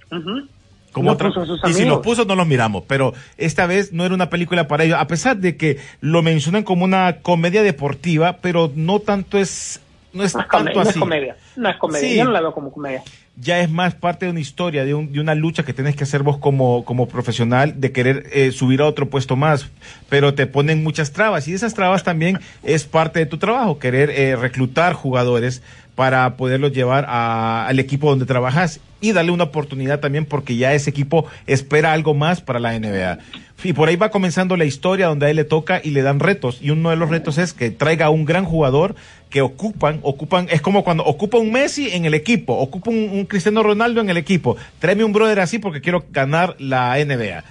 Como 0.09 1.11
No 1.11 1.13
otra- 1.13 1.29
puso 1.29 1.43
a 1.43 1.47
sus 1.47 1.61
y 1.69 1.75
si 1.75 1.85
los 1.85 1.99
puso, 1.99 2.25
no 2.25 2.35
los 2.35 2.47
miramos. 2.47 2.85
Pero 2.87 3.13
esta 3.37 3.67
vez 3.67 3.93
no 3.93 4.05
era 4.07 4.15
una 4.15 4.31
película 4.31 4.67
para 4.69 4.85
ellos, 4.85 4.97
a 4.99 5.07
pesar 5.07 5.37
de 5.37 5.57
que 5.59 5.79
lo 6.01 6.23
mencionan 6.23 6.63
como 6.63 6.85
una 6.85 7.19
comedia 7.21 7.63
deportiva, 7.63 8.39
pero 8.41 8.73
no 8.75 9.01
tanto 9.01 9.39
es, 9.39 9.83
no 10.17 10.25
es 10.25 10.35
No 10.35 10.41
es, 10.41 10.49
tanto 10.49 10.59
comedia, 10.59 10.75
no 10.75 10.83
es 10.83 10.89
así. 10.89 10.99
comedia. 10.99 11.37
No 11.57 11.69
es 11.71 11.77
comedia. 11.77 12.09
Sí. 12.09 12.17
Yo 12.17 12.25
no 12.25 12.31
la 12.33 12.41
veo 12.41 12.53
como 12.53 12.73
comedia. 12.73 13.03
ya 13.39 13.61
es 13.61 13.71
más 13.71 13.95
parte 13.95 14.25
de 14.25 14.31
una 14.31 14.41
historia, 14.41 14.85
de, 14.85 14.95
un- 14.95 15.13
de 15.13 15.21
una 15.21 15.35
lucha 15.35 15.63
que 15.63 15.73
tienes 15.75 15.95
que 15.95 16.05
hacer 16.05 16.23
vos 16.23 16.39
como, 16.39 16.85
como 16.87 17.07
profesional, 17.07 17.75
de 17.81 17.93
querer 17.93 18.25
eh, 18.33 18.51
subir 18.51 18.81
a 18.81 18.87
otro 18.87 19.11
puesto 19.11 19.37
más, 19.37 19.69
pero 20.09 20.33
te 20.35 20.47
ponen 20.47 20.83
muchas 20.83 21.13
trabas 21.13 21.47
y 21.47 21.53
esas 21.53 21.75
trabas 21.75 22.03
también 22.03 22.41
es 22.63 22.85
parte 22.85 23.19
de 23.21 23.27
tu 23.27 23.37
trabajo, 23.37 23.79
querer 23.79 24.09
eh, 24.11 24.37
reclutar 24.37 24.95
jugadores 24.95 25.63
para 25.97 26.37
poderlos 26.37 26.73
llevar 26.73 27.05
a- 27.09 27.67
al 27.67 27.79
equipo 27.81 28.09
donde 28.11 28.27
trabajas 28.27 28.81
y 29.01 29.13
darle 29.13 29.33
una 29.33 29.45
oportunidad 29.45 29.99
también 30.01 30.25
porque 30.27 30.57
ya 30.57 30.73
ese 30.75 30.91
equipo 30.91 31.27
espera 31.47 31.93
algo 31.93 32.15
más 32.15 32.41
para 32.41 32.61
la 32.61 32.75
NBA. 32.79 33.19
Y 33.65 33.73
por 33.73 33.89
ahí 33.89 33.97
va 33.97 34.11
comenzando 34.11 34.57
la 34.57 34.65
historia 34.67 35.07
donde 35.07 35.27
a 35.27 35.31
él 35.31 35.37
le 35.37 35.45
toca 35.45 35.81
y 35.83 35.91
le 35.91 36.03
dan 36.03 36.21
retos. 36.21 36.59
Y 36.63 36.71
uno 36.71 36.91
de 36.91 36.97
los 36.97 37.09
retos 37.11 37.39
es 37.39 37.53
que 37.55 37.71
traiga 37.71 38.07
a 38.07 38.11
un 38.11 38.25
gran 38.27 38.45
jugador 38.45 38.95
que 39.31 39.41
ocupan, 39.41 39.99
ocupan, 40.03 40.47
es 40.51 40.61
como 40.61 40.85
cuando 40.85 41.03
ocupa 41.05 41.39
un 41.39 41.51
Messi 41.51 41.89
en 41.91 42.05
el 42.05 42.15
equipo, 42.15 42.55
ocupa 42.55 42.91
un, 42.91 43.09
un 43.13 43.25
Cristiano 43.25 43.63
Ronaldo 43.63 44.01
en 44.03 44.11
el 44.11 44.19
equipo. 44.19 44.57
Tráeme 44.79 45.03
un 45.05 45.13
brother 45.13 45.41
así 45.41 45.59
porque 45.59 45.81
quiero 45.81 46.05
ganar 46.13 46.55
la 46.59 46.99
NBA. 46.99 47.43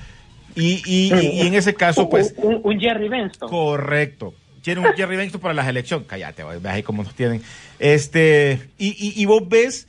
Y, 0.56 0.82
y, 0.86 1.14
y- 1.14 1.42
y 1.42 1.48
en 1.48 1.54
ese 1.56 1.74
caso, 1.74 2.08
pues, 2.10 2.34
Un, 2.38 2.56
un- 2.56 2.62
un 2.64 2.80
Jerry 2.80 3.10
Benston. 3.10 3.50
Correcto. 3.50 4.34
Tiene 4.66 4.82
un 4.82 4.96
Jerry 4.96 5.16
Benston 5.16 5.40
para 5.40 5.54
las 5.54 5.68
elecciones. 5.68 6.08
Cállate, 6.08 6.44
güey, 6.44 6.60
ve 6.60 6.70
ahí 6.70 6.82
cómo 6.82 7.04
nos 7.04 7.14
tienen. 7.14 7.44
Este, 7.78 8.68
y, 8.80 8.88
y, 8.88 9.22
y 9.22 9.26
vos 9.28 9.48
ves 9.48 9.88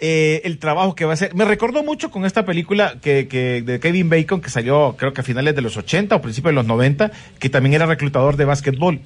eh, 0.00 0.42
el 0.44 0.58
trabajo 0.58 0.94
que 0.94 1.06
va 1.06 1.12
a 1.12 1.14
hacer. 1.14 1.34
Me 1.34 1.46
recordó 1.46 1.82
mucho 1.82 2.10
con 2.10 2.26
esta 2.26 2.44
película 2.44 2.96
que, 3.00 3.26
que 3.26 3.62
de 3.62 3.80
Kevin 3.80 4.10
Bacon 4.10 4.42
que 4.42 4.50
salió 4.50 4.96
creo 4.98 5.14
que 5.14 5.22
a 5.22 5.24
finales 5.24 5.54
de 5.56 5.62
los 5.62 5.78
80 5.78 6.14
o 6.14 6.20
principios 6.20 6.50
de 6.50 6.56
los 6.56 6.66
90, 6.66 7.10
que 7.38 7.48
también 7.48 7.72
era 7.72 7.86
reclutador 7.86 8.36
de 8.36 8.44
básquetbol. 8.44 9.00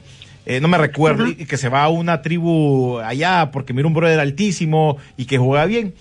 Eh, 0.45 0.61
no 0.61 0.67
me 0.67 0.77
recuerdo, 0.77 1.29
y 1.29 1.47
que 1.47 1.57
se 1.57 1.69
va 1.69 1.85
a 1.85 1.89
una 1.89 2.21
tribu 2.21 2.99
allá 2.99 3.53
porque 3.53 3.73
mira 3.73 3.87
un 3.87 3.95
brother 3.95 4.19
altísimo 4.19 4.97
y 5.17 5.27
que 5.27 5.39
juega 5.39 5.67
bien. 5.67 5.95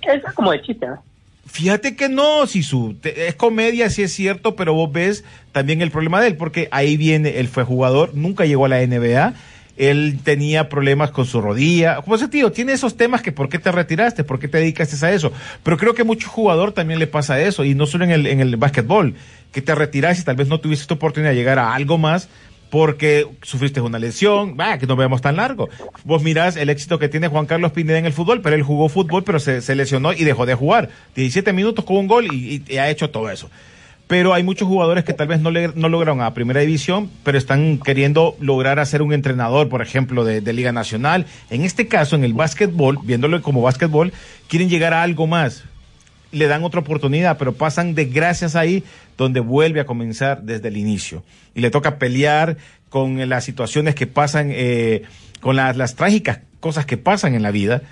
Eso 0.00 0.28
es 0.28 0.32
como 0.32 0.50
de 0.50 0.62
chiste, 0.62 0.86
¿no? 0.86 1.04
Fíjate 1.52 1.96
que 1.96 2.08
no, 2.08 2.46
si 2.46 2.62
su 2.62 2.96
es 3.02 3.34
comedia, 3.34 3.90
sí 3.90 4.02
es 4.02 4.14
cierto, 4.14 4.56
pero 4.56 4.72
vos 4.72 4.90
ves 4.90 5.22
también 5.52 5.82
el 5.82 5.90
problema 5.90 6.18
de 6.18 6.28
él, 6.28 6.36
porque 6.38 6.66
ahí 6.70 6.96
viene, 6.96 7.40
él 7.40 7.46
fue 7.46 7.62
jugador, 7.62 8.14
nunca 8.14 8.46
llegó 8.46 8.64
a 8.64 8.70
la 8.70 8.80
NBA, 8.80 9.34
él 9.76 10.18
tenía 10.24 10.70
problemas 10.70 11.10
con 11.10 11.26
su 11.26 11.42
rodilla, 11.42 11.96
como 11.96 12.16
ese 12.16 12.28
tío, 12.28 12.52
tiene 12.52 12.72
esos 12.72 12.96
temas 12.96 13.20
que 13.20 13.32
por 13.32 13.50
qué 13.50 13.58
te 13.58 13.70
retiraste, 13.70 14.24
por 14.24 14.38
qué 14.38 14.48
te 14.48 14.56
dedicaste 14.56 15.04
a 15.04 15.12
eso, 15.12 15.30
pero 15.62 15.76
creo 15.76 15.94
que 15.94 16.00
a 16.00 16.06
mucho 16.06 16.30
jugador 16.30 16.72
también 16.72 16.98
le 16.98 17.06
pasa 17.06 17.38
eso, 17.38 17.66
y 17.66 17.74
no 17.74 17.84
solo 17.84 18.04
en 18.04 18.12
el, 18.12 18.26
en 18.28 18.40
el 18.40 18.56
básquetbol, 18.56 19.14
que 19.52 19.60
te 19.60 19.74
retiras 19.74 20.18
y 20.18 20.24
tal 20.24 20.36
vez 20.36 20.48
no 20.48 20.58
tuviste 20.58 20.84
esta 20.84 20.94
oportunidad 20.94 21.32
de 21.32 21.36
llegar 21.36 21.58
a 21.58 21.74
algo 21.74 21.98
más, 21.98 22.30
porque 22.72 23.26
sufriste 23.42 23.82
una 23.82 23.98
lesión, 23.98 24.56
va, 24.58 24.78
que 24.78 24.86
no 24.86 24.96
veamos 24.96 25.20
tan 25.20 25.36
largo. 25.36 25.68
Vos 26.04 26.22
mirás 26.22 26.56
el 26.56 26.70
éxito 26.70 26.98
que 26.98 27.10
tiene 27.10 27.28
Juan 27.28 27.44
Carlos 27.44 27.72
Pineda 27.72 27.98
en 27.98 28.06
el 28.06 28.14
fútbol, 28.14 28.40
pero 28.40 28.56
él 28.56 28.62
jugó 28.62 28.88
fútbol, 28.88 29.24
pero 29.24 29.38
se, 29.40 29.74
lesionó 29.74 30.14
y 30.14 30.24
dejó 30.24 30.46
de 30.46 30.54
jugar. 30.54 30.88
17 31.14 31.52
minutos 31.52 31.84
con 31.84 31.98
un 31.98 32.06
gol 32.06 32.32
y, 32.32 32.62
ha 32.78 32.88
hecho 32.88 33.10
todo 33.10 33.28
eso. 33.28 33.50
Pero 34.06 34.32
hay 34.32 34.42
muchos 34.42 34.66
jugadores 34.68 35.04
que 35.04 35.12
tal 35.12 35.28
vez 35.28 35.40
no, 35.40 35.50
le, 35.50 35.68
lograron 35.68 36.22
a 36.22 36.32
primera 36.32 36.60
división, 36.60 37.10
pero 37.24 37.36
están 37.36 37.76
queriendo 37.76 38.36
lograr 38.40 38.78
hacer 38.78 39.02
un 39.02 39.12
entrenador, 39.12 39.68
por 39.68 39.82
ejemplo, 39.82 40.24
de, 40.24 40.40
de 40.40 40.52
Liga 40.54 40.72
Nacional. 40.72 41.26
En 41.50 41.64
este 41.64 41.88
caso, 41.88 42.16
en 42.16 42.24
el 42.24 42.32
básquetbol, 42.32 43.00
viéndolo 43.04 43.42
como 43.42 43.60
básquetbol, 43.60 44.14
quieren 44.48 44.70
llegar 44.70 44.94
a 44.94 45.02
algo 45.02 45.26
más 45.26 45.64
le 46.32 46.46
dan 46.48 46.64
otra 46.64 46.80
oportunidad, 46.80 47.38
pero 47.38 47.52
pasan 47.52 47.94
desgracias 47.94 48.56
ahí 48.56 48.82
donde 49.16 49.40
vuelve 49.40 49.80
a 49.80 49.84
comenzar 49.86 50.42
desde 50.42 50.68
el 50.68 50.76
inicio. 50.76 51.22
Y 51.54 51.60
le 51.60 51.70
toca 51.70 51.98
pelear 51.98 52.56
con 52.88 53.28
las 53.28 53.44
situaciones 53.44 53.94
que 53.94 54.06
pasan, 54.06 54.48
eh, 54.52 55.02
con 55.40 55.56
las, 55.56 55.76
las 55.76 55.94
trágicas 55.94 56.40
cosas 56.60 56.86
que 56.86 56.96
pasan 56.96 57.34
en 57.34 57.42
la 57.42 57.50
vida. 57.50 57.82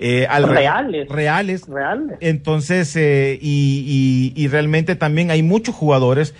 eh, 0.00 0.26
al- 0.30 0.48
Reales. 0.48 1.08
Reales. 1.08 1.66
Reales. 1.66 2.16
Entonces, 2.20 2.94
eh, 2.94 3.36
y, 3.42 4.32
y- 4.36 4.40
y 4.40 4.46
realmente 4.46 4.94
también 4.94 5.30
hay 5.32 5.42
muchos 5.42 5.74
jugadores 5.74 6.34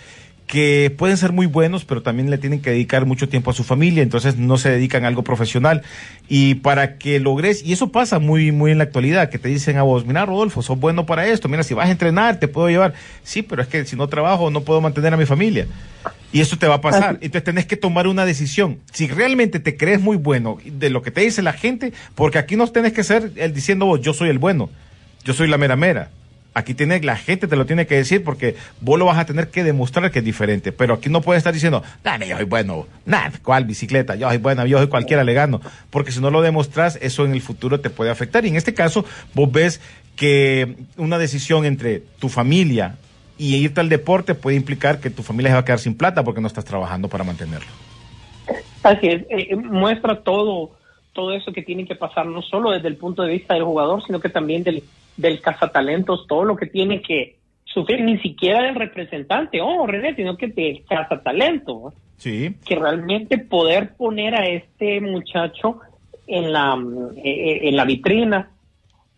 que 0.48 0.92
pueden 0.96 1.18
ser 1.18 1.32
muy 1.32 1.46
buenos, 1.46 1.84
pero 1.84 2.02
también 2.02 2.30
le 2.30 2.38
tienen 2.38 2.60
que 2.60 2.70
dedicar 2.70 3.04
mucho 3.04 3.28
tiempo 3.28 3.50
a 3.50 3.54
su 3.54 3.64
familia, 3.64 4.02
entonces 4.02 4.38
no 4.38 4.56
se 4.56 4.70
dedican 4.70 5.04
a 5.04 5.08
algo 5.08 5.22
profesional. 5.22 5.82
Y 6.26 6.56
para 6.56 6.96
que 6.96 7.20
logres, 7.20 7.62
y 7.62 7.74
eso 7.74 7.92
pasa 7.92 8.18
muy, 8.18 8.50
muy 8.50 8.72
en 8.72 8.78
la 8.78 8.84
actualidad, 8.84 9.28
que 9.28 9.38
te 9.38 9.48
dicen 9.48 9.76
a 9.76 9.82
vos, 9.82 10.06
mira 10.06 10.24
Rodolfo, 10.24 10.62
sos 10.62 10.80
bueno 10.80 11.04
para 11.06 11.26
esto, 11.26 11.48
mira, 11.48 11.62
si 11.62 11.74
vas 11.74 11.88
a 11.88 11.92
entrenar, 11.92 12.40
te 12.40 12.48
puedo 12.48 12.68
llevar. 12.68 12.94
Sí, 13.22 13.42
pero 13.42 13.60
es 13.60 13.68
que 13.68 13.84
si 13.84 13.94
no 13.94 14.08
trabajo, 14.08 14.50
no 14.50 14.62
puedo 14.62 14.80
mantener 14.80 15.12
a 15.12 15.18
mi 15.18 15.26
familia. 15.26 15.66
Y 16.32 16.40
eso 16.40 16.56
te 16.56 16.66
va 16.66 16.76
a 16.76 16.80
pasar. 16.80 17.18
Entonces 17.20 17.44
tenés 17.44 17.66
que 17.66 17.76
tomar 17.76 18.06
una 18.06 18.24
decisión. 18.24 18.78
Si 18.92 19.06
realmente 19.06 19.60
te 19.60 19.76
crees 19.76 20.00
muy 20.00 20.16
bueno 20.16 20.58
de 20.64 20.88
lo 20.88 21.02
que 21.02 21.10
te 21.10 21.20
dice 21.20 21.42
la 21.42 21.52
gente, 21.52 21.92
porque 22.14 22.38
aquí 22.38 22.56
no 22.56 22.66
tenés 22.68 22.94
que 22.94 23.04
ser 23.04 23.32
el 23.36 23.52
diciendo 23.52 23.84
vos, 23.84 24.00
yo 24.00 24.14
soy 24.14 24.30
el 24.30 24.38
bueno, 24.38 24.70
yo 25.24 25.34
soy 25.34 25.46
la 25.46 25.58
mera 25.58 25.76
mera. 25.76 26.10
Aquí 26.58 26.74
tiene, 26.74 27.00
la 27.00 27.16
gente 27.16 27.46
te 27.46 27.54
lo 27.54 27.66
tiene 27.66 27.86
que 27.86 27.94
decir 27.94 28.24
porque 28.24 28.56
vos 28.80 28.98
lo 28.98 29.04
vas 29.04 29.16
a 29.16 29.24
tener 29.24 29.48
que 29.48 29.62
demostrar 29.62 30.10
que 30.10 30.18
es 30.18 30.24
diferente. 30.24 30.72
Pero 30.72 30.94
aquí 30.94 31.08
no 31.08 31.20
puedes 31.20 31.38
estar 31.38 31.54
diciendo, 31.54 31.84
dame, 32.02 32.26
yo 32.26 32.34
soy 32.34 32.46
bueno, 32.46 32.88
nada, 33.06 33.30
¿cuál 33.44 33.64
bicicleta? 33.64 34.16
Yo 34.16 34.28
soy 34.28 34.38
buena, 34.38 34.66
yo 34.66 34.78
soy 34.78 34.88
cualquiera, 34.88 35.22
le 35.22 35.34
gano. 35.34 35.60
Porque 35.90 36.10
si 36.10 36.20
no 36.20 36.32
lo 36.32 36.42
demostras, 36.42 36.98
eso 37.00 37.24
en 37.24 37.32
el 37.32 37.42
futuro 37.42 37.78
te 37.78 37.90
puede 37.90 38.10
afectar. 38.10 38.44
Y 38.44 38.48
en 38.48 38.56
este 38.56 38.74
caso, 38.74 39.04
vos 39.34 39.52
ves 39.52 39.80
que 40.16 40.74
una 40.96 41.16
decisión 41.16 41.64
entre 41.64 42.00
tu 42.18 42.28
familia 42.28 42.96
y 43.38 43.54
irte 43.54 43.80
al 43.80 43.88
deporte 43.88 44.34
puede 44.34 44.56
implicar 44.56 44.98
que 44.98 45.10
tu 45.10 45.22
familia 45.22 45.50
se 45.50 45.54
va 45.54 45.60
a 45.60 45.64
quedar 45.64 45.78
sin 45.78 45.96
plata 45.96 46.24
porque 46.24 46.40
no 46.40 46.48
estás 46.48 46.64
trabajando 46.64 47.06
para 47.06 47.22
mantenerlo. 47.22 47.68
Así 48.82 49.06
es, 49.06 49.22
eh, 49.30 49.48
eh, 49.50 49.56
muestra 49.56 50.22
todo, 50.22 50.72
todo 51.12 51.32
eso 51.34 51.52
que 51.52 51.62
tiene 51.62 51.86
que 51.86 51.94
pasar, 51.94 52.26
no 52.26 52.42
solo 52.42 52.72
desde 52.72 52.88
el 52.88 52.96
punto 52.96 53.22
de 53.22 53.30
vista 53.30 53.54
del 53.54 53.62
jugador, 53.62 54.02
sino 54.04 54.18
que 54.18 54.28
también 54.28 54.64
del, 54.64 54.82
del 55.18 55.42
cazatalentos, 55.42 56.26
todo 56.26 56.44
lo 56.44 56.56
que 56.56 56.66
tiene 56.66 57.02
que 57.02 57.36
sufrir, 57.64 58.00
ni 58.02 58.18
siquiera 58.20 58.62
del 58.62 58.76
representante, 58.76 59.60
oh, 59.60 59.86
René, 59.86 60.14
sino 60.14 60.36
que 60.38 60.46
del 60.46 60.84
cazatalento. 60.88 61.92
Sí. 62.16 62.56
que 62.66 62.74
realmente 62.74 63.38
poder 63.38 63.94
poner 63.94 64.34
a 64.34 64.44
este 64.44 65.00
muchacho 65.00 65.78
en 66.26 66.52
la, 66.52 66.76
eh, 67.16 67.22
eh, 67.22 67.68
en 67.68 67.76
la 67.76 67.84
vitrina. 67.84 68.50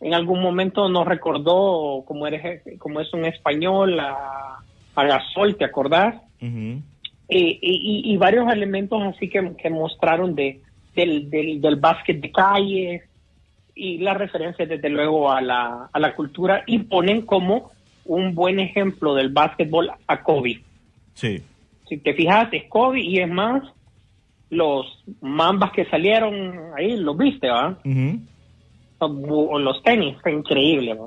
En 0.03 0.13
algún 0.13 0.43
momento 0.43 0.87
nos 0.91 1.07
recordó, 1.07 2.05
como, 2.07 2.27
eres, 2.27 2.63
como 2.79 3.01
es 3.01 3.11
un 3.15 3.25
español, 3.25 3.99
a, 4.01 4.59
a 4.95 5.05
Gasol, 5.05 5.57
¿te 5.57 5.65
acordás? 5.65 6.17
Eh, 6.41 6.79
y, 7.29 8.03
y 8.05 8.17
varios 8.19 8.53
elementos 8.53 9.03
así 9.03 9.31
que, 9.31 9.55
que 9.57 9.71
mostraron 9.71 10.35
de, 10.35 10.61
del, 10.95 11.31
del, 11.31 11.61
del 11.61 11.77
básquet 11.77 12.21
de 12.21 12.33
calle 12.33 13.03
y 13.81 13.97
las 13.97 14.19
referencias 14.19 14.69
desde 14.69 14.91
luego 14.91 15.33
a 15.33 15.41
la, 15.41 15.89
a 15.91 15.99
la 15.99 16.15
cultura 16.15 16.65
y 16.67 16.81
ponen 16.81 17.23
como 17.23 17.71
un 18.05 18.35
buen 18.35 18.61
ejemplo 18.61 19.15
del 19.15 19.31
básquetbol 19.31 19.91
a 20.07 20.23
Kobe. 20.23 20.61
Sí. 21.15 21.43
Si 21.89 21.97
te 21.97 22.13
fijas, 22.13 22.49
es 22.53 22.65
Kobe 22.69 23.01
y 23.01 23.21
es 23.21 23.29
más, 23.29 23.63
los 24.51 25.03
mambas 25.23 25.73
que 25.73 25.87
salieron 25.87 26.61
ahí, 26.77 26.97
los 26.99 27.17
viste, 27.17 27.49
¿va? 27.49 27.79
O 28.99 29.59
Los 29.59 29.83
tenis, 29.83 30.15
fue 30.23 30.33
increíble, 30.33 30.93
¿va? 30.93 31.07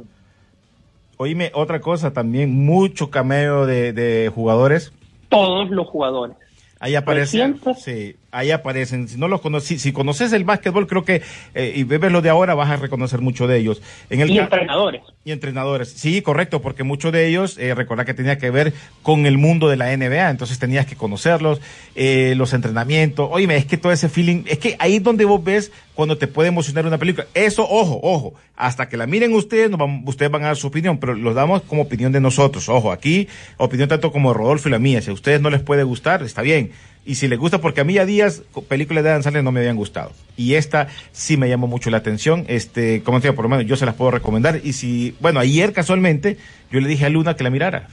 Oíme, 1.18 1.52
otra 1.54 1.80
cosa 1.80 2.12
también, 2.12 2.66
mucho 2.66 3.12
cameo 3.12 3.68
de, 3.68 3.94
de 3.94 4.32
jugadores. 4.34 4.92
Todos 5.30 5.70
los 5.70 5.88
jugadores. 5.88 6.36
Ahí 6.80 6.96
aparece, 6.96 7.38
Recientes. 7.38 7.84
sí, 7.84 8.16
Ahí 8.34 8.50
aparecen. 8.52 9.08
Si 9.08 9.18
no 9.18 9.28
los 9.28 9.42
conoces, 9.42 9.68
si, 9.68 9.78
si 9.80 9.92
conoces 9.94 10.34
el 10.34 10.44
básquetbol, 10.44 10.88
creo 10.88 11.06
que, 11.06 11.22
eh, 11.54 11.72
y 11.76 11.84
ves 11.84 12.12
lo 12.12 12.22
de 12.24 12.30
ahora, 12.30 12.56
vas 12.56 12.70
a 12.72 12.78
reconocer 12.78 13.22
mucho 13.22 13.46
de 13.48 13.60
ellos. 13.60 13.82
En 14.10 14.22
el 14.22 14.32
Y 14.32 14.40
entrenadores. 14.40 15.02
y 15.24 15.32
entrenadores. 15.32 15.90
Sí, 15.90 16.22
correcto, 16.24 16.62
porque 16.62 16.84
muchos 16.84 17.12
de 17.14 17.28
ellos, 17.28 17.58
eh, 17.60 17.76
recordad 17.76 18.06
que 18.06 18.14
tenía 18.16 18.40
que 18.40 18.50
ver 18.50 18.74
con 19.04 19.26
el 19.28 19.38
mundo 19.38 19.70
de 19.70 19.78
la 19.78 19.96
NBA, 19.96 20.32
entonces 20.32 20.58
tenías 20.58 20.86
que 20.88 20.96
conocerlos, 20.96 21.62
eh, 21.96 22.34
los 22.36 22.54
entrenamientos. 22.54 23.30
Oye, 23.32 23.56
es 23.56 23.66
que 23.66 23.78
todo 23.78 23.92
ese 23.92 24.10
feeling, 24.10 24.44
es 24.48 24.58
que 24.58 24.76
ahí 24.80 24.96
es 24.96 25.04
donde 25.04 25.26
vos 25.26 25.44
ves 25.44 25.72
cuando 25.94 26.18
te 26.18 26.28
puede 26.28 26.50
emocionar 26.50 26.88
una 26.88 26.98
película. 26.98 27.28
Eso, 27.36 27.68
ojo, 27.70 28.00
ojo, 28.02 28.34
hasta 28.56 28.90
que 28.90 28.98
la 28.98 29.06
miren 29.06 29.34
ustedes, 29.36 29.70
nos 29.70 29.80
vam- 29.80 30.02
ustedes 30.08 30.32
van 30.32 30.44
a 30.44 30.48
dar 30.48 30.56
su 30.58 30.66
opinión, 30.68 30.98
pero 30.98 31.14
los 31.14 31.36
damos 31.36 31.62
como 31.62 31.84
opinión 31.84 32.12
de 32.12 32.20
nosotros. 32.20 32.68
Ojo, 32.68 32.92
aquí, 32.92 33.28
opinión 33.58 33.88
tanto 33.90 34.12
como 34.12 34.34
Rodolfo 34.34 34.70
y 34.70 34.72
la 34.72 34.80
mía. 34.80 35.02
Si 35.04 35.12
a 35.12 35.14
ustedes 35.14 35.40
no 35.40 35.52
les 35.52 35.62
puede 35.62 35.84
gustar, 35.84 36.24
está 36.24 36.42
bien. 36.42 36.72
Y 37.06 37.16
si 37.16 37.28
les 37.28 37.38
gusta, 37.38 37.60
porque 37.60 37.82
a 37.82 37.84
mí 37.84 37.98
a 37.98 38.06
días 38.06 38.44
películas 38.70 39.04
de 39.04 39.10
Adam 39.10 39.44
no 39.44 39.52
me 39.52 39.60
habían 39.60 39.76
gustado. 39.76 40.12
Y 40.38 40.54
esta 40.54 40.88
sí 41.12 41.36
me 41.36 41.50
llamó 41.50 41.68
mucho 41.68 41.90
la 41.90 41.98
atención. 41.98 42.46
Este, 42.48 43.04
como 43.04 43.20
te 43.20 43.28
digo, 43.28 43.36
por 43.36 43.44
lo 43.44 43.50
menos 43.50 43.66
yo 43.66 43.76
se 43.76 43.86
las 43.86 43.96
puedo 43.96 44.12
recomendar. 44.12 44.62
Y 44.64 44.74
si, 44.74 45.16
bueno, 45.20 45.42
ayer 45.42 45.74
casualmente 45.74 46.38
yo 46.72 46.80
le 46.80 46.88
dije 46.88 47.06
a 47.06 47.10
Luna 47.10 47.36
que 47.36 47.44
la 47.44 47.50
mirara. 47.50 47.90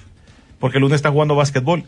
Porque 0.61 0.79
Luna 0.79 0.95
está 0.95 1.11
jugando 1.11 1.35
básquetbol. 1.35 1.85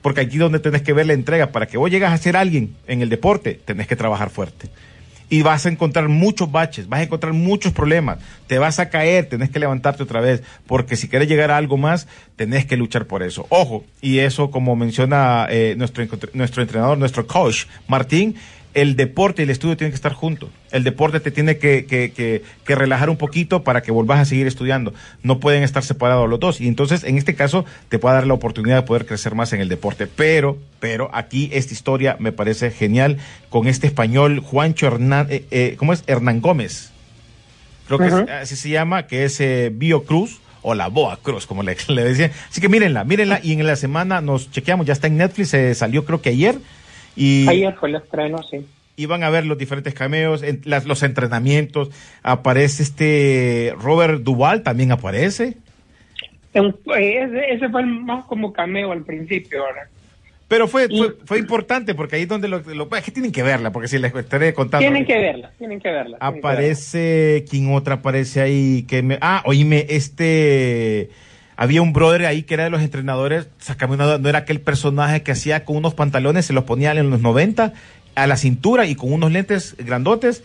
Porque 0.00 0.22
aquí 0.22 0.38
donde 0.38 0.58
tenés 0.60 0.82
que 0.82 0.94
ver 0.94 1.06
la 1.06 1.12
entrega, 1.12 1.52
para 1.52 1.66
que 1.66 1.76
vos 1.76 1.90
llegas 1.90 2.12
a 2.12 2.16
ser 2.16 2.36
alguien 2.36 2.74
en 2.86 3.02
el 3.02 3.08
deporte, 3.08 3.60
tenés 3.64 3.86
que 3.86 3.94
trabajar 3.94 4.30
fuerte. 4.30 4.68
Y 5.28 5.42
vas 5.42 5.66
a 5.66 5.68
encontrar 5.68 6.08
muchos 6.08 6.50
baches, 6.50 6.88
vas 6.88 7.00
a 7.00 7.02
encontrar 7.04 7.32
muchos 7.32 7.72
problemas, 7.72 8.18
te 8.46 8.58
vas 8.58 8.78
a 8.78 8.90
caer, 8.90 9.28
tenés 9.28 9.50
que 9.50 9.58
levantarte 9.58 10.02
otra 10.02 10.20
vez, 10.20 10.42
porque 10.66 10.96
si 10.96 11.08
quieres 11.08 11.28
llegar 11.28 11.50
a 11.50 11.56
algo 11.56 11.76
más, 11.76 12.06
tenés 12.36 12.66
que 12.66 12.76
luchar 12.76 13.06
por 13.06 13.22
eso. 13.22 13.46
Ojo, 13.48 13.84
y 14.00 14.18
eso 14.18 14.50
como 14.50 14.76
menciona 14.76 15.46
eh, 15.48 15.74
nuestro, 15.76 16.04
nuestro 16.34 16.62
entrenador, 16.62 16.98
nuestro 16.98 17.26
coach, 17.26 17.64
Martín, 17.88 18.36
el 18.74 18.96
deporte 18.96 19.42
y 19.42 19.44
el 19.44 19.50
estudio 19.50 19.76
tienen 19.76 19.92
que 19.92 19.96
estar 19.96 20.12
juntos. 20.12 20.48
El 20.70 20.84
deporte 20.84 21.20
te 21.20 21.30
tiene 21.30 21.58
que, 21.58 21.84
que, 21.84 22.12
que, 22.12 22.42
que 22.64 22.74
relajar 22.74 23.10
un 23.10 23.16
poquito 23.16 23.62
para 23.64 23.82
que 23.82 23.92
volvás 23.92 24.20
a 24.20 24.24
seguir 24.24 24.46
estudiando. 24.46 24.94
No 25.22 25.40
pueden 25.40 25.62
estar 25.62 25.82
separados 25.84 26.28
los 26.28 26.40
dos. 26.40 26.60
Y 26.60 26.68
entonces, 26.68 27.04
en 27.04 27.18
este 27.18 27.34
caso, 27.34 27.64
te 27.88 27.98
puede 27.98 28.14
dar 28.14 28.26
la 28.26 28.34
oportunidad 28.34 28.76
de 28.76 28.82
poder 28.82 29.04
crecer 29.06 29.34
más 29.34 29.52
en 29.52 29.60
el 29.60 29.68
deporte. 29.68 30.06
Pero, 30.06 30.56
pero 30.80 31.10
aquí 31.12 31.50
esta 31.52 31.74
historia 31.74 32.16
me 32.18 32.32
parece 32.32 32.70
genial 32.70 33.18
con 33.50 33.66
este 33.66 33.86
español 33.86 34.40
Juancho 34.40 34.86
Hernán, 34.86 35.26
eh, 35.30 35.44
eh, 35.50 35.74
¿cómo 35.78 35.92
es? 35.92 36.02
Hernán 36.06 36.40
Gómez. 36.40 36.90
Creo 37.86 37.98
que 37.98 38.06
es- 38.06 38.30
así 38.42 38.56
se 38.56 38.70
llama, 38.70 39.06
que 39.06 39.24
es 39.24 39.40
eh, 39.40 39.70
Bio 39.74 40.04
Cruz 40.04 40.40
o 40.62 40.74
la 40.74 40.88
Boa 40.88 41.18
Cruz, 41.22 41.46
como 41.46 41.62
le, 41.62 41.76
le 41.88 42.04
decían. 42.04 42.30
Así 42.50 42.60
que 42.60 42.68
mírenla, 42.68 43.04
mírenla 43.04 43.40
y 43.42 43.52
en 43.52 43.66
la 43.66 43.76
semana 43.76 44.20
nos 44.20 44.50
chequeamos, 44.50 44.86
ya 44.86 44.92
está 44.92 45.08
en 45.08 45.16
Netflix, 45.16 45.50
se 45.50 45.74
salió 45.74 46.04
creo 46.04 46.22
que 46.22 46.30
ayer. 46.30 46.56
Y 47.16 47.46
Ayer 47.48 47.74
fue 47.74 47.90
el 47.90 47.96
estreno, 47.96 48.42
sí. 48.42 48.66
y 48.96 49.06
van 49.06 49.22
a 49.24 49.30
ver 49.30 49.44
los 49.46 49.58
diferentes 49.58 49.94
cameos, 49.94 50.42
en 50.42 50.60
las- 50.64 50.84
los 50.86 51.02
entrenamientos. 51.02 51.90
Aparece 52.22 52.82
este 52.82 53.74
Robert 53.78 54.22
Duval, 54.22 54.62
también 54.62 54.92
aparece. 54.92 55.56
Eh, 56.54 56.62
ese, 56.94 57.52
ese 57.54 57.68
fue 57.70 57.80
el 57.80 57.86
más 57.86 58.24
como 58.26 58.52
cameo 58.52 58.92
al 58.92 59.02
principio, 59.04 59.64
ahora. 59.64 59.88
Pero 60.48 60.68
fue, 60.68 60.86
Y- 60.90 60.98
fue, 60.98 61.16
fue 61.24 61.38
importante 61.38 61.94
porque 61.94 62.16
ahí 62.16 62.22
es 62.22 62.28
donde 62.28 62.46
lo, 62.48 62.58
lo- 62.60 62.94
es 62.94 63.02
que 63.02 63.10
tienen 63.10 63.32
que 63.32 63.42
verla, 63.42 63.72
porque 63.72 63.88
si 63.88 63.98
les 63.98 64.14
estaré 64.14 64.52
contando. 64.52 64.82
Tienen 64.82 65.06
que 65.06 65.16
verla, 65.18 65.50
tienen 65.56 65.80
que 65.80 65.88
verla. 65.90 66.18
tienen 66.18 66.34
que 66.34 66.40
verla. 66.40 66.48
Aparece, 66.50 67.44
¿quién 67.48 67.72
otra 67.74 67.94
aparece 67.94 68.42
ahí? 68.42 68.82
Que 68.86 69.02
me, 69.02 69.16
ah, 69.22 69.42
oíme, 69.46 69.86
este, 69.88 71.08
había 71.62 71.80
un 71.82 71.92
brother 71.92 72.26
ahí 72.26 72.42
que 72.42 72.54
era 72.54 72.64
de 72.64 72.70
los 72.70 72.82
entrenadores, 72.82 73.48
sacame 73.58 73.94
una 73.94 74.18
no 74.18 74.28
era 74.28 74.40
aquel 74.40 74.60
personaje 74.60 75.22
que 75.22 75.32
hacía 75.32 75.64
con 75.64 75.76
unos 75.76 75.94
pantalones, 75.94 76.46
se 76.46 76.52
los 76.52 76.64
ponía 76.64 76.90
en 76.92 77.08
los 77.10 77.20
90 77.20 77.72
a 78.14 78.26
la 78.26 78.36
cintura 78.36 78.86
y 78.86 78.94
con 78.96 79.12
unos 79.12 79.30
lentes 79.32 79.76
grandotes, 79.78 80.42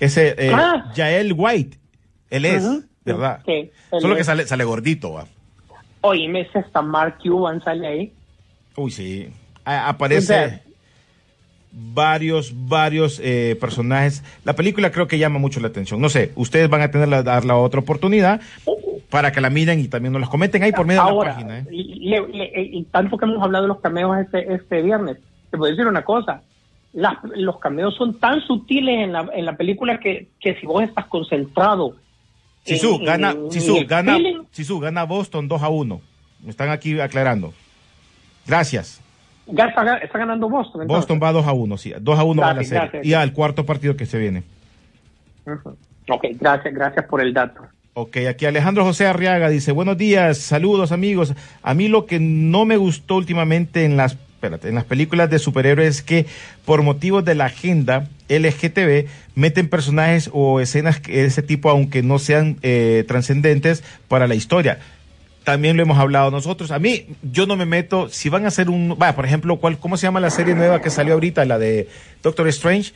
ese, 0.00 0.34
eh, 0.38 0.50
Ah. 0.54 0.92
Yael 0.94 1.34
White, 1.36 1.76
él 2.30 2.44
es. 2.46 2.64
¿verdad? 3.04 3.40
Sí, 3.46 3.70
Solo 4.00 4.14
es. 4.14 4.18
que 4.18 4.24
sale, 4.24 4.46
sale 4.46 4.64
gordito, 4.64 5.12
va. 5.12 5.26
Oíme, 6.00 6.40
ese 6.40 6.58
hasta 6.58 6.82
Mark 6.82 7.18
Cuban 7.22 7.62
sale 7.62 7.86
ahí. 7.86 8.12
Uy, 8.76 8.90
sí. 8.90 9.28
A- 9.64 9.88
aparece 9.88 10.60
varios, 11.72 12.52
varios 12.54 13.20
eh, 13.22 13.56
personajes. 13.60 14.22
La 14.44 14.54
película 14.54 14.90
creo 14.90 15.06
que 15.06 15.18
llama 15.18 15.38
mucho 15.38 15.60
la 15.60 15.68
atención. 15.68 16.00
No 16.00 16.08
sé, 16.08 16.32
ustedes 16.34 16.68
van 16.70 16.80
a 16.82 16.90
tener 16.90 17.08
la 17.08 17.56
otra 17.56 17.80
oportunidad 17.80 18.40
para 19.10 19.30
que 19.32 19.40
la 19.40 19.50
miren 19.50 19.80
y 19.80 19.88
también 19.88 20.12
nos 20.12 20.20
los 20.20 20.30
comenten 20.30 20.62
ahí 20.62 20.72
por 20.72 20.86
medio 20.86 21.00
Ahora, 21.02 21.34
de 21.36 21.42
la 21.42 21.46
página. 21.48 21.58
¿eh? 21.60 21.66
y, 21.70 22.08
le- 22.08 22.26
le- 22.28 22.52
y 22.72 22.82
tanto 22.84 23.16
que 23.16 23.24
hemos 23.24 23.42
hablado 23.42 23.64
de 23.64 23.68
los 23.68 23.80
cameos 23.80 24.18
este, 24.18 24.52
este 24.54 24.82
viernes, 24.82 25.18
te 25.50 25.56
puedo 25.56 25.70
decir 25.70 25.86
una 25.86 26.02
cosa. 26.02 26.42
Las- 26.92 27.18
los 27.36 27.58
cameos 27.58 27.94
son 27.94 28.18
tan 28.18 28.40
sutiles 28.40 29.04
en 29.04 29.12
la, 29.12 29.28
en 29.34 29.44
la 29.44 29.56
película 29.56 30.00
que, 30.00 30.28
que 30.40 30.54
si 30.58 30.66
vos 30.66 30.82
estás 30.82 31.06
concentrado. 31.06 31.94
Sisu, 32.64 32.96
en- 32.96 33.04
gana, 33.04 33.30
en- 33.30 33.52
Sisu, 33.52 33.76
en 33.76 33.86
gana, 33.86 34.14
feeling, 34.14 34.42
Sisu, 34.50 34.80
gana 34.80 35.04
Boston 35.04 35.46
2 35.46 35.62
a 35.62 35.68
1. 35.68 36.00
Me 36.42 36.50
están 36.50 36.70
aquí 36.70 36.98
aclarando. 37.00 37.52
Gracias. 38.46 39.00
ya 39.46 39.66
está, 39.66 39.84
ga- 39.84 40.02
está 40.02 40.18
ganando 40.18 40.48
Boston. 40.48 40.82
entonces. 40.82 41.00
Boston 41.08 41.20
va 41.22 41.32
2 41.32 41.46
a 41.46 41.52
1, 41.52 41.76
sí. 41.78 41.92
2 42.00 42.18
a 42.18 42.24
1 42.24 42.40
va 42.42 42.48
la 42.48 42.54
Gracias, 42.54 42.68
serie. 42.70 42.82
gracias. 42.90 43.06
Y 43.06 43.14
al 43.14 43.32
cuarto 43.32 43.64
partido 43.66 43.96
que 43.96 44.06
se 44.06 44.18
viene. 44.18 44.42
Ujú. 45.46 45.76
Ok, 46.08 46.24
gracias, 46.40 46.74
gracias 46.74 47.04
por 47.06 47.20
el 47.20 47.32
dato. 47.32 47.62
Ok, 47.98 48.18
aquí 48.28 48.44
Alejandro 48.44 48.84
José 48.84 49.06
Arriaga 49.06 49.48
dice, 49.48 49.72
buenos 49.72 49.96
días, 49.96 50.36
saludos 50.36 50.92
amigos. 50.92 51.32
A 51.62 51.72
mí 51.72 51.88
lo 51.88 52.04
que 52.04 52.20
no 52.20 52.66
me 52.66 52.76
gustó 52.76 53.16
últimamente 53.16 53.86
en 53.86 53.96
las, 53.96 54.18
en 54.42 54.74
las 54.74 54.84
películas 54.84 55.30
de 55.30 55.38
superhéroes 55.38 55.88
es 55.88 56.02
que 56.02 56.26
por 56.66 56.82
motivos 56.82 57.24
de 57.24 57.34
la 57.34 57.46
agenda 57.46 58.06
LGTB 58.28 59.06
meten 59.34 59.70
personajes 59.70 60.28
o 60.34 60.60
escenas 60.60 61.02
de 61.04 61.24
ese 61.24 61.40
tipo 61.42 61.70
aunque 61.70 62.02
no 62.02 62.18
sean 62.18 62.58
eh, 62.60 63.02
trascendentes 63.08 63.82
para 64.08 64.26
la 64.26 64.34
historia. 64.34 64.78
También 65.44 65.78
lo 65.78 65.82
hemos 65.82 65.96
hablado 65.96 66.30
nosotros. 66.30 66.72
A 66.72 66.78
mí, 66.78 67.06
yo 67.22 67.46
no 67.46 67.56
me 67.56 67.64
meto, 67.64 68.10
si 68.10 68.28
van 68.28 68.44
a 68.44 68.48
hacer 68.48 68.68
un, 68.68 68.98
va, 69.00 69.14
por 69.14 69.24
ejemplo, 69.24 69.56
¿cuál, 69.56 69.78
¿cómo 69.78 69.96
se 69.96 70.06
llama 70.06 70.20
la 70.20 70.28
serie 70.28 70.54
nueva 70.54 70.82
que 70.82 70.90
salió 70.90 71.14
ahorita, 71.14 71.46
la 71.46 71.58
de 71.58 71.88
Doctor 72.22 72.46
Strange? 72.48 72.92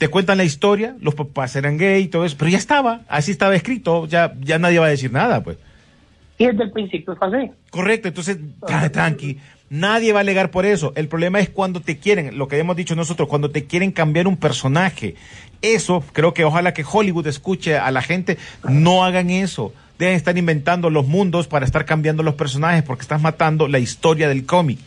Te 0.00 0.08
cuentan 0.08 0.38
la 0.38 0.44
historia, 0.44 0.96
los 1.02 1.14
papás 1.14 1.54
eran 1.56 1.76
gay 1.76 2.04
y 2.04 2.08
todo 2.08 2.24
eso, 2.24 2.34
pero 2.38 2.50
ya 2.50 2.56
estaba, 2.56 3.02
así 3.06 3.32
estaba 3.32 3.54
escrito, 3.54 4.06
ya, 4.06 4.32
ya 4.40 4.58
nadie 4.58 4.78
va 4.78 4.86
a 4.86 4.88
decir 4.88 5.12
nada, 5.12 5.44
pues. 5.44 5.58
Y 6.38 6.46
desde 6.46 6.62
el 6.62 6.70
principio 6.70 7.14
fue 7.16 7.28
así. 7.28 7.50
Correcto, 7.68 8.08
entonces, 8.08 8.38
tra- 8.62 8.90
tranqui, 8.90 9.36
nadie 9.68 10.14
va 10.14 10.20
a 10.20 10.22
alegar 10.22 10.50
por 10.50 10.64
eso. 10.64 10.94
El 10.96 11.06
problema 11.06 11.38
es 11.38 11.50
cuando 11.50 11.82
te 11.82 11.98
quieren, 11.98 12.38
lo 12.38 12.48
que 12.48 12.56
hemos 12.56 12.76
dicho 12.76 12.96
nosotros, 12.96 13.28
cuando 13.28 13.50
te 13.50 13.66
quieren 13.66 13.92
cambiar 13.92 14.26
un 14.26 14.38
personaje. 14.38 15.16
Eso, 15.60 16.02
creo 16.14 16.32
que 16.32 16.46
ojalá 16.46 16.72
que 16.72 16.82
Hollywood 16.90 17.26
escuche 17.26 17.76
a 17.76 17.90
la 17.90 18.00
gente, 18.00 18.38
no 18.66 19.04
hagan 19.04 19.28
eso. 19.28 19.74
Deben 19.98 20.14
estar 20.14 20.38
inventando 20.38 20.88
los 20.88 21.06
mundos 21.06 21.46
para 21.46 21.66
estar 21.66 21.84
cambiando 21.84 22.22
los 22.22 22.36
personajes 22.36 22.82
porque 22.84 23.02
estás 23.02 23.20
matando 23.20 23.68
la 23.68 23.78
historia 23.78 24.30
del 24.30 24.46
cómic. 24.46 24.78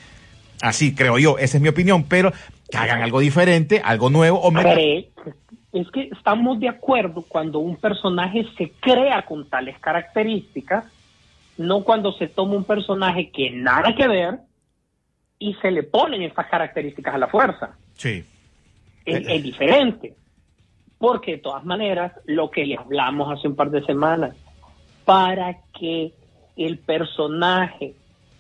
Así 0.60 0.96
creo 0.96 1.20
yo, 1.20 1.38
esa 1.38 1.58
es 1.58 1.62
mi 1.62 1.70
opinión, 1.70 2.06
pero 2.06 2.34
que 2.70 2.78
hagan 2.78 3.02
algo 3.02 3.20
diferente, 3.20 3.82
algo 3.84 4.10
nuevo 4.10 4.40
o 4.40 4.52
metan- 4.52 4.74
Cree- 4.76 5.10
es 5.74 5.90
que 5.92 6.10
estamos 6.12 6.60
de 6.60 6.70
acuerdo 6.70 7.24
cuando 7.28 7.60
un 7.60 7.76
personaje 7.78 8.46
se 8.58 8.72
crea 8.80 9.24
con 9.24 9.50
tales 9.50 9.78
características, 9.80 10.86
no 11.58 11.84
cuando 11.84 12.12
se 12.14 12.28
toma 12.28 12.56
un 12.56 12.64
personaje 12.64 13.30
que 13.32 13.50
nada 13.52 13.94
que 13.96 14.08
ver 14.08 14.40
y 15.40 15.54
se 15.56 15.72
le 15.72 15.84
ponen 15.84 16.22
estas 16.22 16.48
características 16.48 17.16
a 17.16 17.18
la 17.18 17.28
fuerza. 17.28 17.76
Sí. 17.96 18.24
Es, 19.06 19.18
Eh. 19.28 19.36
es 19.36 19.44
diferente. 19.44 20.16
Porque 20.98 21.32
de 21.34 21.38
todas 21.40 21.66
maneras, 21.66 22.14
lo 22.26 22.50
que 22.50 22.66
le 22.66 22.78
hablamos 22.78 23.32
hace 23.38 23.48
un 23.48 23.56
par 23.56 23.70
de 23.72 23.84
semanas, 23.86 24.36
para 25.06 25.58
que 25.78 26.14
el 26.56 26.78
personaje 26.78 27.94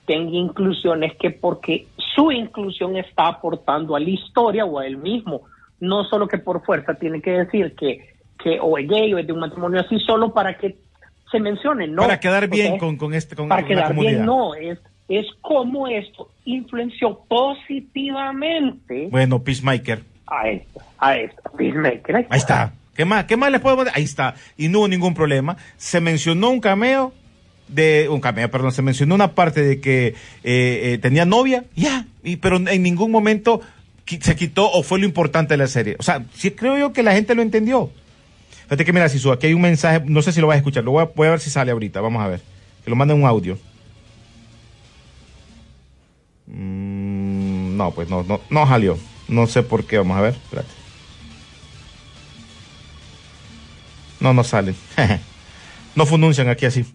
tenga 0.05 0.31
inclusión 0.37 1.03
es 1.03 1.15
que 1.17 1.31
porque 1.31 1.87
su 2.15 2.31
inclusión 2.31 2.95
está 2.97 3.27
aportando 3.27 3.95
a 3.95 3.99
la 3.99 4.09
historia 4.09 4.65
o 4.65 4.79
a 4.79 4.85
él 4.87 4.97
mismo, 4.97 5.41
no 5.79 6.03
solo 6.05 6.27
que 6.27 6.37
por 6.37 6.63
fuerza 6.65 6.93
tiene 6.95 7.21
que 7.21 7.31
decir 7.31 7.75
que, 7.75 8.15
que 8.41 8.59
o 8.61 8.77
es 8.77 8.87
gay 8.87 9.13
o 9.13 9.17
es 9.17 9.27
de 9.27 9.33
un 9.33 9.39
matrimonio 9.39 9.81
así, 9.81 9.99
solo 9.99 10.33
para 10.33 10.57
que 10.57 10.77
se 11.31 11.39
mencione, 11.39 11.87
no. 11.87 12.03
Para 12.03 12.19
quedar 12.19 12.47
bien 12.47 12.77
con, 12.77 12.97
con 12.97 13.13
este 13.13 13.35
con, 13.35 13.49
para 13.49 13.65
quedar 13.65 13.87
comunidad. 13.87 14.11
bien, 14.11 14.25
no, 14.25 14.53
es, 14.53 14.79
es 15.07 15.25
como 15.41 15.87
esto 15.87 16.29
influenció 16.45 17.19
positivamente 17.27 19.07
Bueno, 19.09 19.43
Peacemaker. 19.43 20.03
a 20.27 20.49
esto, 20.49 20.81
a 20.99 21.17
esto, 21.17 21.41
Peacemaker. 21.57 22.15
Ahí 22.15 22.37
está. 22.37 22.73
¿Qué 22.95 23.05
más? 23.05 23.25
¿Qué 23.25 23.35
más 23.35 23.51
les 23.51 23.59
puedo 23.59 23.75
poner? 23.75 23.91
Ahí 23.95 24.03
está. 24.03 24.35
Y 24.55 24.67
no 24.69 24.79
hubo 24.79 24.87
ningún 24.87 25.15
problema. 25.15 25.57
Se 25.77 25.99
mencionó 25.99 26.51
un 26.51 26.59
cameo 26.59 27.11
de 27.73 28.07
un 28.09 28.21
cameo, 28.21 28.49
perdón, 28.49 28.71
se 28.71 28.81
mencionó 28.81 29.15
una 29.15 29.33
parte 29.33 29.63
de 29.63 29.79
que 29.79 30.07
eh, 30.07 30.13
eh, 30.43 30.99
tenía 31.01 31.25
novia, 31.25 31.65
ya, 31.75 32.05
pero 32.41 32.57
en 32.57 32.83
ningún 32.83 33.11
momento 33.11 33.61
se 34.05 34.35
quitó 34.35 34.69
o 34.71 34.83
fue 34.83 34.99
lo 34.99 35.05
importante 35.05 35.53
de 35.53 35.57
la 35.57 35.67
serie. 35.67 35.95
O 35.99 36.03
sea, 36.03 36.25
sí 36.35 36.51
creo 36.51 36.77
yo 36.77 36.93
que 36.93 37.03
la 37.03 37.13
gente 37.13 37.35
lo 37.35 37.41
entendió. 37.41 37.89
Fíjate 38.63 38.85
que 38.85 38.93
mira, 38.93 39.09
Sisu, 39.09 39.31
aquí 39.31 39.47
hay 39.47 39.53
un 39.53 39.61
mensaje, 39.61 40.01
no 40.05 40.21
sé 40.21 40.31
si 40.31 40.41
lo 40.41 40.47
vas 40.47 40.55
a 40.55 40.57
escuchar, 40.57 40.83
lo 40.83 40.91
voy 40.91 41.03
a, 41.03 41.09
voy 41.13 41.27
ver 41.27 41.39
si 41.39 41.49
sale 41.49 41.71
ahorita, 41.71 42.01
vamos 42.01 42.23
a 42.23 42.27
ver. 42.27 42.41
Que 42.83 42.89
lo 42.89 42.95
manden 42.95 43.17
un 43.17 43.25
audio. 43.25 43.57
Mm, 46.47 47.77
no, 47.77 47.91
pues 47.91 48.09
no, 48.09 48.23
no, 48.23 48.41
no 48.49 48.67
salió. 48.67 48.97
No 49.27 49.47
sé 49.47 49.63
por 49.63 49.85
qué, 49.85 49.97
vamos 49.97 50.17
a 50.17 50.21
ver, 50.21 50.33
espérate. 50.33 50.69
No, 54.19 54.33
no 54.33 54.43
salen. 54.43 54.75
no 55.95 56.05
fununcian 56.05 56.49
aquí 56.49 56.65
así. 56.65 56.85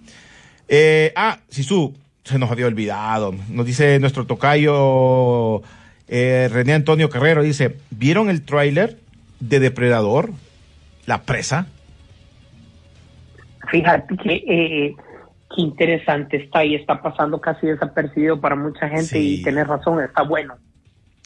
Eh, 0.69 1.13
ah, 1.17 1.39
Sisu, 1.49 1.95
se 2.25 2.39
nos 2.39 2.51
había 2.51 2.67
olvidado. 2.67 3.35
Nos 3.49 3.67
dice 3.67 3.99
nuestro 4.01 4.27
tocayo 4.27 5.63
eh, 6.09 6.49
René 6.53 6.75
Antonio 6.75 7.09
Carrero, 7.11 7.43
dice, 7.43 7.77
¿vieron 7.91 8.29
el 8.31 8.43
tráiler 8.45 8.99
de 9.41 9.61
Depredador? 9.61 10.31
La 11.07 11.23
presa. 11.23 11.67
Fíjate 13.71 14.17
que 14.17 14.35
eh, 14.47 14.95
qué 15.55 15.61
interesante 15.63 16.37
está 16.39 16.65
y 16.65 16.75
está 16.75 17.01
pasando 17.03 17.41
casi 17.41 17.67
desapercibido 17.67 18.41
para 18.41 18.57
mucha 18.57 18.89
gente 18.89 19.05
Sí. 19.05 19.41
y 19.41 19.43
tenés 19.43 19.67
razón, 19.67 20.03
está 20.03 20.23
bueno. 20.23 20.55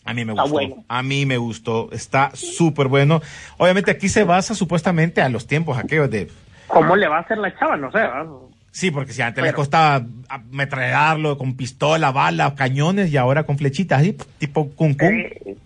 A 0.04 0.14
mí 0.14 0.24
me 0.24 0.32
Está 0.32 0.42
gustó. 0.42 0.54
bueno. 0.54 0.84
A 0.88 1.02
mí 1.04 1.26
me 1.26 1.36
gustó. 1.36 1.88
Está 1.92 2.30
súper 2.34 2.88
bueno. 2.88 3.22
Obviamente 3.58 3.92
aquí 3.92 4.08
se 4.08 4.24
basa 4.24 4.54
supuestamente 4.56 5.22
a 5.22 5.28
los 5.28 5.46
tiempos 5.46 5.78
aquellos 5.78 6.10
de... 6.10 6.28
¿Cómo 6.66 6.96
le 6.96 7.06
va 7.06 7.18
a 7.18 7.20
hacer 7.20 7.38
la 7.38 7.56
chava? 7.56 7.76
No 7.76 7.90
sé. 7.92 7.98
¿verdad? 7.98 8.26
Sí, 8.72 8.90
porque 8.90 9.12
si 9.12 9.20
antes 9.22 9.44
le 9.44 9.52
costaba 9.52 10.04
ametrallarlo 10.28 11.36
con 11.38 11.56
pistola, 11.56 12.10
bala, 12.10 12.54
cañones 12.54 13.12
y 13.12 13.16
ahora 13.18 13.44
con 13.44 13.58
flechitas, 13.58 14.00
así, 14.00 14.16
tipo 14.38 14.70
Kung 14.70 14.96
Kung. 14.96 15.12
Eh, 15.12 15.56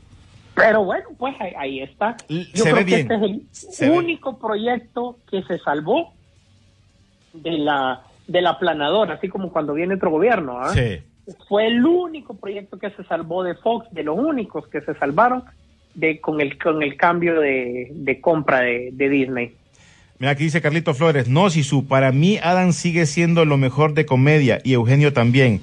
pero 0.54 0.84
bueno, 0.84 1.04
pues 1.16 1.34
ahí, 1.40 1.52
ahí 1.56 1.80
está. 1.82 2.16
Yo 2.28 2.42
se 2.52 2.62
creo 2.62 2.74
ve 2.76 2.84
que 2.84 2.96
bien. 2.96 3.00
este 3.00 3.14
es 3.14 3.22
el 3.22 3.42
Se 3.52 3.88
ve. 3.90 3.96
único 3.98 4.38
proyecto 4.38 5.18
que 5.30 5.42
se 5.44 5.58
salvó 5.60 6.12
de 7.32 7.52
la 7.58 8.02
de 8.26 8.42
la 8.42 8.58
planadora, 8.58 9.14
así 9.14 9.28
como 9.28 9.52
cuando 9.52 9.72
viene 9.74 9.94
otro 9.94 10.10
gobierno. 10.10 10.58
¿ah? 10.60 10.72
Sí. 10.74 10.98
Fue 11.48 11.68
el 11.68 11.84
único 11.86 12.34
proyecto 12.34 12.76
que 12.78 12.90
se 12.90 13.04
salvó 13.04 13.44
de 13.44 13.54
Fox, 13.54 13.86
de 13.92 14.02
los 14.02 14.18
únicos 14.18 14.66
que 14.66 14.80
se 14.80 14.94
salvaron 14.94 15.44
de 15.94 16.20
con 16.20 16.40
el 16.40 16.58
con 16.58 16.82
el 16.82 16.96
cambio 16.96 17.40
de, 17.40 17.88
de 17.92 18.20
compra 18.20 18.60
de, 18.60 18.90
de 18.92 19.08
Disney. 19.08 19.54
Mira, 20.18 20.32
aquí 20.32 20.44
dice 20.44 20.62
Carlito 20.62 20.94
Flores, 20.94 21.28
no, 21.28 21.50
Sisu, 21.50 21.86
para 21.86 22.10
mí 22.12 22.38
Adam 22.42 22.72
sigue 22.72 23.04
siendo 23.06 23.44
lo 23.44 23.58
mejor 23.58 23.92
de 23.94 24.06
comedia 24.06 24.60
y 24.64 24.72
Eugenio 24.72 25.12
también. 25.12 25.60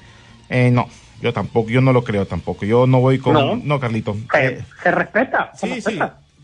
Eh, 0.50 0.70
no, 0.72 0.88
yo 1.22 1.34
tampoco, 1.34 1.70
yo 1.70 1.82
no 1.82 1.92
lo 1.94 2.04
creo 2.04 2.26
tampoco. 2.28 2.66
Yo 2.66 2.86
no 2.86 3.00
voy 3.00 3.18
con... 3.18 3.34
No. 3.34 3.56
No, 3.56 3.80
Carlito. 3.80 4.16
Se, 4.32 4.46
Eh, 4.46 4.60
se 4.84 4.92
respeta, 4.92 5.52
se 5.56 5.76
Sí, 5.76 5.82
sí. 5.82 6.00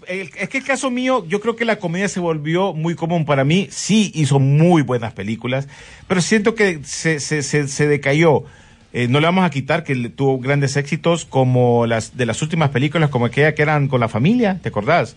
El- 0.08 0.32
es 0.40 0.50
que 0.50 0.58
el 0.58 0.64
caso 0.64 0.90
mío, 0.90 1.24
yo 1.28 1.40
creo 1.40 1.56
que 1.56 1.66
la 1.66 1.76
comedia 1.78 2.08
se 2.08 2.20
volvió 2.20 2.74
muy 2.74 2.96
común 2.96 3.26
para 3.26 3.44
mí. 3.44 3.68
Sí 3.70 4.12
hizo 4.16 4.40
muy 4.40 4.82
buenas 4.82 5.14
películas, 5.14 5.68
pero 6.08 6.20
siento 6.22 6.56
que 6.56 6.80
se, 6.84 7.20
se, 7.20 7.44
se, 7.44 7.68
se 7.68 7.88
decayó. 7.88 8.44
Eh, 8.92 9.08
no 9.08 9.20
le 9.20 9.28
vamos 9.28 9.46
a 9.46 9.52
quitar 9.52 9.84
que 9.84 9.94
tuvo 10.10 10.40
grandes 10.40 10.76
éxitos 10.78 11.26
como 11.26 11.86
las 11.86 12.18
de 12.18 12.26
las 12.26 12.42
últimas 12.42 12.72
películas, 12.72 13.12
como 13.12 13.26
aquella 13.28 13.54
que 13.54 13.62
eran 13.62 13.88
con 13.88 14.00
la 14.00 14.08
familia, 14.10 14.58
¿te 14.64 14.70
acordás? 14.70 15.16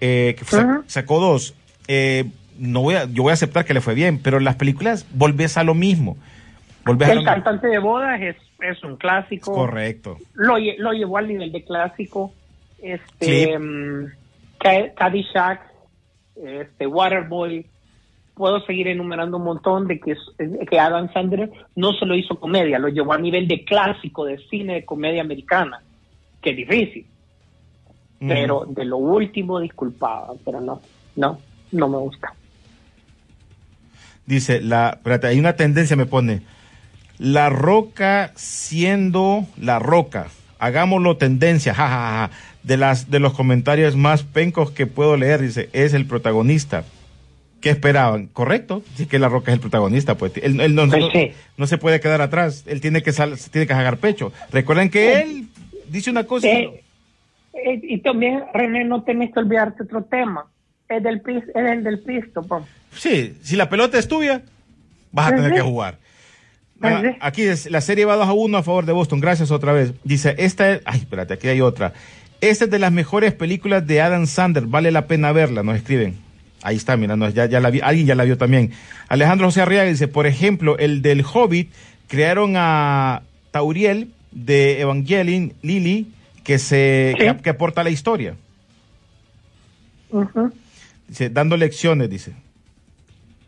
Eh, 0.00 0.36
que 0.38 0.44
sacó 0.86 1.18
dos. 1.18 1.54
Eh, 1.88 2.24
no 2.58 2.80
voy 2.82 2.94
a, 2.94 3.04
yo 3.04 3.22
voy 3.22 3.30
a 3.30 3.34
aceptar 3.34 3.64
que 3.64 3.74
le 3.74 3.80
fue 3.80 3.94
bien, 3.94 4.18
pero 4.22 4.40
las 4.40 4.56
películas 4.56 5.06
volvés 5.14 5.56
a 5.56 5.64
lo 5.64 5.74
mismo. 5.74 6.16
Volvés 6.84 7.08
a 7.08 7.14
lo 7.14 7.20
El 7.20 7.24
mismo. 7.26 7.34
cantante 7.34 7.66
de 7.68 7.78
bodas 7.78 8.20
es, 8.20 8.36
es 8.60 8.82
un 8.84 8.96
clásico. 8.96 9.52
Correcto. 9.52 10.18
Lo, 10.34 10.54
lo 10.78 10.92
llevó 10.92 11.18
al 11.18 11.28
nivel 11.28 11.52
de 11.52 11.64
clásico. 11.64 12.32
Este, 12.82 13.58
Ca- 14.58 14.92
Caddyshack, 14.94 15.60
este, 16.44 16.86
Waterboy. 16.86 17.66
Puedo 18.34 18.60
seguir 18.66 18.88
enumerando 18.88 19.38
un 19.38 19.44
montón 19.44 19.86
de 19.86 19.98
que, 19.98 20.14
que 20.70 20.78
Adam 20.78 21.10
Sandler 21.12 21.50
no 21.74 21.94
solo 21.94 22.14
hizo 22.14 22.38
comedia, 22.38 22.78
lo 22.78 22.88
llevó 22.88 23.14
a 23.14 23.18
nivel 23.18 23.48
de 23.48 23.64
clásico 23.64 24.26
de 24.26 24.36
cine 24.50 24.74
de 24.74 24.84
comedia 24.84 25.22
americana, 25.22 25.80
que 26.42 26.50
es 26.50 26.56
difícil. 26.56 27.06
Pero 28.18 28.66
de 28.68 28.84
lo 28.84 28.98
último, 28.98 29.58
disculpaba, 29.60 30.34
pero 30.44 30.60
no, 30.60 30.80
no, 31.16 31.38
no 31.72 31.88
me 31.88 31.98
gusta. 31.98 32.32
Dice, 34.26 34.60
la, 34.60 34.90
espérate, 34.96 35.28
hay 35.28 35.38
una 35.38 35.54
tendencia, 35.54 35.96
me 35.96 36.06
pone, 36.06 36.42
la 37.18 37.48
roca 37.48 38.32
siendo 38.34 39.46
la 39.60 39.78
roca. 39.78 40.26
Hagámoslo 40.58 41.16
tendencia, 41.16 41.74
jajaja. 41.74 42.30
De 42.62 42.76
las 42.76 43.08
de 43.10 43.20
los 43.20 43.32
comentarios 43.34 43.94
más 43.94 44.24
pencos 44.24 44.72
que 44.72 44.86
puedo 44.88 45.16
leer, 45.16 45.40
dice, 45.40 45.68
es 45.72 45.94
el 45.94 46.06
protagonista. 46.06 46.82
¿Qué 47.60 47.70
esperaban? 47.70 48.26
Correcto, 48.26 48.82
sí 48.96 49.06
que 49.06 49.20
la 49.20 49.28
roca 49.28 49.52
es 49.52 49.54
el 49.54 49.60
protagonista, 49.60 50.16
pues 50.16 50.32
él, 50.42 50.60
él 50.60 50.74
no, 50.74 50.88
Pues 50.88 51.00
no- 51.00 51.10
sí. 51.10 51.30
no 51.56 51.66
se 51.68 51.78
puede 51.78 52.00
quedar 52.00 52.20
atrás, 52.20 52.64
él 52.66 52.80
tiene 52.80 53.02
que 53.02 53.12
sal- 53.12 53.36
tiene 53.52 53.66
que 53.68 53.72
sacar 53.74 53.98
pecho. 53.98 54.32
Recuerden 54.50 54.90
que 54.90 55.20
él 55.22 55.46
dice 55.88 56.10
una 56.10 56.24
cosa. 56.24 56.48
Eh, 56.48 56.82
eh, 57.54 57.80
y 57.82 57.98
también, 57.98 58.42
René, 58.52 58.84
no 58.84 59.04
tenés 59.04 59.32
que 59.32 59.38
olvidarte 59.38 59.84
otro 59.84 60.02
tema. 60.04 60.46
Es, 60.88 61.02
del 61.02 61.20
es 61.26 61.44
el 61.54 61.84
del 61.84 61.98
pisto, 62.00 62.42
po. 62.42 62.66
Sí, 62.94 63.36
si 63.42 63.56
la 63.56 63.68
pelota 63.68 63.98
es 63.98 64.06
tuya, 64.08 64.42
vas 65.12 65.32
a 65.32 65.36
tener 65.36 65.52
que 65.52 65.60
jugar. 65.60 65.98
Ah, 66.82 67.02
aquí 67.20 67.42
es, 67.42 67.70
la 67.70 67.80
serie 67.80 68.04
va 68.04 68.16
2 68.16 68.28
a 68.28 68.32
1 68.32 68.58
a 68.58 68.62
favor 68.62 68.84
de 68.86 68.92
Boston. 68.92 69.18
Gracias 69.20 69.50
otra 69.50 69.72
vez. 69.72 69.92
Dice, 70.04 70.34
esta 70.38 70.72
es, 70.72 70.82
ay, 70.84 71.00
espérate, 71.00 71.34
aquí 71.34 71.48
hay 71.48 71.60
otra. 71.60 71.92
Esta 72.40 72.66
es 72.66 72.70
de 72.70 72.78
las 72.78 72.92
mejores 72.92 73.32
películas 73.32 73.86
de 73.86 74.00
Adam 74.02 74.26
Sandler. 74.26 74.66
Vale 74.66 74.90
la 74.90 75.06
pena 75.06 75.32
verla, 75.32 75.62
nos 75.62 75.76
escriben. 75.76 76.16
Ahí 76.62 76.76
está, 76.76 76.96
mira, 76.96 77.16
no, 77.16 77.28
ya, 77.30 77.46
ya 77.46 77.60
la 77.60 77.70
vi, 77.70 77.80
alguien 77.82 78.06
ya 78.06 78.14
la 78.14 78.24
vio 78.24 78.36
también. 78.36 78.72
Alejandro 79.08 79.46
José 79.46 79.62
Arriaga 79.62 79.88
dice, 79.88 80.08
por 80.08 80.26
ejemplo, 80.26 80.76
el 80.78 81.00
del 81.00 81.22
Hobbit, 81.24 81.70
crearon 82.08 82.54
a 82.56 83.22
Tauriel 83.52 84.10
de 84.32 84.80
Evangelion, 84.80 85.54
Lily, 85.62 86.08
que 86.44 86.58
se, 86.58 87.14
Sí. 87.18 87.24
que, 87.24 87.36
que 87.38 87.50
aporta 87.50 87.82
la 87.84 87.90
historia. 87.90 88.34
Ujú. 90.10 90.52
Dice, 91.08 91.30
dando 91.30 91.56
lecciones, 91.56 92.10
dice. 92.10 92.32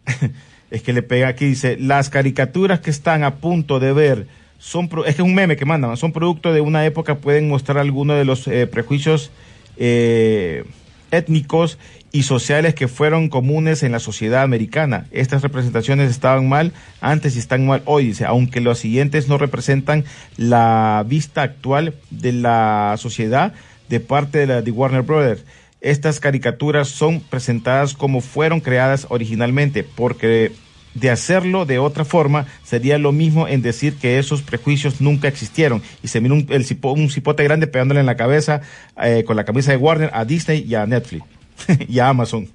es 0.70 0.82
que 0.82 0.92
le 0.92 1.02
pega 1.02 1.28
aquí, 1.28 1.46
dice, 1.46 1.76
las 1.78 2.10
caricaturas 2.10 2.80
que 2.80 2.90
están 2.90 3.24
a 3.24 3.36
punto 3.36 3.80
de 3.80 3.92
ver 3.92 4.26
son, 4.58 4.88
pro- 4.88 5.04
es 5.06 5.14
que 5.16 5.22
es 5.22 5.26
un 5.26 5.34
meme 5.34 5.56
que 5.56 5.64
mandan, 5.64 5.96
son 5.96 6.12
producto 6.12 6.52
de 6.52 6.60
una 6.60 6.84
época, 6.84 7.16
pueden 7.16 7.48
mostrar 7.48 7.78
algunos 7.78 8.16
de 8.16 8.24
los 8.24 8.46
eh, 8.48 8.66
prejuicios 8.66 9.30
eh, 9.76 10.64
étnicos 11.10 11.78
y 12.10 12.22
sociales 12.22 12.74
que 12.74 12.88
fueron 12.88 13.28
comunes 13.28 13.82
en 13.82 13.92
la 13.92 13.98
sociedad 13.98 14.42
americana. 14.42 15.06
Estas 15.10 15.42
representaciones 15.42 16.10
estaban 16.10 16.48
mal 16.48 16.72
antes 17.00 17.36
y 17.36 17.38
están 17.38 17.66
mal 17.66 17.82
hoy, 17.84 18.06
dice, 18.06 18.24
aunque 18.24 18.60
los 18.60 18.78
siguientes 18.78 19.28
no 19.28 19.36
representan 19.38 20.04
la 20.36 21.04
vista 21.06 21.42
actual 21.42 21.94
de 22.10 22.32
la 22.32 22.94
sociedad 22.98 23.52
de 23.88 24.00
parte 24.00 24.38
de 24.38 24.46
la 24.46 24.62
de 24.62 24.70
Warner 24.70 25.02
Brothers. 25.02 25.44
Estas 25.80 26.18
caricaturas 26.20 26.88
son 26.88 27.20
presentadas 27.20 27.94
como 27.94 28.20
fueron 28.20 28.60
creadas 28.60 29.06
originalmente, 29.10 29.84
porque 29.84 30.52
de 30.94 31.10
hacerlo 31.10 31.66
de 31.66 31.78
otra 31.78 32.04
forma 32.04 32.46
sería 32.64 32.98
lo 32.98 33.12
mismo 33.12 33.46
en 33.46 33.62
decir 33.62 33.96
que 33.98 34.18
esos 34.18 34.42
prejuicios 34.42 35.00
nunca 35.00 35.28
existieron. 35.28 35.80
Y 36.02 36.08
se 36.08 36.20
mira 36.20 36.34
un, 36.34 36.46
el 36.50 36.64
cipo- 36.66 36.92
un 36.94 37.10
cipote 37.10 37.44
grande 37.44 37.68
pegándole 37.68 38.00
en 38.00 38.06
la 38.06 38.16
cabeza 38.16 38.62
eh, 39.00 39.22
con 39.24 39.36
la 39.36 39.44
camisa 39.44 39.70
de 39.70 39.76
Warner 39.76 40.10
a 40.12 40.24
Disney 40.24 40.64
y 40.66 40.74
a 40.74 40.86
Netflix 40.86 41.24
y 41.88 41.98
a 42.00 42.08
Amazon. 42.08 42.48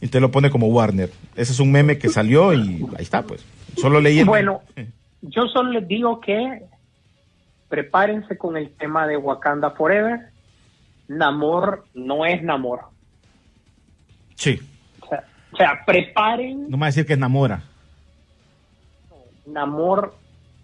Y 0.00 0.06
te 0.08 0.18
lo 0.20 0.30
pone 0.30 0.48
como 0.48 0.68
Warner. 0.68 1.10
Ese 1.36 1.52
es 1.52 1.60
un 1.60 1.70
meme 1.70 1.98
que 1.98 2.08
salió 2.08 2.54
y 2.54 2.86
ahí 2.96 3.02
está, 3.02 3.22
pues. 3.22 3.44
Solo 3.76 4.00
leí 4.00 4.20
el 4.20 4.24
Bueno, 4.24 4.62
yo 5.20 5.46
solo 5.48 5.72
les 5.72 5.86
digo 5.86 6.20
que 6.20 6.62
prepárense 7.68 8.38
con 8.38 8.56
el 8.56 8.70
tema 8.70 9.06
de 9.06 9.18
Wakanda 9.18 9.72
Forever. 9.72 10.29
Namor 11.10 11.86
no 11.94 12.24
es 12.24 12.40
Namor. 12.42 12.82
Sí. 14.36 14.60
O 15.02 15.06
sea, 15.08 15.24
o 15.52 15.56
sea, 15.56 15.84
preparen, 15.84 16.70
No 16.70 16.76
me 16.76 16.82
va 16.82 16.86
a 16.86 16.90
decir 16.90 17.04
que 17.04 17.14
es 17.14 17.18
Namora. 17.18 17.62
Namor 19.46 20.14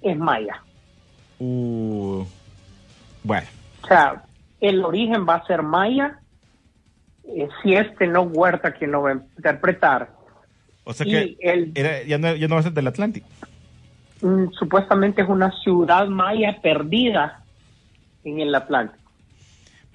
es 0.03 0.17
Maya. 0.17 0.63
Uh, 1.41 2.25
bueno. 3.25 3.47
O 3.83 3.87
sea, 3.89 4.23
el 4.61 4.85
origen 4.85 5.27
va 5.29 5.35
a 5.37 5.47
ser 5.47 5.63
Maya. 5.63 6.21
eh, 7.29 7.49
si 7.61 7.75
este 7.75 8.07
no 8.07 8.23
Huerta 8.23 8.71
quien 8.73 8.93
lo 8.93 9.03
va 9.03 9.11
a 9.11 9.15
interpretar. 9.15 10.11
O 10.85 10.93
sea 10.93 11.05
que 11.05 11.37
el- 11.41 11.73
era- 11.75 12.05
ya, 12.05 12.19
no, 12.19 12.37
ya 12.37 12.47
no 12.47 12.55
va 12.55 12.61
a 12.61 12.63
ser 12.63 12.73
del 12.73 12.87
Atlántico. 12.87 13.27
Mm, 14.23 14.53
supuestamente 14.53 15.23
es 15.23 15.29
una 15.29 15.51
ciudad 15.65 16.07
maya 16.07 16.57
perdida 16.63 17.43
en 18.23 18.39
el 18.39 18.55
Atlántico. 18.55 19.06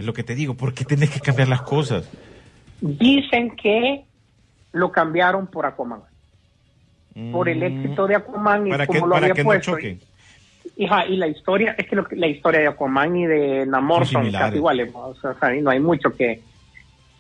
Es 0.02 0.06
lo 0.08 0.14
que 0.14 0.24
te 0.24 0.34
digo. 0.36 0.56
¿Por 0.56 0.74
qué 0.74 0.84
tienes 0.84 1.10
que 1.12 1.20
cambiar 1.20 1.48
las 1.48 1.62
cosas? 1.62 2.10
Dicen 2.82 3.56
que 3.56 4.04
lo 4.74 4.92
cambiaron 4.92 5.48
por 5.48 5.66
Aquaman. 5.66 6.02
Por 7.32 7.50
el 7.50 7.62
éxito 7.62 8.08
de 8.08 8.16
Aquaman 8.16 8.68
y 8.68 8.72
Mm. 8.72 8.78
Que, 8.80 8.88
como 8.88 9.08
lo 9.08 9.14
para 9.14 9.26
había 9.26 9.34
que 9.36 9.44
no 9.44 9.48
puesto. 9.50 9.72
choquen. 9.74 10.00
y, 10.78 10.86
ajá, 10.86 11.06
y 11.06 11.18
la 11.18 11.28
historia, 11.28 11.76
es 11.78 11.88
que 11.88 11.96
lo 11.96 12.06
que- 12.08 12.16
la 12.16 12.28
historia 12.28 12.62
de 12.62 12.68
Aquaman 12.68 13.16
y 13.18 13.26
de 13.28 13.66
Namor 13.66 14.06
Son 14.08 14.32
casi 14.32 14.56
iguales. 14.58 14.92
¿no? 14.94 15.00
O 15.10 15.16
sea, 15.16 15.36
no 15.62 15.70
hay 15.70 15.80
mucho 15.80 16.16
que, 16.16 16.42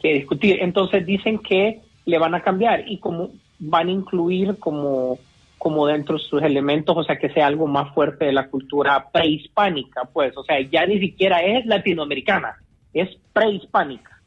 que 0.02 0.14
discutir. 0.14 0.58
Entonces 0.62 1.06
dicen 1.06 1.38
que 1.40 1.82
le 2.06 2.18
van 2.18 2.34
a 2.34 2.42
cambiar 2.42 2.84
y 2.88 2.98
como 3.00 3.30
van 3.60 3.88
a 3.88 3.92
incluir 3.92 4.58
como 4.58 5.20
como 5.60 5.86
dentro 5.86 6.18
de 6.18 6.24
sus 6.24 6.42
elementos, 6.42 6.98
o 6.98 7.04
sea, 7.04 7.20
que 7.20 7.30
sea 7.30 7.46
algo 7.46 7.68
más 7.68 7.94
fuerte 7.94 8.26
de 8.26 8.32
la 8.34 8.48
cultura 8.48 9.12
prehispánica, 9.14 10.06
pues, 10.12 10.36
o 10.36 10.44
sea, 10.44 10.60
ya 10.60 10.88
ni 10.88 11.00
siquiera 11.00 11.44
es 11.44 11.68
latinoamericana, 11.68 12.56
es 12.94 13.10
prehispánica. 13.34 14.20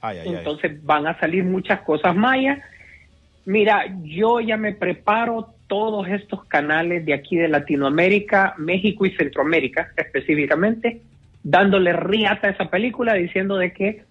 Ay, 0.00 0.18
ay, 0.18 0.28
ay. 0.28 0.34
Entonces 0.36 0.84
van 0.84 1.06
a 1.06 1.18
salir 1.18 1.44
muchas 1.44 1.80
cosas 1.80 2.14
mayas. 2.14 2.58
Mira, 3.46 3.84
yo 4.02 4.40
ya 4.40 4.56
me 4.56 4.72
preparo 4.72 5.54
todos 5.66 6.08
estos 6.08 6.44
canales 6.44 7.04
de 7.04 7.14
aquí 7.14 7.36
de 7.36 7.48
Latinoamérica, 7.48 8.54
México 8.58 9.06
y 9.06 9.16
Centroamérica 9.16 9.92
específicamente, 9.96 11.00
dándole 11.42 11.92
riata 11.92 12.48
a 12.48 12.50
esa 12.50 12.66
película, 12.66 13.14
diciendo 13.14 13.56
de 13.56 13.72
que 13.72 14.04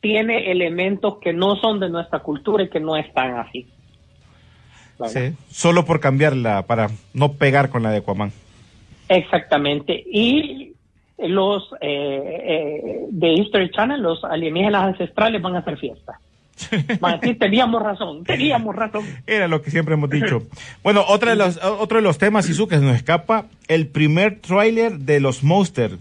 tiene 0.00 0.50
elementos 0.50 1.18
que 1.18 1.32
no 1.32 1.56
son 1.56 1.80
de 1.80 1.88
nuestra 1.88 2.20
cultura 2.20 2.64
y 2.64 2.68
que 2.68 2.80
no 2.80 2.96
están 2.96 3.36
así. 3.38 3.66
Sí, 5.06 5.32
solo 5.48 5.84
por 5.84 6.00
cambiarla, 6.00 6.66
para 6.66 6.88
no 7.14 7.34
pegar 7.34 7.70
con 7.70 7.84
la 7.84 7.90
de 7.90 7.98
Aquaman. 7.98 8.32
Exactamente. 9.08 10.04
Y 10.06 10.72
los 11.18 11.72
eh, 11.80 12.40
eh, 12.44 13.06
de 13.10 13.32
History 13.32 13.70
Channel, 13.70 14.00
los 14.00 14.22
alienígenas 14.24 14.84
ancestrales 14.84 15.42
van 15.42 15.56
a 15.56 15.58
hacer 15.60 15.76
fiesta. 15.76 16.20
Van 17.00 17.14
a 17.14 17.16
decir, 17.18 17.38
teníamos 17.38 17.80
razón, 17.80 18.24
teníamos 18.24 18.74
razón. 18.74 19.04
Era 19.28 19.46
lo 19.46 19.62
que 19.62 19.70
siempre 19.70 19.94
hemos 19.94 20.10
dicho. 20.10 20.42
Bueno, 20.82 21.04
otra 21.06 21.30
de 21.30 21.36
los, 21.36 21.56
otro 21.62 21.98
de 21.98 22.02
los 22.02 22.18
temas, 22.18 22.48
Isu, 22.48 22.66
que 22.66 22.76
se 22.76 22.82
nos 22.82 22.96
escapa, 22.96 23.46
el 23.68 23.86
primer 23.86 24.40
tráiler 24.40 24.98
de 24.98 25.20
los 25.20 25.44
Monsters. 25.44 25.98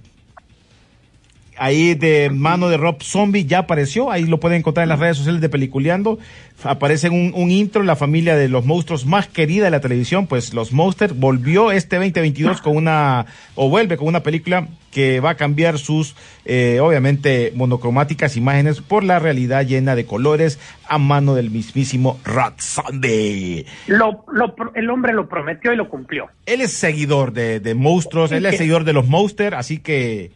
Ahí 1.57 1.95
de 1.95 2.29
mano 2.29 2.69
de 2.69 2.77
Rob 2.77 3.01
Zombie 3.01 3.45
ya 3.45 3.59
apareció, 3.59 4.11
ahí 4.11 4.25
lo 4.25 4.39
pueden 4.39 4.59
encontrar 4.59 4.83
en 4.83 4.89
las 4.89 4.99
redes 4.99 5.17
sociales 5.17 5.41
de 5.41 5.49
Peliculeando. 5.49 6.19
Aparece 6.63 7.09
un, 7.09 7.33
un 7.35 7.51
intro, 7.51 7.83
la 7.83 7.95
familia 7.95 8.35
de 8.35 8.49
los 8.49 8.65
monstruos 8.65 9.05
más 9.05 9.27
querida 9.27 9.65
de 9.65 9.71
la 9.71 9.79
televisión, 9.79 10.27
pues 10.27 10.53
los 10.53 10.71
Monsters 10.71 11.17
volvió 11.17 11.71
este 11.71 11.97
2022 11.97 12.61
con 12.61 12.75
una, 12.75 13.25
o 13.55 13.69
vuelve 13.69 13.97
con 13.97 14.07
una 14.07 14.23
película 14.23 14.67
que 14.91 15.19
va 15.19 15.31
a 15.31 15.35
cambiar 15.35 15.77
sus, 15.77 16.15
eh, 16.45 16.79
obviamente, 16.81 17.51
monocromáticas 17.55 18.35
imágenes 18.37 18.81
por 18.81 19.03
la 19.03 19.19
realidad 19.19 19.65
llena 19.65 19.95
de 19.95 20.05
colores 20.05 20.59
a 20.87 20.97
mano 20.97 21.35
del 21.35 21.51
mismísimo 21.51 22.19
Rob 22.23 22.53
Zombie. 22.59 23.65
Lo, 23.85 24.25
lo, 24.31 24.55
el 24.73 24.89
hombre 24.89 25.13
lo 25.13 25.29
prometió 25.29 25.71
y 25.71 25.75
lo 25.75 25.89
cumplió. 25.89 26.27
Él 26.47 26.61
es 26.61 26.73
seguidor 26.73 27.33
de, 27.33 27.59
de 27.59 27.75
monstruos, 27.75 28.31
él 28.31 28.45
es 28.45 28.57
seguidor 28.57 28.85
de 28.85 28.93
los 28.93 29.07
Monsters, 29.07 29.55
así 29.55 29.77
que 29.77 30.31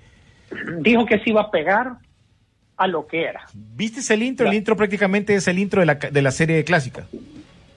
dijo 0.79 1.05
que 1.05 1.19
se 1.19 1.29
iba 1.29 1.41
a 1.41 1.51
pegar 1.51 1.93
a 2.77 2.87
lo 2.87 3.07
que 3.07 3.23
era. 3.23 3.41
¿Viste 3.53 4.13
el 4.13 4.23
intro? 4.23 4.47
El 4.47 4.53
intro 4.53 4.75
prácticamente 4.75 5.35
es 5.35 5.47
el 5.47 5.59
intro 5.59 5.81
de 5.81 5.85
la, 5.85 5.95
de 5.95 6.21
la 6.21 6.31
serie 6.31 6.63
clásica. 6.63 7.05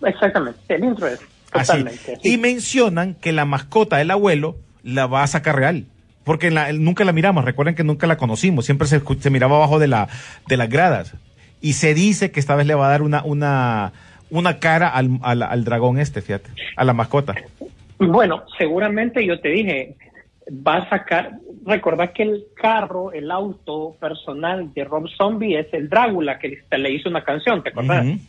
Exactamente, 0.04 0.74
el 0.74 0.84
intro 0.84 1.06
es 1.06 1.20
totalmente. 1.52 2.14
Así. 2.14 2.32
Y 2.32 2.38
mencionan 2.38 3.14
que 3.14 3.32
la 3.32 3.44
mascota 3.44 3.98
del 3.98 4.10
abuelo 4.10 4.56
la 4.82 5.06
va 5.06 5.22
a 5.22 5.26
sacar 5.26 5.56
real. 5.56 5.86
Porque 6.24 6.50
la, 6.50 6.72
nunca 6.72 7.04
la 7.04 7.12
miramos, 7.12 7.44
recuerden 7.44 7.74
que 7.74 7.84
nunca 7.84 8.06
la 8.06 8.16
conocimos, 8.16 8.64
siempre 8.64 8.88
se, 8.88 9.00
se 9.20 9.30
miraba 9.30 9.56
abajo 9.56 9.78
de, 9.78 9.88
la, 9.88 10.08
de 10.48 10.56
las 10.56 10.70
gradas. 10.70 11.14
Y 11.60 11.74
se 11.74 11.92
dice 11.92 12.30
que 12.30 12.40
esta 12.40 12.54
vez 12.56 12.66
le 12.66 12.74
va 12.74 12.86
a 12.86 12.90
dar 12.90 13.02
una, 13.02 13.22
una, 13.24 13.92
una 14.30 14.58
cara 14.58 14.88
al, 14.88 15.18
al, 15.22 15.42
al 15.42 15.64
dragón 15.64 15.98
este, 15.98 16.22
fíjate, 16.22 16.50
a 16.76 16.84
la 16.84 16.94
mascota. 16.94 17.34
Bueno, 17.98 18.44
seguramente 18.56 19.24
yo 19.26 19.38
te 19.40 19.50
dije, 19.50 19.96
va 20.50 20.76
a 20.76 20.88
sacar, 20.88 21.38
recordad 21.64 22.12
que 22.12 22.22
el 22.22 22.46
carro, 22.54 23.12
el 23.12 23.30
auto 23.30 23.96
personal 23.98 24.72
de 24.74 24.84
Rob 24.84 25.08
Zombie 25.16 25.58
es 25.58 25.72
el 25.72 25.88
Drácula, 25.88 26.38
que 26.38 26.62
le, 26.76 26.90
hizo 26.90 27.08
una 27.08 27.24
canción, 27.24 27.62
¿te 27.62 27.70
acordás? 27.70 28.04
Uh 28.04 28.08
-huh. 28.10 28.20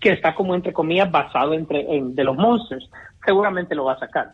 Que 0.00 0.10
está 0.10 0.34
como 0.34 0.54
entre 0.54 0.72
comillas 0.72 1.10
basado 1.10 1.54
entre 1.54 1.80
en, 1.80 2.14
de 2.14 2.24
los 2.24 2.36
monsters. 2.36 2.88
Seguramente 3.24 3.74
lo 3.74 3.84
va 3.84 3.94
a 3.94 3.98
sacar. 3.98 4.32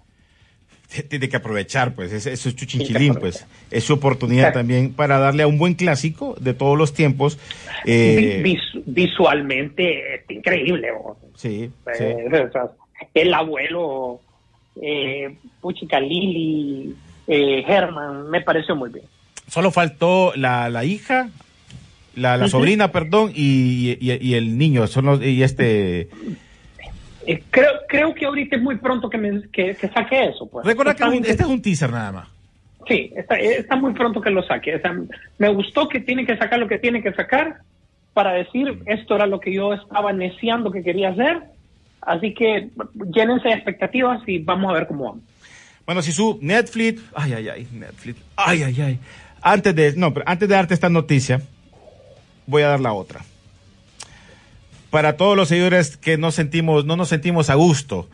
Tiene 1.09 1.28
que 1.28 1.36
aprovechar, 1.36 1.95
pues, 1.95 2.12
eso 2.12 2.49
es 2.49 2.57
chuchinchilín, 2.57 3.14
pues. 3.14 3.47
Es 3.70 3.84
su 3.84 3.95
oportunidad 3.95 4.53
también 4.53 4.93
para 4.93 5.20
darle 5.20 5.45
a 5.45 5.47
un 5.47 5.57
buen 5.57 5.74
clásico 5.74 6.34
de 6.41 6.53
todos 6.53 6.76
los 6.76 6.93
tiempos. 6.93 7.38
Eh... 7.86 8.41
Vis 8.43 8.61
visualmente 8.86 10.16
es 10.16 10.22
increíble. 10.28 10.88
Sí, 11.36 11.70
eh, 11.86 12.49
sí. 12.51 12.59
El 13.14 13.32
abuelo, 13.32 14.20
eh, 14.82 15.36
Puchica 15.61 16.01
Lili, 16.01 16.97
eh, 17.31 17.64
Herman, 17.66 18.28
me 18.28 18.41
pareció 18.41 18.74
muy 18.74 18.91
bien. 18.91 19.05
Solo 19.47 19.70
faltó 19.70 20.33
la, 20.37 20.68
la 20.68 20.85
hija, 20.85 21.31
la, 22.16 22.37
la 22.37 22.45
uh 22.45 22.49
-huh. 22.49 22.51
sobrina, 22.51 22.93
perdón, 22.93 23.31
y, 23.35 23.97
y, 24.01 24.18
y, 24.20 24.35
el 24.35 24.59
niño, 24.59 24.87
son 24.87 25.07
los, 25.07 25.22
y 25.22 25.43
este... 25.43 26.09
Eh, 27.26 27.43
creo, 27.51 27.72
creo 27.89 28.14
que 28.14 28.26
ahorita 28.26 28.57
es 28.57 28.62
muy 28.62 28.76
pronto 28.78 29.09
que, 29.09 29.18
me, 29.18 29.43
que, 29.53 29.76
que 29.76 29.89
saque 29.89 30.24
eso. 30.24 30.47
Pues. 30.47 30.66
Recuerda 30.66 30.95
que 30.95 31.05
un, 31.05 31.24
este 31.24 31.43
es 31.43 31.49
un 31.49 31.62
teaser 31.62 31.91
nada 31.91 32.12
más. 32.12 32.28
Sí, 32.89 33.12
está, 33.14 33.37
está 33.37 33.76
muy 33.76 33.93
pronto 33.93 34.20
que 34.20 34.31
lo 34.31 34.43
saque. 34.43 34.74
O 34.74 34.81
sea, 34.81 34.93
me 35.39 35.49
gustó 35.51 35.89
que 35.89 36.01
tiene 36.01 36.24
que 36.24 36.37
sacar 36.37 36.59
lo 36.59 36.66
que 36.66 36.78
tiene 36.78 37.03
que 37.03 37.12
sacar 37.12 37.59
para 38.14 38.33
decir 38.33 38.83
esto 38.87 39.14
era 39.14 39.26
lo 39.26 39.39
que 39.39 39.53
yo 39.53 39.74
estaba 39.74 40.12
neciando 40.12 40.72
que 40.72 40.83
quería 40.83 41.11
hacer. 41.11 41.43
Así 42.01 42.33
que 42.35 42.70
llénense 43.14 43.49
de 43.49 43.55
expectativas 43.55 44.20
y 44.26 44.39
vamos 44.39 44.70
a 44.70 44.74
ver 44.74 44.87
cómo 44.87 45.05
vamos. 45.05 45.24
Bueno, 45.87 46.03
si 46.03 46.12
su 46.12 46.39
Netflix, 46.41 47.03
ay, 47.14 47.33
ay, 47.33 47.49
ay, 47.49 47.68
Netflix, 47.72 48.20
ay, 48.37 48.62
ay, 48.62 48.81
ay. 48.81 48.99
Antes 49.43 49.74
de, 49.74 49.95
no, 49.97 50.12
pero 50.12 50.28
antes 50.28 50.49
de 50.49 50.55
darte 50.55 50.74
esta 50.74 50.89
noticia, 50.89 51.43
voy 52.47 52.62
a 52.62 52.68
dar 52.68 52.81
la 52.81 52.93
otra. 52.93 53.24
Para 54.91 55.16
todos 55.16 55.37
los 55.37 55.49
seguidores 55.49 55.97
que 55.97 56.18
no 56.18 56.33
sentimos, 56.33 56.85
no 56.85 56.97
nos 56.97 57.09
sentimos 57.09 57.49
a 57.49 57.55
gusto 57.55 58.09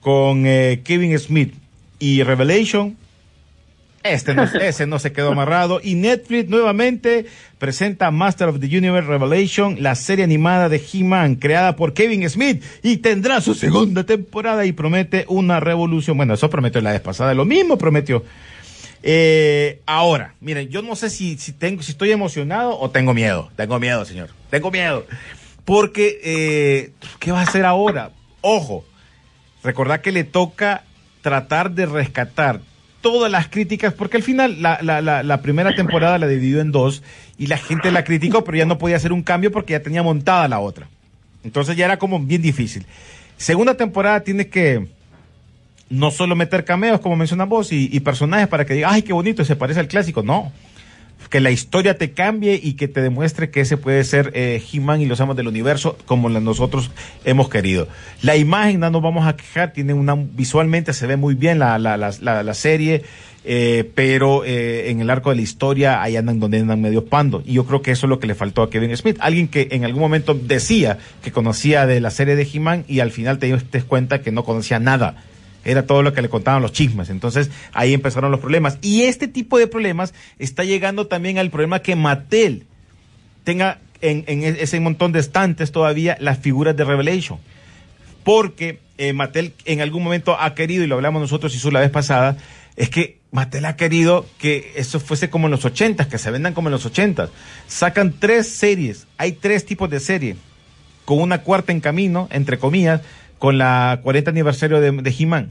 con 0.00 0.46
eh, 0.46 0.82
Kevin 0.84 1.18
Smith 1.18 1.54
y 1.98 2.22
Revelation, 2.22 2.96
este 4.02 4.34
no, 4.34 4.42
ese 4.44 4.86
no 4.86 4.98
se 4.98 5.12
quedó 5.12 5.32
amarrado. 5.32 5.80
Y 5.82 5.94
Netflix 5.94 6.48
nuevamente 6.48 7.26
presenta 7.58 8.10
Master 8.10 8.48
of 8.48 8.60
the 8.60 8.66
Universe 8.66 9.08
Revelation, 9.08 9.76
la 9.80 9.94
serie 9.94 10.24
animada 10.24 10.68
de 10.68 10.82
He-Man, 10.92 11.36
creada 11.36 11.76
por 11.76 11.94
Kevin 11.94 12.28
Smith, 12.28 12.62
y 12.82 12.98
tendrá 12.98 13.40
su 13.40 13.54
segunda 13.54 14.04
temporada 14.04 14.64
y 14.66 14.72
promete 14.72 15.24
una 15.28 15.60
revolución. 15.60 16.16
Bueno, 16.16 16.34
eso 16.34 16.50
prometió 16.50 16.80
la 16.80 16.92
vez 16.92 17.00
pasada, 17.00 17.34
lo 17.34 17.44
mismo 17.44 17.78
prometió. 17.78 18.24
Eh, 19.04 19.80
ahora, 19.84 20.34
miren, 20.40 20.68
yo 20.68 20.82
no 20.82 20.94
sé 20.94 21.10
si, 21.10 21.36
si, 21.36 21.52
tengo, 21.52 21.82
si 21.82 21.92
estoy 21.92 22.12
emocionado 22.12 22.78
o 22.78 22.90
tengo 22.90 23.14
miedo. 23.14 23.50
Tengo 23.56 23.78
miedo, 23.78 24.04
señor. 24.04 24.30
Tengo 24.50 24.70
miedo. 24.70 25.06
Porque, 25.64 26.20
eh, 26.24 26.90
¿qué 27.18 27.32
va 27.32 27.40
a 27.40 27.42
hacer 27.42 27.64
ahora? 27.64 28.10
Ojo, 28.40 28.84
recordad 29.62 30.00
que 30.00 30.12
le 30.12 30.24
toca 30.24 30.84
tratar 31.20 31.70
de 31.72 31.86
rescatar 31.86 32.60
todas 33.02 33.30
las 33.30 33.48
críticas, 33.48 33.92
porque 33.92 34.16
al 34.16 34.22
final 34.22 34.62
la, 34.62 34.78
la, 34.80 35.02
la, 35.02 35.22
la, 35.22 35.42
primera 35.42 35.74
temporada 35.74 36.18
la 36.18 36.26
dividió 36.26 36.60
en 36.60 36.72
dos 36.72 37.02
y 37.36 37.48
la 37.48 37.58
gente 37.58 37.92
la 37.92 38.04
criticó, 38.04 38.44
pero 38.44 38.56
ya 38.56 38.64
no 38.64 38.78
podía 38.78 38.96
hacer 38.96 39.12
un 39.12 39.22
cambio 39.22 39.52
porque 39.52 39.72
ya 39.72 39.82
tenía 39.82 40.02
montada 40.02 40.48
la 40.48 40.60
otra. 40.60 40.88
Entonces 41.44 41.76
ya 41.76 41.84
era 41.84 41.98
como 41.98 42.18
bien 42.18 42.40
difícil. 42.40 42.86
Segunda 43.36 43.74
temporada 43.74 44.20
tiene 44.20 44.48
que 44.48 44.86
no 45.90 46.10
solo 46.10 46.34
meter 46.36 46.64
cameos, 46.64 47.00
como 47.00 47.16
mencionas 47.16 47.48
vos, 47.48 47.72
y, 47.72 47.90
y 47.92 48.00
personajes 48.00 48.48
para 48.48 48.64
que 48.64 48.74
diga, 48.74 48.90
ay, 48.90 49.02
qué 49.02 49.12
bonito, 49.12 49.44
se 49.44 49.56
parece 49.56 49.80
al 49.80 49.88
clásico. 49.88 50.22
No. 50.22 50.50
Que 51.30 51.40
la 51.40 51.50
historia 51.50 51.96
te 51.96 52.12
cambie 52.12 52.60
y 52.62 52.74
que 52.74 52.88
te 52.88 53.00
demuestre 53.00 53.50
que 53.50 53.60
ese 53.62 53.78
puede 53.78 54.04
ser 54.04 54.32
eh, 54.34 54.62
He-Man 54.70 55.00
y 55.00 55.06
los 55.06 55.18
amos 55.22 55.34
del 55.34 55.48
universo 55.48 55.96
como 56.04 56.28
nosotros 56.28 56.90
hemos 57.24 57.48
querido. 57.48 57.88
La 58.20 58.36
imagen, 58.36 58.80
no 58.80 58.90
nos 58.90 59.00
vamos 59.00 59.26
a 59.26 59.34
quejar, 59.34 59.72
tiene 59.72 59.94
una, 59.94 60.14
visualmente 60.14 60.92
se 60.92 61.06
ve 61.06 61.16
muy 61.16 61.34
bien 61.34 61.58
la, 61.58 61.78
la, 61.78 61.96
la, 61.96 62.42
la, 62.42 62.54
serie, 62.54 63.02
eh, 63.44 63.90
pero 63.94 64.44
eh, 64.44 64.90
en 64.90 65.00
el 65.00 65.08
arco 65.08 65.30
de 65.30 65.36
la 65.36 65.42
historia 65.42 66.02
ahí 66.02 66.16
andan 66.16 66.38
donde 66.38 66.58
andan 66.60 66.82
medio 66.82 67.06
pando. 67.06 67.42
Y 67.46 67.54
yo 67.54 67.64
creo 67.64 67.80
que 67.80 67.92
eso 67.92 68.04
es 68.04 68.10
lo 68.10 68.18
que 68.18 68.26
le 68.26 68.34
faltó 68.34 68.62
a 68.62 68.68
Kevin 68.68 68.94
Smith. 68.94 69.16
Alguien 69.20 69.48
que 69.48 69.68
en 69.70 69.86
algún 69.86 70.02
momento 70.02 70.34
decía 70.34 70.98
que 71.22 71.32
conocía 71.32 71.86
de 71.86 72.00
la 72.02 72.10
serie 72.10 72.36
de 72.36 72.46
He-Man 72.52 72.84
y 72.88 73.00
al 73.00 73.10
final 73.10 73.38
te 73.38 73.50
diste 73.50 73.82
cuenta 73.82 74.20
que 74.20 74.32
no 74.32 74.44
conocía 74.44 74.78
nada 74.78 75.24
era 75.64 75.86
todo 75.86 76.02
lo 76.02 76.12
que 76.12 76.22
le 76.22 76.28
contaban 76.28 76.62
los 76.62 76.72
chismes. 76.72 77.10
Entonces 77.10 77.50
ahí 77.72 77.94
empezaron 77.94 78.30
los 78.30 78.40
problemas. 78.40 78.78
Y 78.82 79.02
este 79.02 79.28
tipo 79.28 79.58
de 79.58 79.66
problemas 79.66 80.14
está 80.38 80.64
llegando 80.64 81.06
también 81.06 81.38
al 81.38 81.50
problema 81.50 81.80
que 81.80 81.96
Mattel 81.96 82.66
tenga 83.44 83.78
en, 84.00 84.24
en 84.26 84.42
ese 84.42 84.80
montón 84.80 85.12
de 85.12 85.20
estantes 85.20 85.72
todavía 85.72 86.16
las 86.20 86.38
figuras 86.38 86.76
de 86.76 86.84
Revelation. 86.84 87.38
Porque 88.24 88.78
eh, 88.98 89.12
Mattel 89.12 89.54
en 89.64 89.80
algún 89.80 90.04
momento 90.04 90.36
ha 90.38 90.54
querido, 90.54 90.84
y 90.84 90.86
lo 90.86 90.94
hablamos 90.96 91.22
nosotros 91.22 91.52
y 91.54 91.70
la 91.70 91.80
vez 91.80 91.90
pasada, 91.90 92.36
es 92.76 92.88
que 92.88 93.18
Mattel 93.30 93.64
ha 93.64 93.76
querido 93.76 94.26
que 94.38 94.72
eso 94.76 95.00
fuese 95.00 95.30
como 95.30 95.46
en 95.46 95.50
los 95.50 95.64
ochentas, 95.64 96.06
que 96.06 96.18
se 96.18 96.30
vendan 96.30 96.54
como 96.54 96.68
en 96.68 96.72
los 96.72 96.86
ochentas. 96.86 97.30
Sacan 97.66 98.14
tres 98.18 98.48
series, 98.48 99.06
hay 99.16 99.32
tres 99.32 99.64
tipos 99.64 99.90
de 99.90 100.00
serie, 100.00 100.36
con 101.04 101.18
una 101.20 101.38
cuarta 101.38 101.72
en 101.72 101.80
camino, 101.80 102.28
entre 102.30 102.58
comillas, 102.58 103.00
con 103.42 103.58
la 103.58 103.98
40 104.04 104.30
aniversario 104.30 104.80
de, 104.80 104.92
de 104.92 105.14
He-Man. 105.18 105.50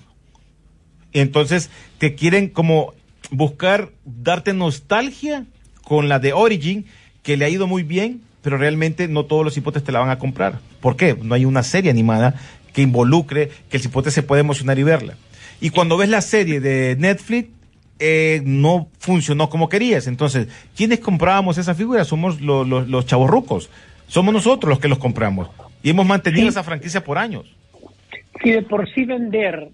Entonces, 1.12 1.70
te 1.98 2.16
quieren 2.16 2.48
como 2.48 2.94
buscar 3.32 3.90
darte 4.06 4.54
nostalgia 4.54 5.44
con 5.84 6.08
la 6.08 6.20
de 6.20 6.32
Origin, 6.32 6.86
que 7.22 7.36
le 7.36 7.44
ha 7.44 7.50
ido 7.50 7.68
muy 7.68 7.84
bien, 7.84 8.22
pero 8.42 8.58
realmente 8.58 9.10
no 9.10 9.26
todos 9.26 9.44
los 9.44 9.58
hipotes 9.58 9.84
te 9.84 9.92
la 9.92 10.00
van 10.00 10.10
a 10.10 10.20
comprar. 10.20 10.60
¿Por 10.80 10.96
qué? 10.96 11.18
No 11.22 11.36
hay 11.36 11.44
una 11.44 11.64
serie 11.64 11.92
animada 11.92 12.36
que 12.72 12.82
involucre, 12.82 13.50
que 13.70 13.76
el 13.76 13.84
cipote 13.84 14.10
se 14.10 14.24
pueda 14.24 14.40
emocionar 14.40 14.80
y 14.80 14.84
verla. 14.84 15.16
Y 15.60 15.70
cuando 15.72 15.98
ves 15.98 16.08
la 16.08 16.22
serie 16.22 16.62
de 16.62 16.96
Netflix, 16.98 17.50
eh, 18.00 18.42
no 18.46 18.88
funcionó 19.00 19.50
como 19.50 19.68
querías. 19.68 20.08
Entonces, 20.08 20.48
¿quiénes 20.78 21.00
comprábamos 21.00 21.58
esa 21.58 21.76
figura? 21.76 22.06
Somos 22.06 22.40
lo- 22.40 22.64
lo- 22.64 22.86
los 22.86 23.06
chavorrucos. 23.06 23.70
Somos 24.08 24.34
nosotros 24.34 24.70
los 24.70 24.80
que 24.80 24.88
los 24.88 24.98
compramos. 24.98 25.50
Y 25.84 25.90
hemos 25.90 26.06
mantenido 26.08 26.44
Sí. 26.44 26.48
esa 26.48 26.64
franquicia 26.64 27.04
por 27.04 27.18
años. 27.18 27.48
Si 28.42 28.52
de 28.52 28.62
por 28.62 28.90
sí 28.94 29.06
vender 29.06 29.70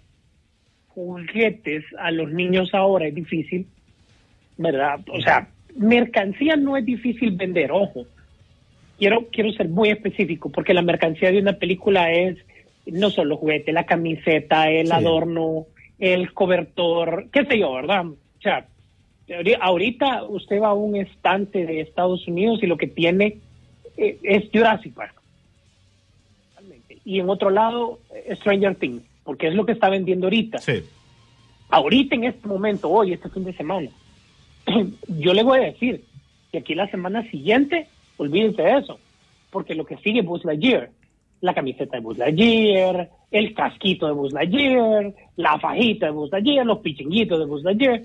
juguetes 0.90 1.84
a 2.00 2.12
los 2.12 2.32
niños 2.32 2.74
ahora 2.74 3.08
es 3.08 3.16
difícil, 3.16 3.68
¿verdad? 4.58 5.00
O 5.12 5.22
sea, 5.22 5.50
mercancía 5.76 6.56
no 6.56 6.76
es 6.78 6.86
difícil 6.86 7.32
vender, 7.32 7.72
ojo. 7.72 8.06
Quiero, 8.98 9.28
quiero 9.32 9.52
ser 9.52 9.70
muy 9.70 9.90
específico, 9.90 10.50
porque 10.52 10.74
la 10.74 10.82
mercancía 10.82 11.32
de 11.32 11.40
una 11.40 11.54
película 11.54 12.12
es 12.12 12.38
no 12.88 13.12
solo 13.12 13.38
juguete, 13.38 13.72
la 13.74 13.86
camiseta, 13.86 14.72
el 14.72 14.88
Sí. 14.88 14.94
adorno, 14.94 15.66
el 16.00 16.34
cobertor, 16.34 17.28
qué 17.32 17.46
sé 17.46 17.60
yo, 17.60 17.74
¿verdad? 17.74 18.06
O 18.08 18.16
sea, 18.42 18.66
ahori- 19.28 19.58
ahorita 19.60 20.24
usted 20.24 20.60
va 20.62 20.70
a 20.70 20.74
un 20.74 20.96
estante 20.96 21.66
de 21.66 21.82
Estados 21.82 22.28
Unidos 22.28 22.60
y 22.64 22.68
lo 22.68 22.78
que 22.78 22.88
tiene 22.88 23.38
eh, 23.98 24.18
es 24.24 24.50
Jurassic 24.54 24.94
Park. 24.94 25.14
Y 27.08 27.22
en 27.22 27.30
otro 27.30 27.50
lado, 27.50 28.00
eh, 28.14 28.36
Stranger 28.36 28.76
Things, 28.76 29.02
porque 29.24 29.48
es 29.48 29.56
lo 29.56 29.66
que 29.66 29.72
está 29.72 29.90
vendiendo 29.90 30.26
ahorita. 30.28 30.58
Sí. 30.58 30.84
Ahorita 31.70 32.16
en 32.16 32.26
este 32.26 32.46
momento, 32.48 32.90
hoy, 32.90 33.14
este 33.14 33.30
fin 33.30 33.46
de 33.46 33.54
semana, 33.54 33.90
yo 35.08 35.34
le 35.34 35.44
voy 35.44 35.60
a 35.60 35.64
decir 35.64 36.04
que 36.52 36.58
aquí 36.60 36.76
la 36.76 36.90
semana 36.92 37.24
siguiente, 37.32 37.88
olvídense 38.18 38.62
de 38.62 38.78
eso, 38.80 39.00
porque 39.52 39.74
lo 39.74 39.86
que 39.86 39.96
sigue 39.98 40.20
es 40.20 40.26
Buzz 40.26 40.44
Lightyear, 40.44 40.90
la 41.40 41.54
camiseta 41.54 41.96
de 41.96 42.04
Buzz 42.04 42.18
Lightyear, 42.18 43.10
el 43.32 43.54
casquito 43.54 44.08
de 44.08 44.14
Buzz 44.14 44.34
Lightyear, 44.34 45.14
la 45.38 45.58
fajita 45.60 46.08
de 46.08 46.12
Buzz 46.12 46.32
Lightyear, 46.32 46.66
los 46.66 46.80
pichinguitos 46.80 47.40
de 47.40 47.46
Buzz 47.46 47.64
Lightyear. 47.64 48.02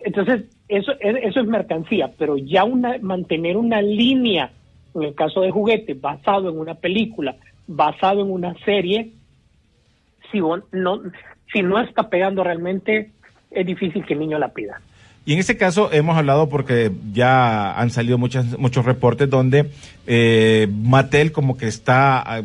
Entonces, 0.00 0.44
eso, 0.68 0.92
es- 1.00 1.16
eso 1.24 1.40
es 1.40 1.46
mercancía, 1.46 2.10
pero 2.16 2.38
ya 2.38 2.64
una, 2.64 2.96
mantener 3.02 3.56
una 3.58 3.82
línea, 3.82 4.50
en 4.94 5.02
el 5.02 5.14
caso 5.14 5.42
de 5.42 5.50
juguetes, 5.50 6.00
basado 6.00 6.48
en 6.48 6.58
una 6.58 6.74
película, 6.74 7.36
basado 7.70 8.22
en 8.22 8.30
una 8.30 8.54
serie, 8.64 9.12
si, 10.30 10.40
no, 10.40 11.02
si 11.52 11.62
no 11.62 11.80
está 11.80 12.08
pegando 12.08 12.42
realmente, 12.42 13.12
es 13.50 13.66
difícil 13.66 14.04
que 14.04 14.14
el 14.14 14.20
niño 14.20 14.38
la 14.38 14.52
pida. 14.52 14.80
Y 15.24 15.34
en 15.34 15.38
este 15.38 15.56
caso 15.56 15.92
hemos 15.92 16.16
hablado 16.16 16.48
porque 16.48 16.90
ya 17.12 17.78
han 17.78 17.90
salido 17.90 18.18
muchas, 18.18 18.58
muchos 18.58 18.84
reportes 18.84 19.30
donde 19.30 19.70
eh, 20.06 20.66
Mattel 20.82 21.30
como 21.30 21.56
que 21.56 21.68
está 21.68 22.18
ah, 22.20 22.42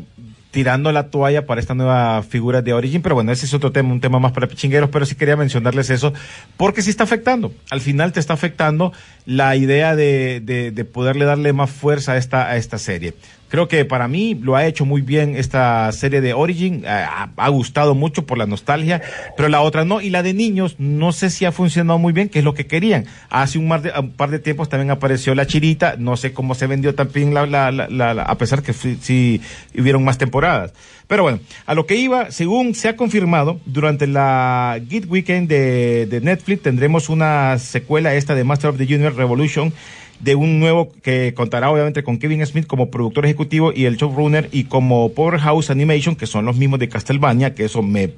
tirando 0.52 0.92
la 0.92 1.10
toalla 1.10 1.46
para 1.46 1.60
esta 1.60 1.74
nueva 1.74 2.22
figura 2.22 2.62
de 2.62 2.74
Origin, 2.74 3.02
pero 3.02 3.16
bueno, 3.16 3.32
ese 3.32 3.46
es 3.46 3.54
otro 3.54 3.72
tema, 3.72 3.92
un 3.92 4.02
tema 4.02 4.20
más 4.20 4.34
para 4.34 4.48
pichingueros, 4.48 4.90
pero 4.90 5.06
sí 5.06 5.16
quería 5.16 5.36
mencionarles 5.36 5.90
eso, 5.90 6.14
porque 6.58 6.82
sí 6.82 6.90
está 6.90 7.04
afectando. 7.04 7.54
Al 7.72 7.82
final 7.82 8.14
te 8.14 8.20
está 8.20 8.34
afectando 8.34 8.94
la 9.26 9.56
idea 9.56 9.96
de, 9.96 10.42
de, 10.42 10.72
de 10.72 10.86
poderle 10.86 11.26
darle 11.26 11.54
más 11.54 11.72
fuerza 11.72 12.14
a 12.14 12.18
esta, 12.18 12.48
a 12.48 12.58
esta 12.58 12.78
serie. 12.78 13.16
Creo 13.56 13.70
que 13.70 13.86
para 13.86 14.10
mí 14.10 14.36
lo 14.36 14.58
ha 14.58 14.66
hecho 14.66 14.84
muy 14.84 15.00
bien 15.02 15.38
esta 15.38 15.90
serie 15.94 16.20
de 16.20 16.34
Origin, 16.34 16.84
eh, 16.86 17.06
ha, 17.38 17.50
gustado 17.50 17.96
mucho 17.96 18.26
por 18.26 18.38
la 18.38 18.46
nostalgia, 18.46 19.02
pero 19.38 19.48
la 19.48 19.62
otra 19.62 19.86
no, 19.86 20.02
y 20.02 20.10
la 20.10 20.24
de 20.24 20.34
niños 20.34 20.76
no 20.78 21.14
sé 21.14 21.30
si 21.30 21.46
ha 21.46 21.54
funcionado 21.54 21.98
muy 21.98 22.12
bien, 22.12 22.28
que 22.28 22.40
es 22.40 22.44
lo 22.44 22.54
que 22.54 22.68
querían. 22.68 23.06
Hace 23.30 23.58
un, 23.58 23.70
mar 23.70 23.82
de- 23.82 23.94
par 24.18 24.30
de 24.30 24.40
tiempos 24.40 24.68
también 24.68 24.92
apareció 24.92 25.34
la 25.36 25.48
chirita, 25.48 25.96
no 25.98 26.18
sé 26.18 26.34
cómo 26.34 26.54
se 26.54 26.68
vendió 26.68 26.96
también, 26.96 27.34
la, 27.34 27.46
la, 27.46 27.72
la- 27.72 28.12
a 28.24 28.38
pesar 28.38 28.62
que 28.62 28.74
sí, 28.74 29.40
hubieron 29.74 30.04
más 30.04 30.18
temporadas. 30.18 30.74
Pero 31.08 31.24
bueno, 31.24 31.40
a 31.66 31.76
lo 31.76 31.86
que 31.86 31.96
iba, 31.96 32.32
según 32.32 32.76
se 32.76 32.90
ha 32.90 32.98
confirmado, 32.98 33.62
durante 33.66 34.06
la 34.06 34.78
Geek 34.86 35.10
Weekend 35.10 35.48
de, 35.48 36.08
de 36.08 36.20
Netflix 36.20 36.64
tendremos 36.64 37.08
una 37.08 37.58
secuela 37.58 38.16
esta 38.16 38.36
de 38.36 38.44
Master 38.44 38.72
of 38.72 38.78
the 38.78 38.84
Universe 38.84 39.16
Revolution, 39.18 39.72
de 40.20 40.36
un 40.36 40.60
nuevo 40.60 40.92
que 41.04 41.34
contará 41.34 41.70
obviamente 41.70 42.04
con 42.04 42.18
Kevin 42.18 42.46
Smith 42.46 42.68
como 42.68 42.90
productor 42.90 43.26
ejecutivo 43.26 43.72
y 43.76 43.86
el 43.86 43.98
showrunner 43.98 44.50
y 44.52 44.66
como 44.66 45.12
Powerhouse 45.14 45.70
Animation, 45.70 46.16
que 46.16 46.26
son 46.26 46.46
los 46.46 46.58
mismos 46.58 46.80
de 46.80 46.90
Castlevania, 46.90 47.54
que 47.54 47.66
eso 47.66 47.82
me, 47.82 48.12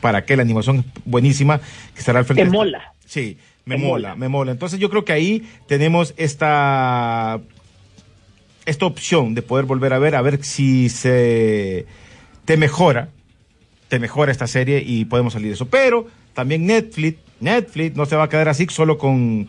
para 0.00 0.24
que 0.24 0.36
la 0.36 0.42
animación 0.42 0.78
es 0.78 1.02
buenísima, 1.04 1.58
que 1.58 2.00
estará 2.00 2.20
al 2.20 2.24
frente. 2.24 2.44
Te 2.44 2.50
mola. 2.50 2.94
Sí, 3.04 3.36
me 3.64 3.76
mola, 3.76 4.10
mola. 4.10 4.14
me 4.16 4.28
mola. 4.28 4.52
Entonces 4.52 4.78
yo 4.80 4.90
creo 4.90 5.04
que 5.04 5.12
ahí 5.12 5.42
tenemos 5.66 6.14
esta 6.16 7.40
esta 8.66 8.86
opción 8.86 9.34
de 9.34 9.42
poder 9.42 9.66
volver 9.66 9.92
a 9.92 9.98
ver, 9.98 10.14
a 10.14 10.22
ver 10.22 10.42
si 10.42 10.88
se 10.88 11.86
te 12.44 12.56
mejora, 12.56 13.10
te 13.88 13.98
mejora 13.98 14.32
esta 14.32 14.46
serie 14.46 14.82
y 14.84 15.04
podemos 15.04 15.34
salir 15.34 15.48
de 15.48 15.54
eso. 15.54 15.66
Pero 15.66 16.06
también 16.32 16.66
Netflix, 16.66 17.18
Netflix 17.40 17.96
no 17.96 18.06
se 18.06 18.16
va 18.16 18.24
a 18.24 18.28
quedar 18.28 18.48
así 18.48 18.66
solo 18.70 18.98
con, 18.98 19.48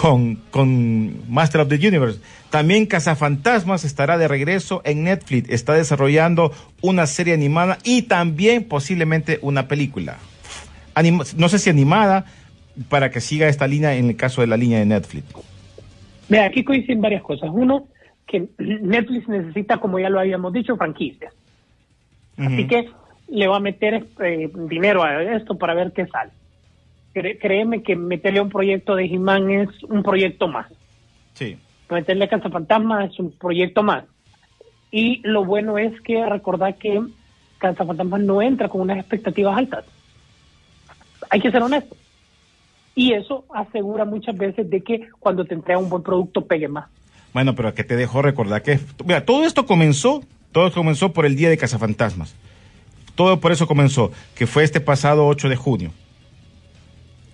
con, 0.00 0.36
con 0.50 1.30
Master 1.30 1.60
of 1.60 1.68
the 1.68 1.76
Universe. 1.76 2.18
También 2.48 2.86
Cazafantasmas 2.86 3.84
estará 3.84 4.16
de 4.16 4.26
regreso 4.26 4.80
en 4.84 5.04
Netflix. 5.04 5.50
Está 5.50 5.74
desarrollando 5.74 6.52
una 6.80 7.06
serie 7.06 7.34
animada 7.34 7.76
y 7.84 8.02
también 8.02 8.64
posiblemente 8.64 9.38
una 9.42 9.68
película. 9.68 10.16
No 11.36 11.48
sé 11.48 11.58
si 11.58 11.68
animada, 11.68 12.24
para 12.88 13.10
que 13.10 13.20
siga 13.20 13.48
esta 13.48 13.66
línea 13.66 13.94
en 13.94 14.08
el 14.08 14.16
caso 14.16 14.40
de 14.40 14.46
la 14.46 14.56
línea 14.56 14.78
de 14.78 14.86
Netflix. 14.86 15.26
Mira, 16.28 16.46
aquí 16.46 16.64
coinciden 16.64 17.02
varias 17.02 17.22
cosas. 17.22 17.50
Uno, 17.52 17.86
que 18.26 18.48
Netflix 18.58 19.28
necesita, 19.28 19.76
como 19.76 19.98
ya 19.98 20.08
lo 20.08 20.20
habíamos 20.20 20.54
dicho, 20.54 20.76
franquicias. 20.76 21.34
Así 22.38 22.66
que 22.66 22.88
le 23.28 23.46
va 23.46 23.56
a 23.56 23.60
meter 23.60 24.06
eh, 24.24 24.50
dinero 24.54 25.02
a 25.02 25.22
esto 25.22 25.58
para 25.58 25.74
ver 25.74 25.92
qué 25.92 26.06
sale. 26.06 26.30
Créeme 27.12 27.82
que 27.82 27.94
meterle 27.96 28.38
a 28.38 28.42
un 28.42 28.48
proyecto 28.48 28.94
de 28.96 29.04
He-Man 29.04 29.50
es 29.50 29.82
un 29.84 30.02
proyecto 30.02 30.48
más. 30.48 30.66
Sí. 31.34 31.58
Meterle 31.90 32.24
a 32.24 32.28
Cazafantasma 32.28 33.04
es 33.04 33.18
un 33.18 33.32
proyecto 33.32 33.82
más. 33.82 34.04
Y 34.90 35.20
lo 35.26 35.44
bueno 35.44 35.78
es 35.78 35.98
que 36.00 36.24
recordar 36.26 36.76
que 36.76 37.02
Cazafantasma 37.58 38.18
no 38.18 38.40
entra 38.42 38.68
con 38.68 38.80
unas 38.80 38.98
expectativas 38.98 39.56
altas. 39.56 39.84
Hay 41.30 41.40
que 41.40 41.50
ser 41.50 41.62
honesto. 41.62 41.96
Y 42.94 43.12
eso 43.12 43.44
asegura 43.54 44.04
muchas 44.04 44.36
veces 44.36 44.68
de 44.68 44.82
que 44.82 45.08
cuando 45.18 45.44
te 45.44 45.54
entrega 45.54 45.78
un 45.78 45.88
buen 45.88 46.02
producto 46.02 46.44
pegue 46.44 46.68
más. 46.68 46.88
Bueno, 47.32 47.54
pero 47.54 47.72
que 47.74 47.84
te 47.84 47.96
dejó 47.96 48.20
recordar 48.20 48.62
que, 48.62 48.78
mira, 49.04 49.24
todo 49.24 49.44
esto 49.44 49.64
comenzó, 49.64 50.22
todo 50.52 50.70
comenzó 50.72 51.12
por 51.12 51.24
el 51.24 51.36
Día 51.36 51.48
de 51.48 51.56
Cazafantasmas. 51.56 52.34
Todo 53.14 53.40
por 53.40 53.52
eso 53.52 53.66
comenzó, 53.66 54.12
que 54.34 54.46
fue 54.46 54.64
este 54.64 54.80
pasado 54.80 55.26
8 55.26 55.48
de 55.48 55.56
junio. 55.56 55.92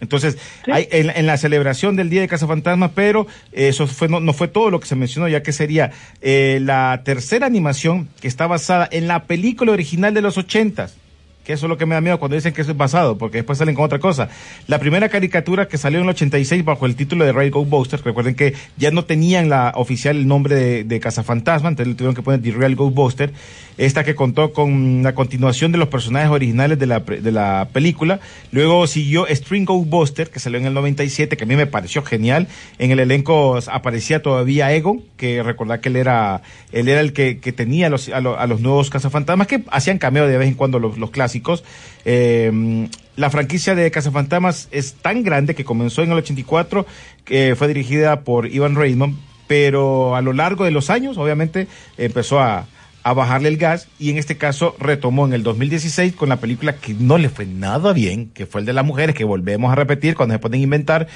Entonces, 0.00 0.38
Sí. 0.64 0.70
hay, 0.72 0.88
en, 0.90 1.10
en 1.10 1.26
la 1.26 1.36
celebración 1.36 1.96
del 1.96 2.10
Día 2.10 2.20
de 2.20 2.28
Cazafantasmas, 2.28 2.92
pero 2.94 3.26
eso 3.52 3.86
fue, 3.86 4.08
no, 4.08 4.20
no 4.20 4.32
fue 4.32 4.48
todo 4.48 4.70
lo 4.70 4.80
que 4.80 4.86
se 4.86 4.94
mencionó, 4.96 5.28
ya 5.28 5.42
que 5.42 5.52
sería 5.52 5.90
eh, 6.20 6.58
la 6.62 7.02
tercera 7.04 7.46
animación 7.46 8.08
que 8.20 8.28
está 8.28 8.46
basada 8.46 8.88
en 8.90 9.08
la 9.08 9.24
película 9.24 9.72
original 9.72 10.14
de 10.14 10.22
los 10.22 10.38
ochentas. 10.38 10.94
Que 11.48 11.54
eso 11.54 11.64
es 11.64 11.70
lo 11.70 11.78
que 11.78 11.86
me 11.86 11.94
da 11.94 12.02
miedo 12.02 12.18
cuando 12.18 12.34
dicen 12.34 12.52
que 12.52 12.60
eso 12.60 12.72
es 12.72 12.76
basado, 12.76 13.16
porque 13.16 13.38
después 13.38 13.56
salen 13.56 13.74
con 13.74 13.82
otra 13.86 13.98
cosa. 13.98 14.28
La 14.66 14.78
primera 14.78 15.08
caricatura 15.08 15.66
que 15.66 15.78
salió 15.78 15.98
en 15.98 16.04
el 16.04 16.10
86 16.10 16.62
bajo 16.62 16.84
el 16.84 16.94
título 16.94 17.24
de 17.24 17.32
Real 17.32 17.50
Ghostbusters, 17.50 18.04
recuerden 18.04 18.34
que 18.34 18.52
ya 18.76 18.90
no 18.90 19.06
tenían 19.06 19.48
la 19.48 19.72
oficial 19.74 20.18
el 20.18 20.26
nombre 20.28 20.54
de, 20.54 20.84
de 20.84 21.00
Cazafantasma, 21.00 21.70
entonces 21.70 21.88
le 21.88 21.94
tuvieron 21.94 22.14
que 22.14 22.20
poner 22.20 22.42
The 22.42 22.50
Real 22.50 22.76
Ghostbuster. 22.76 23.32
Esta 23.78 24.04
que 24.04 24.14
contó 24.14 24.52
con 24.52 25.02
la 25.04 25.14
continuación 25.14 25.72
de 25.72 25.78
los 25.78 25.88
personajes 25.88 26.28
originales 26.30 26.78
de 26.80 26.86
la, 26.86 27.00
de 27.00 27.32
la 27.32 27.68
película. 27.72 28.20
Luego 28.50 28.86
siguió 28.86 29.24
String 29.30 29.64
Ghostbuster, 29.64 30.28
que 30.30 30.40
salió 30.40 30.58
en 30.58 30.66
el 30.66 30.74
97, 30.74 31.34
que 31.36 31.44
a 31.44 31.46
mí 31.46 31.56
me 31.56 31.66
pareció 31.66 32.02
genial. 32.02 32.48
En 32.78 32.90
el 32.90 32.98
elenco 33.00 33.58
aparecía 33.72 34.20
todavía 34.20 34.70
Egon, 34.74 35.02
que 35.16 35.42
recordar 35.44 35.80
que 35.80 35.88
él 35.88 35.96
era, 35.96 36.42
él 36.72 36.88
era 36.88 37.00
el 37.00 37.12
que, 37.14 37.36
tenía 37.56 37.88
los, 37.88 38.10
a, 38.10 38.20
lo- 38.20 38.38
a 38.38 38.46
los 38.48 38.60
nuevos 38.60 38.90
cazafantasmas, 38.90 39.46
que 39.46 39.62
hacían 39.70 39.96
cameo 39.98 40.26
de 40.26 40.36
vez 40.36 40.48
en 40.48 40.54
cuando 40.54 40.78
los, 40.80 40.98
los 40.98 41.10
clásicos. 41.10 41.37
Eh, 42.04 42.88
la 43.16 43.30
franquicia 43.30 43.74
de 43.74 43.90
Cazafantasmas 43.90 44.68
es 44.70 44.94
tan 44.94 45.24
grande 45.24 45.54
que 45.54 45.64
comenzó 45.64 46.02
en 46.02 46.12
el 46.12 46.18
84, 46.18 46.86
que 47.24 47.54
fue 47.56 47.68
dirigida 47.68 48.20
por 48.20 48.46
Ivan 48.46 48.76
Reitman, 48.76 49.16
pero 49.48 50.14
a 50.14 50.22
lo 50.22 50.32
largo 50.32 50.64
de 50.64 50.70
los 50.70 50.88
años, 50.88 51.18
obviamente, 51.18 51.66
empezó 51.96 52.38
a, 52.38 52.66
a 53.08 53.14
bajarle 53.14 53.48
el 53.48 53.56
gas 53.56 53.88
y 53.98 54.10
en 54.10 54.18
este 54.18 54.36
caso 54.36 54.76
retomó 54.78 55.26
en 55.26 55.32
el 55.32 55.42
2016 55.42 56.14
con 56.14 56.28
la 56.28 56.36
película 56.36 56.76
que 56.76 56.92
no 56.92 57.16
le 57.16 57.30
fue 57.30 57.46
nada 57.46 57.94
bien, 57.94 58.28
que 58.34 58.44
fue 58.44 58.60
el 58.60 58.66
de 58.66 58.74
las 58.74 58.84
mujeres, 58.84 59.16
que 59.16 59.24
volvemos 59.24 59.72
a 59.72 59.74
repetir 59.74 60.14
cuando 60.14 60.34
se 60.34 60.38
pueden 60.38 60.60
inventar, 60.60 61.06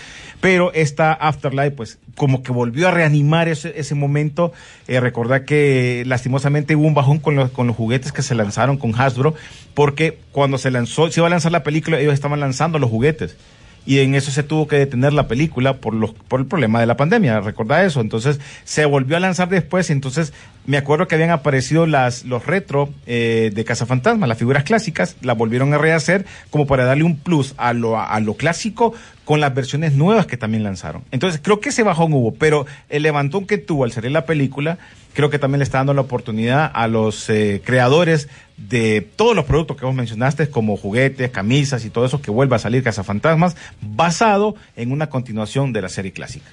pero 0.40 0.72
esta 0.72 1.12
Afterlife 1.12 1.72
pues 1.72 1.98
como 2.16 2.42
que 2.42 2.50
volvió 2.50 2.88
a 2.88 2.92
reanimar 2.92 3.48
ese, 3.48 3.78
ese 3.78 3.94
momento, 3.94 4.54
eh, 4.88 5.00
recordar 5.00 5.44
que 5.44 6.02
lastimosamente 6.06 6.76
hubo 6.76 6.86
un 6.86 6.94
bajón 6.94 7.18
con 7.18 7.36
los, 7.36 7.50
con 7.50 7.66
los 7.66 7.76
juguetes 7.76 8.10
que 8.10 8.22
se 8.22 8.34
lanzaron 8.34 8.78
con 8.78 8.98
Hasbro, 8.98 9.34
porque 9.74 10.18
cuando 10.32 10.56
se 10.56 10.70
lanzó, 10.70 11.10
se 11.10 11.20
iba 11.20 11.26
a 11.26 11.30
lanzar 11.30 11.52
la 11.52 11.62
película, 11.62 12.00
ellos 12.00 12.14
estaban 12.14 12.40
lanzando 12.40 12.78
los 12.78 12.88
juguetes. 12.88 13.36
Y 13.84 13.98
en 13.98 14.14
eso 14.14 14.30
se 14.30 14.44
tuvo 14.44 14.68
que 14.68 14.76
detener 14.76 15.12
la 15.12 15.26
película 15.26 15.78
por 15.78 15.92
los 15.92 16.12
por 16.12 16.40
el 16.40 16.46
problema 16.46 16.78
de 16.78 16.86
la 16.86 16.96
pandemia, 16.96 17.40
recordá 17.40 17.84
eso, 17.84 18.00
entonces 18.00 18.38
se 18.64 18.84
volvió 18.84 19.16
a 19.16 19.20
lanzar 19.20 19.48
después, 19.48 19.90
entonces 19.90 20.32
me 20.64 20.76
acuerdo 20.76 21.08
que 21.08 21.16
habían 21.16 21.30
aparecido 21.30 21.86
las, 21.86 22.24
los 22.24 22.46
retro 22.46 22.88
eh, 23.06 23.50
de 23.52 23.64
Cazafantasmas, 23.64 24.28
las 24.28 24.38
figuras 24.38 24.64
clásicas, 24.64 25.16
las 25.20 25.36
volvieron 25.36 25.74
a 25.74 25.78
rehacer 25.78 26.24
como 26.50 26.66
para 26.66 26.84
darle 26.84 27.04
un 27.04 27.18
plus 27.18 27.54
a 27.56 27.72
lo, 27.72 27.98
a 27.98 28.18
lo 28.20 28.34
clásico 28.34 28.94
con 29.24 29.40
las 29.40 29.54
versiones 29.54 29.94
nuevas 29.94 30.26
que 30.26 30.36
también 30.36 30.62
lanzaron. 30.62 31.02
Entonces, 31.10 31.40
creo 31.42 31.60
que 31.60 31.70
ese 31.70 31.82
bajón 31.82 32.12
hubo, 32.12 32.34
pero 32.34 32.66
el 32.88 33.02
levantón 33.02 33.46
que 33.46 33.58
tuvo 33.58 33.84
al 33.84 33.92
salir 33.92 34.12
la 34.12 34.26
película, 34.26 34.78
creo 35.14 35.30
que 35.30 35.38
también 35.38 35.58
le 35.58 35.64
está 35.64 35.78
dando 35.78 35.94
la 35.94 36.02
oportunidad 36.02 36.70
a 36.72 36.86
los 36.86 37.28
eh, 37.28 37.60
creadores 37.64 38.28
de 38.56 39.00
todos 39.16 39.34
los 39.34 39.44
productos 39.44 39.76
que 39.76 39.86
vos 39.86 39.94
mencionaste, 39.94 40.48
como 40.48 40.76
juguetes, 40.76 41.30
camisas 41.30 41.84
y 41.84 41.90
todo 41.90 42.04
eso, 42.04 42.22
que 42.22 42.30
vuelva 42.30 42.56
a 42.56 42.60
salir 42.60 42.82
Cazafantasmas, 42.82 43.56
basado 43.80 44.54
en 44.76 44.92
una 44.92 45.08
continuación 45.08 45.72
de 45.72 45.82
la 45.82 45.88
serie 45.88 46.12
clásica. 46.12 46.50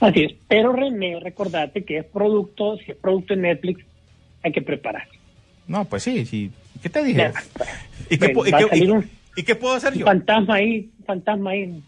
Así 0.00 0.24
es. 0.24 0.34
Pero 0.48 0.72
René, 0.72 1.18
recordate 1.20 1.84
que 1.84 1.98
es 1.98 2.04
producto, 2.04 2.76
si 2.78 2.92
es 2.92 2.96
producto 2.96 3.34
de 3.34 3.40
Netflix, 3.40 3.84
hay 4.42 4.52
que 4.52 4.62
preparar. 4.62 5.06
No, 5.66 5.84
pues 5.84 6.02
sí, 6.02 6.26
sí. 6.26 6.50
¿Qué 6.82 6.90
te 6.90 7.02
dije? 7.02 7.32
¿Y, 8.10 8.18
qué, 8.18 8.32
y 8.74 8.90
un- 8.90 9.08
y 9.36 9.42
puedo 9.54 9.74
hacer 9.74 9.94
yo? 9.94 10.04
fantasma 10.04 10.56
ahí, 10.56 10.90
fantasma 11.06 11.50
ahí. 11.50 11.82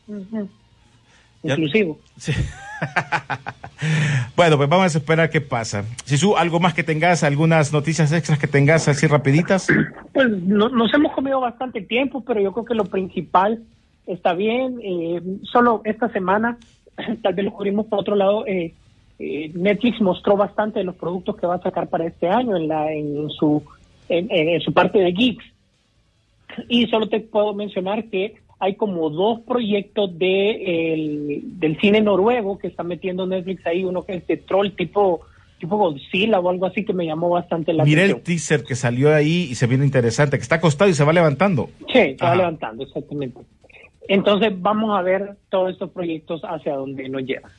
Ya. 1.43 1.53
Inclusivo. 1.53 2.01
Sí. 2.17 2.33
bueno, 4.37 4.57
pues 4.57 4.69
vamos 4.69 4.95
a 4.95 4.99
esperar 4.99 5.31
qué 5.31 5.41
pasa. 5.41 5.85
Si 6.05 6.17
su 6.17 6.37
algo 6.37 6.61
más 6.61 6.75
que 6.75 6.83
tengas, 6.83 7.23
algunas 7.23 7.73
noticias 7.73 8.13
extras 8.13 8.39
que 8.39 8.47
tengas 8.47 8.89
así 8.89 9.07
rapiditas. 9.07 9.69
Pues 10.17 10.31
no- 10.31 10.71
nos 10.71 10.95
hemos 10.95 11.13
comido 11.13 11.43
bastante 11.43 11.83
tiempo, 11.83 12.25
pero 12.25 12.41
yo 12.41 12.51
creo 12.55 12.65
que 12.65 12.75
lo 12.75 12.87
principal 12.87 13.63
está 14.07 14.33
bien. 14.33 14.81
Eh, 14.83 15.21
solo 15.53 15.83
esta 15.85 16.09
semana, 16.09 16.57
tal 17.23 17.35
vez 17.35 17.45
lo 17.45 17.53
cubrimos 17.53 17.87
por 17.87 18.01
otro 18.01 18.15
lado, 18.17 18.47
eh, 18.47 18.73
eh, 19.19 19.51
Netflix 19.55 20.01
mostró 20.01 20.37
bastante 20.37 20.79
de 20.81 20.85
los 20.85 20.95
productos 20.97 21.37
que 21.37 21.47
va 21.47 21.55
a 21.57 21.63
sacar 21.63 21.89
para 21.89 22.07
este 22.07 22.29
año 22.29 22.57
en, 22.57 22.69
la, 22.69 22.93
en, 22.93 23.31
su, 23.31 23.63
en, 24.09 24.29
en- 24.31 24.61
su 24.61 24.73
parte 24.73 24.99
de 24.99 25.13
Geeks. 25.13 25.45
Y 26.69 26.87
solo 26.87 27.09
te 27.09 27.21
puedo 27.21 27.55
mencionar 27.55 28.05
que 28.05 28.37
hay 28.59 28.75
como 28.77 29.11
dos 29.11 29.41
proyectos 29.41 30.17
de 30.19 30.93
el- 30.95 31.41
del 31.61 31.79
cine 31.81 32.01
noruego 32.01 32.59
que 32.59 32.69
está 32.69 32.83
metiendo 32.83 33.27
Netflix 33.27 33.67
ahí, 33.67 33.85
uno 33.85 34.05
que 34.05 34.15
es 34.17 34.27
de 34.27 34.37
troll 34.39 34.71
tipo 34.71 35.21
tipo 35.59 35.79
Godzilla 35.79 36.39
o 36.39 36.51
algo 36.51 36.67
así 36.67 36.85
que 36.85 36.93
me 36.93 37.07
llamó 37.07 37.31
bastante 37.31 37.73
la 37.73 37.83
Miré 37.85 38.03
atención. 38.03 38.19
el 38.19 38.25
teaser 38.25 38.63
que 38.65 38.75
salió 38.75 39.15
ahí 39.15 39.49
y 39.51 39.55
se 39.55 39.67
viene 39.67 39.87
interesante, 39.87 40.37
que 40.37 40.43
está 40.43 40.57
acostado 40.57 40.91
y 40.91 40.95
se 40.95 41.03
va 41.03 41.15
levantando. 41.15 41.71
Sí, 41.91 42.15
se 42.15 42.17
va 42.23 42.37
levantando, 42.37 42.83
exactamente. 42.85 43.41
Entonces 44.09 44.53
vamos 44.57 44.97
a 44.99 45.03
ver 45.03 45.37
todos 45.49 45.73
estos 45.73 45.91
proyectos 45.91 46.43
hacia 46.45 46.75
dónde 46.75 47.09
nos 47.09 47.23
llevan. 47.23 47.51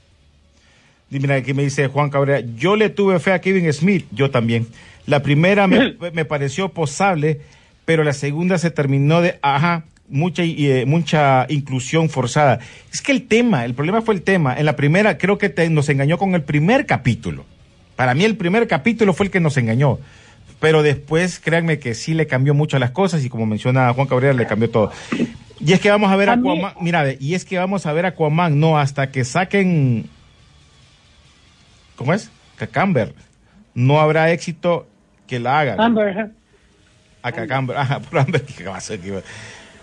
Mira, 1.09 1.35
aquí 1.35 1.53
me 1.53 1.63
dice 1.63 1.87
Juan 1.87 2.09
Cabrera, 2.09 2.41
yo 2.57 2.75
le 2.75 2.89
tuve 2.89 3.19
fe 3.19 3.31
a 3.31 3.39
Kevin 3.39 3.71
Smith, 3.71 4.05
yo 4.11 4.29
también. 4.29 4.67
La 5.05 5.21
primera 5.21 5.67
me, 5.67 5.95
me 6.13 6.25
pareció 6.25 6.69
posable, 6.69 7.39
pero 7.85 8.03
la 8.03 8.13
segunda 8.13 8.57
se 8.57 8.71
terminó 8.71 9.21
de, 9.21 9.39
ajá, 9.41 9.85
mucha, 10.09 10.43
eh, 10.43 10.83
mucha 10.85 11.45
inclusión 11.49 12.09
forzada. 12.09 12.59
Es 12.91 13.01
que 13.01 13.13
el 13.13 13.27
tema, 13.27 13.63
el 13.63 13.73
problema 13.73 14.01
fue 14.01 14.15
el 14.15 14.21
tema. 14.21 14.57
En 14.57 14.65
la 14.65 14.75
primera 14.75 15.17
creo 15.17 15.37
que 15.37 15.47
te- 15.49 15.69
nos 15.69 15.87
engañó 15.89 16.17
con 16.17 16.35
el 16.35 16.41
primer 16.43 16.85
capítulo. 16.85 17.45
Para 17.95 18.13
mí 18.13 18.25
el 18.25 18.35
primer 18.35 18.67
capítulo 18.67 19.13
fue 19.13 19.27
el 19.27 19.31
que 19.31 19.39
nos 19.39 19.55
engañó. 19.57 19.99
Pero 20.59 20.81
después, 20.83 21.39
créanme 21.39 21.79
que 21.79 21.93
sí 21.93 22.13
le 22.15 22.25
cambió 22.27 22.53
mucho 22.53 22.79
las 22.79 22.91
cosas 22.91 23.23
y 23.23 23.29
como 23.29 23.45
menciona 23.45 23.93
Juan 23.93 24.07
Cabrera, 24.07 24.33
le 24.33 24.47
cambió 24.47 24.69
todo. 24.69 24.91
Y 25.59 25.73
es 25.73 25.79
que 25.79 25.89
vamos 25.89 26.11
a 26.11 26.15
ver 26.15 26.29
a 26.29 26.33
A 26.33 26.35
mí- 26.35 26.49
Aquaman, 26.49 26.73
mira, 26.81 27.05
y 27.19 27.33
es 27.33 27.43
que 27.45 27.57
vamos 27.57 27.85
a 27.85 27.93
ver 27.93 28.05
a 28.05 28.09
Aquaman, 28.09 28.59
no, 28.59 28.77
hasta 28.77 29.11
que 29.11 29.23
saquen 29.25 30.05
¿cómo 31.95 32.13
es? 32.13 32.29
Cacamber. 32.57 33.13
No 33.73 33.99
habrá 33.99 34.31
éxito 34.31 34.87
que 35.27 35.39
la 35.39 35.59
hagan. 35.59 35.79
Amber. 35.81 36.31
A 37.23 37.31
Cacamber. 37.31 37.75
Ajá, 37.77 37.99
por 37.99 38.19
Amber. 38.19 38.43
¿Qué 38.43 38.63
va 38.65 38.77
a 38.77 38.81
ser? 38.81 38.99
¿Qué 38.99 39.11
va- 39.11 39.21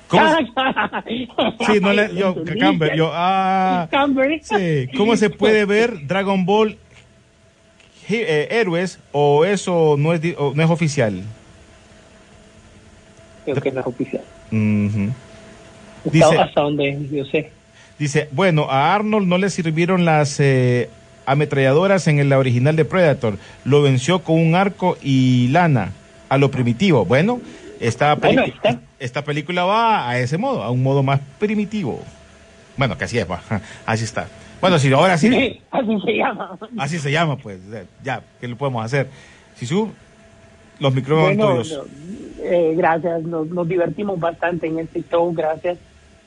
¿Cómo 0.08 0.22
se- 0.28 1.64
Sí, 1.72 1.80
no 1.80 1.92
le, 1.92 2.14
yo, 2.14 2.28
Entendí. 2.30 2.52
Cacamber, 2.60 2.96
yo, 2.96 3.10
ah, 3.12 3.88
sí. 4.42 4.86
¿Cómo 4.96 5.16
se 5.16 5.30
puede 5.30 5.64
ver 5.64 6.06
Dragon 6.06 6.44
Ball 6.46 6.78
eh, 8.08 8.48
Héroes 8.50 8.98
o 9.12 9.44
eso 9.44 9.96
no 9.98 10.12
es, 10.12 10.20
o 10.38 10.52
no 10.54 10.62
es 10.62 10.70
oficial? 10.70 11.22
Creo 13.44 13.56
que 13.60 13.72
no 13.72 13.80
es 13.80 13.86
oficial. 13.86 14.22
Hasta- 14.50 15.33
Dice- 16.04 16.38
hasta 16.38 16.60
donde 16.60 17.08
yo 17.10 17.24
sé. 17.26 17.50
Dice, 17.98 18.28
bueno, 18.32 18.68
a 18.70 18.94
Arnold 18.94 19.26
no 19.28 19.38
le 19.38 19.50
sirvieron 19.50 20.04
las 20.04 20.38
eh, 20.40 20.88
ametralladoras 21.26 22.06
en 22.08 22.28
la 22.28 22.38
original 22.38 22.74
de 22.76 22.84
Predator. 22.84 23.38
Lo 23.64 23.82
venció 23.82 24.18
con 24.20 24.38
un 24.40 24.54
arco 24.54 24.96
y 25.02 25.48
lana 25.48 25.92
a 26.28 26.36
lo 26.38 26.50
primitivo. 26.50 27.04
Bueno, 27.04 27.40
esta, 27.80 28.14
Bueno, 28.16 28.42
está. 28.44 28.80
esta 28.98 29.22
película 29.24 29.64
va 29.64 30.08
a 30.08 30.18
ese 30.18 30.38
modo, 30.38 30.62
a 30.62 30.70
un 30.70 30.82
modo 30.82 31.02
más 31.02 31.20
primitivo. 31.38 32.02
Bueno, 32.76 32.98
que 32.98 33.04
así 33.04 33.18
es, 33.18 33.30
va. 33.30 33.40
así 33.86 34.04
está. 34.04 34.26
Bueno, 34.60 34.78
si 34.78 34.92
ahora 34.92 35.16
sí, 35.18 35.28
Sí, 35.30 35.60
así 35.70 35.98
se 36.04 36.16
llama. 36.16 36.58
así 36.78 36.98
se 36.98 37.12
llama, 37.12 37.36
pues, 37.36 37.58
ya, 38.02 38.22
¿qué 38.40 38.48
le 38.48 38.56
podemos 38.56 38.84
hacer? 38.84 39.08
Sisu, 39.56 39.90
los 40.80 40.92
micrófonos 40.94 41.68
Bueno, 41.68 41.84
eh, 42.42 42.74
gracias, 42.76 43.22
nos, 43.22 43.46
nos 43.48 43.68
divertimos 43.68 44.18
bastante 44.18 44.66
en 44.66 44.78
este 44.80 45.02
show, 45.08 45.32
gracias, 45.34 45.78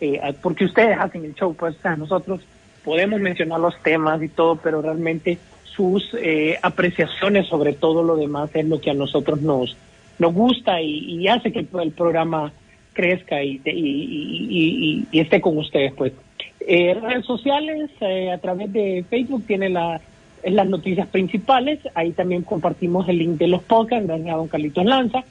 eh, 0.01 0.19
porque 0.41 0.65
ustedes 0.65 0.97
hacen 0.99 1.25
el 1.25 1.35
show, 1.35 1.53
pues 1.53 1.75
nosotros 1.97 2.41
podemos 2.83 3.19
mencionar 3.19 3.59
los 3.59 3.77
temas 3.81 4.21
y 4.21 4.29
todo, 4.29 4.55
pero 4.55 4.81
realmente 4.81 5.37
sus 5.63 6.15
eh, 6.19 6.57
apreciaciones 6.61 7.47
sobre 7.47 7.73
todo 7.73 8.01
lo 8.01 8.15
demás 8.15 8.49
es 8.55 8.65
lo 8.65 8.81
que 8.81 8.89
a 8.89 8.95
nosotros 8.95 9.41
nos, 9.41 9.77
nos 10.17 10.33
gusta 10.33 10.81
y, 10.81 11.27
hace 11.27 11.51
que 11.51 11.59
el, 11.59 11.91
programa 11.91 12.51
crezca 12.93 13.43
y, 13.43 13.61
y, 13.63 15.05
y- 15.11 15.19
esté 15.19 15.39
con 15.39 15.57
ustedes, 15.57 15.93
pues. 15.93 16.13
Eh, 16.61 16.95
redes 16.95 17.25
sociales, 17.25 17.91
eh, 18.01 18.31
a 18.31 18.39
través 18.39 18.73
de 18.73 19.05
Facebook 19.09 19.43
tiene 19.45 19.69
la, 19.69 20.01
las 20.43 20.67
noticias 20.67 21.07
principales, 21.07 21.79
ahí 21.93 22.11
también 22.11 22.41
compartimos 22.41 23.07
el 23.07 23.19
link 23.19 23.37
de 23.37 23.47
los 23.47 23.63
podcasts, 23.63 24.07
gracias 24.07 24.33
a 24.33 24.37
don 24.37 24.47
Carlitos 24.47 24.85
Lanza. 24.85 25.23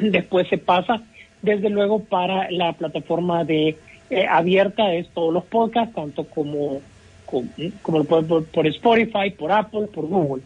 Después 0.00 0.48
se 0.48 0.58
pasa, 0.58 1.02
desde 1.44 1.70
luego, 1.70 2.00
para 2.00 2.50
la 2.50 2.72
plataforma 2.72 3.44
de 3.44 3.76
eh, 4.10 4.26
abierta, 4.28 4.94
es 4.94 5.08
todos 5.08 5.32
los 5.32 5.44
podcasts, 5.44 5.94
tanto 5.94 6.24
como, 6.24 6.80
como, 7.24 7.98
lo 7.98 8.04
pueden 8.04 8.26
por, 8.26 8.44
por 8.46 8.66
Spotify, 8.66 9.30
por 9.36 9.52
Apple, 9.52 9.88
por 9.92 10.06
Google. 10.06 10.42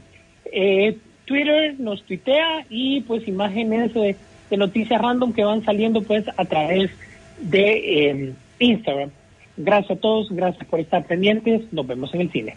Eh, 0.53 0.97
Twitter 1.25 1.79
nos 1.79 2.03
tuitea 2.05 2.65
y 2.71 3.03
pues 3.03 3.29
imágenes 3.29 3.93
de, 3.95 4.17
de 4.49 4.57
noticias 4.57 5.01
random 5.01 5.33
que 5.33 5.45
van 5.45 5.65
saliendo 5.65 6.03
pues 6.03 6.25
a 6.37 6.45
través 6.45 6.91
de 7.41 8.09
eh, 8.11 8.33
Instagram. 8.59 9.11
Gracias 9.57 9.99
a 9.99 10.01
todos, 10.01 10.31
gracias 10.31 10.67
por 10.67 10.81
estar 10.81 11.05
pendientes, 11.05 11.73
nos 11.73 11.87
vemos 11.87 12.15
en 12.15 12.23
el 12.23 12.31
cine. 12.31 12.57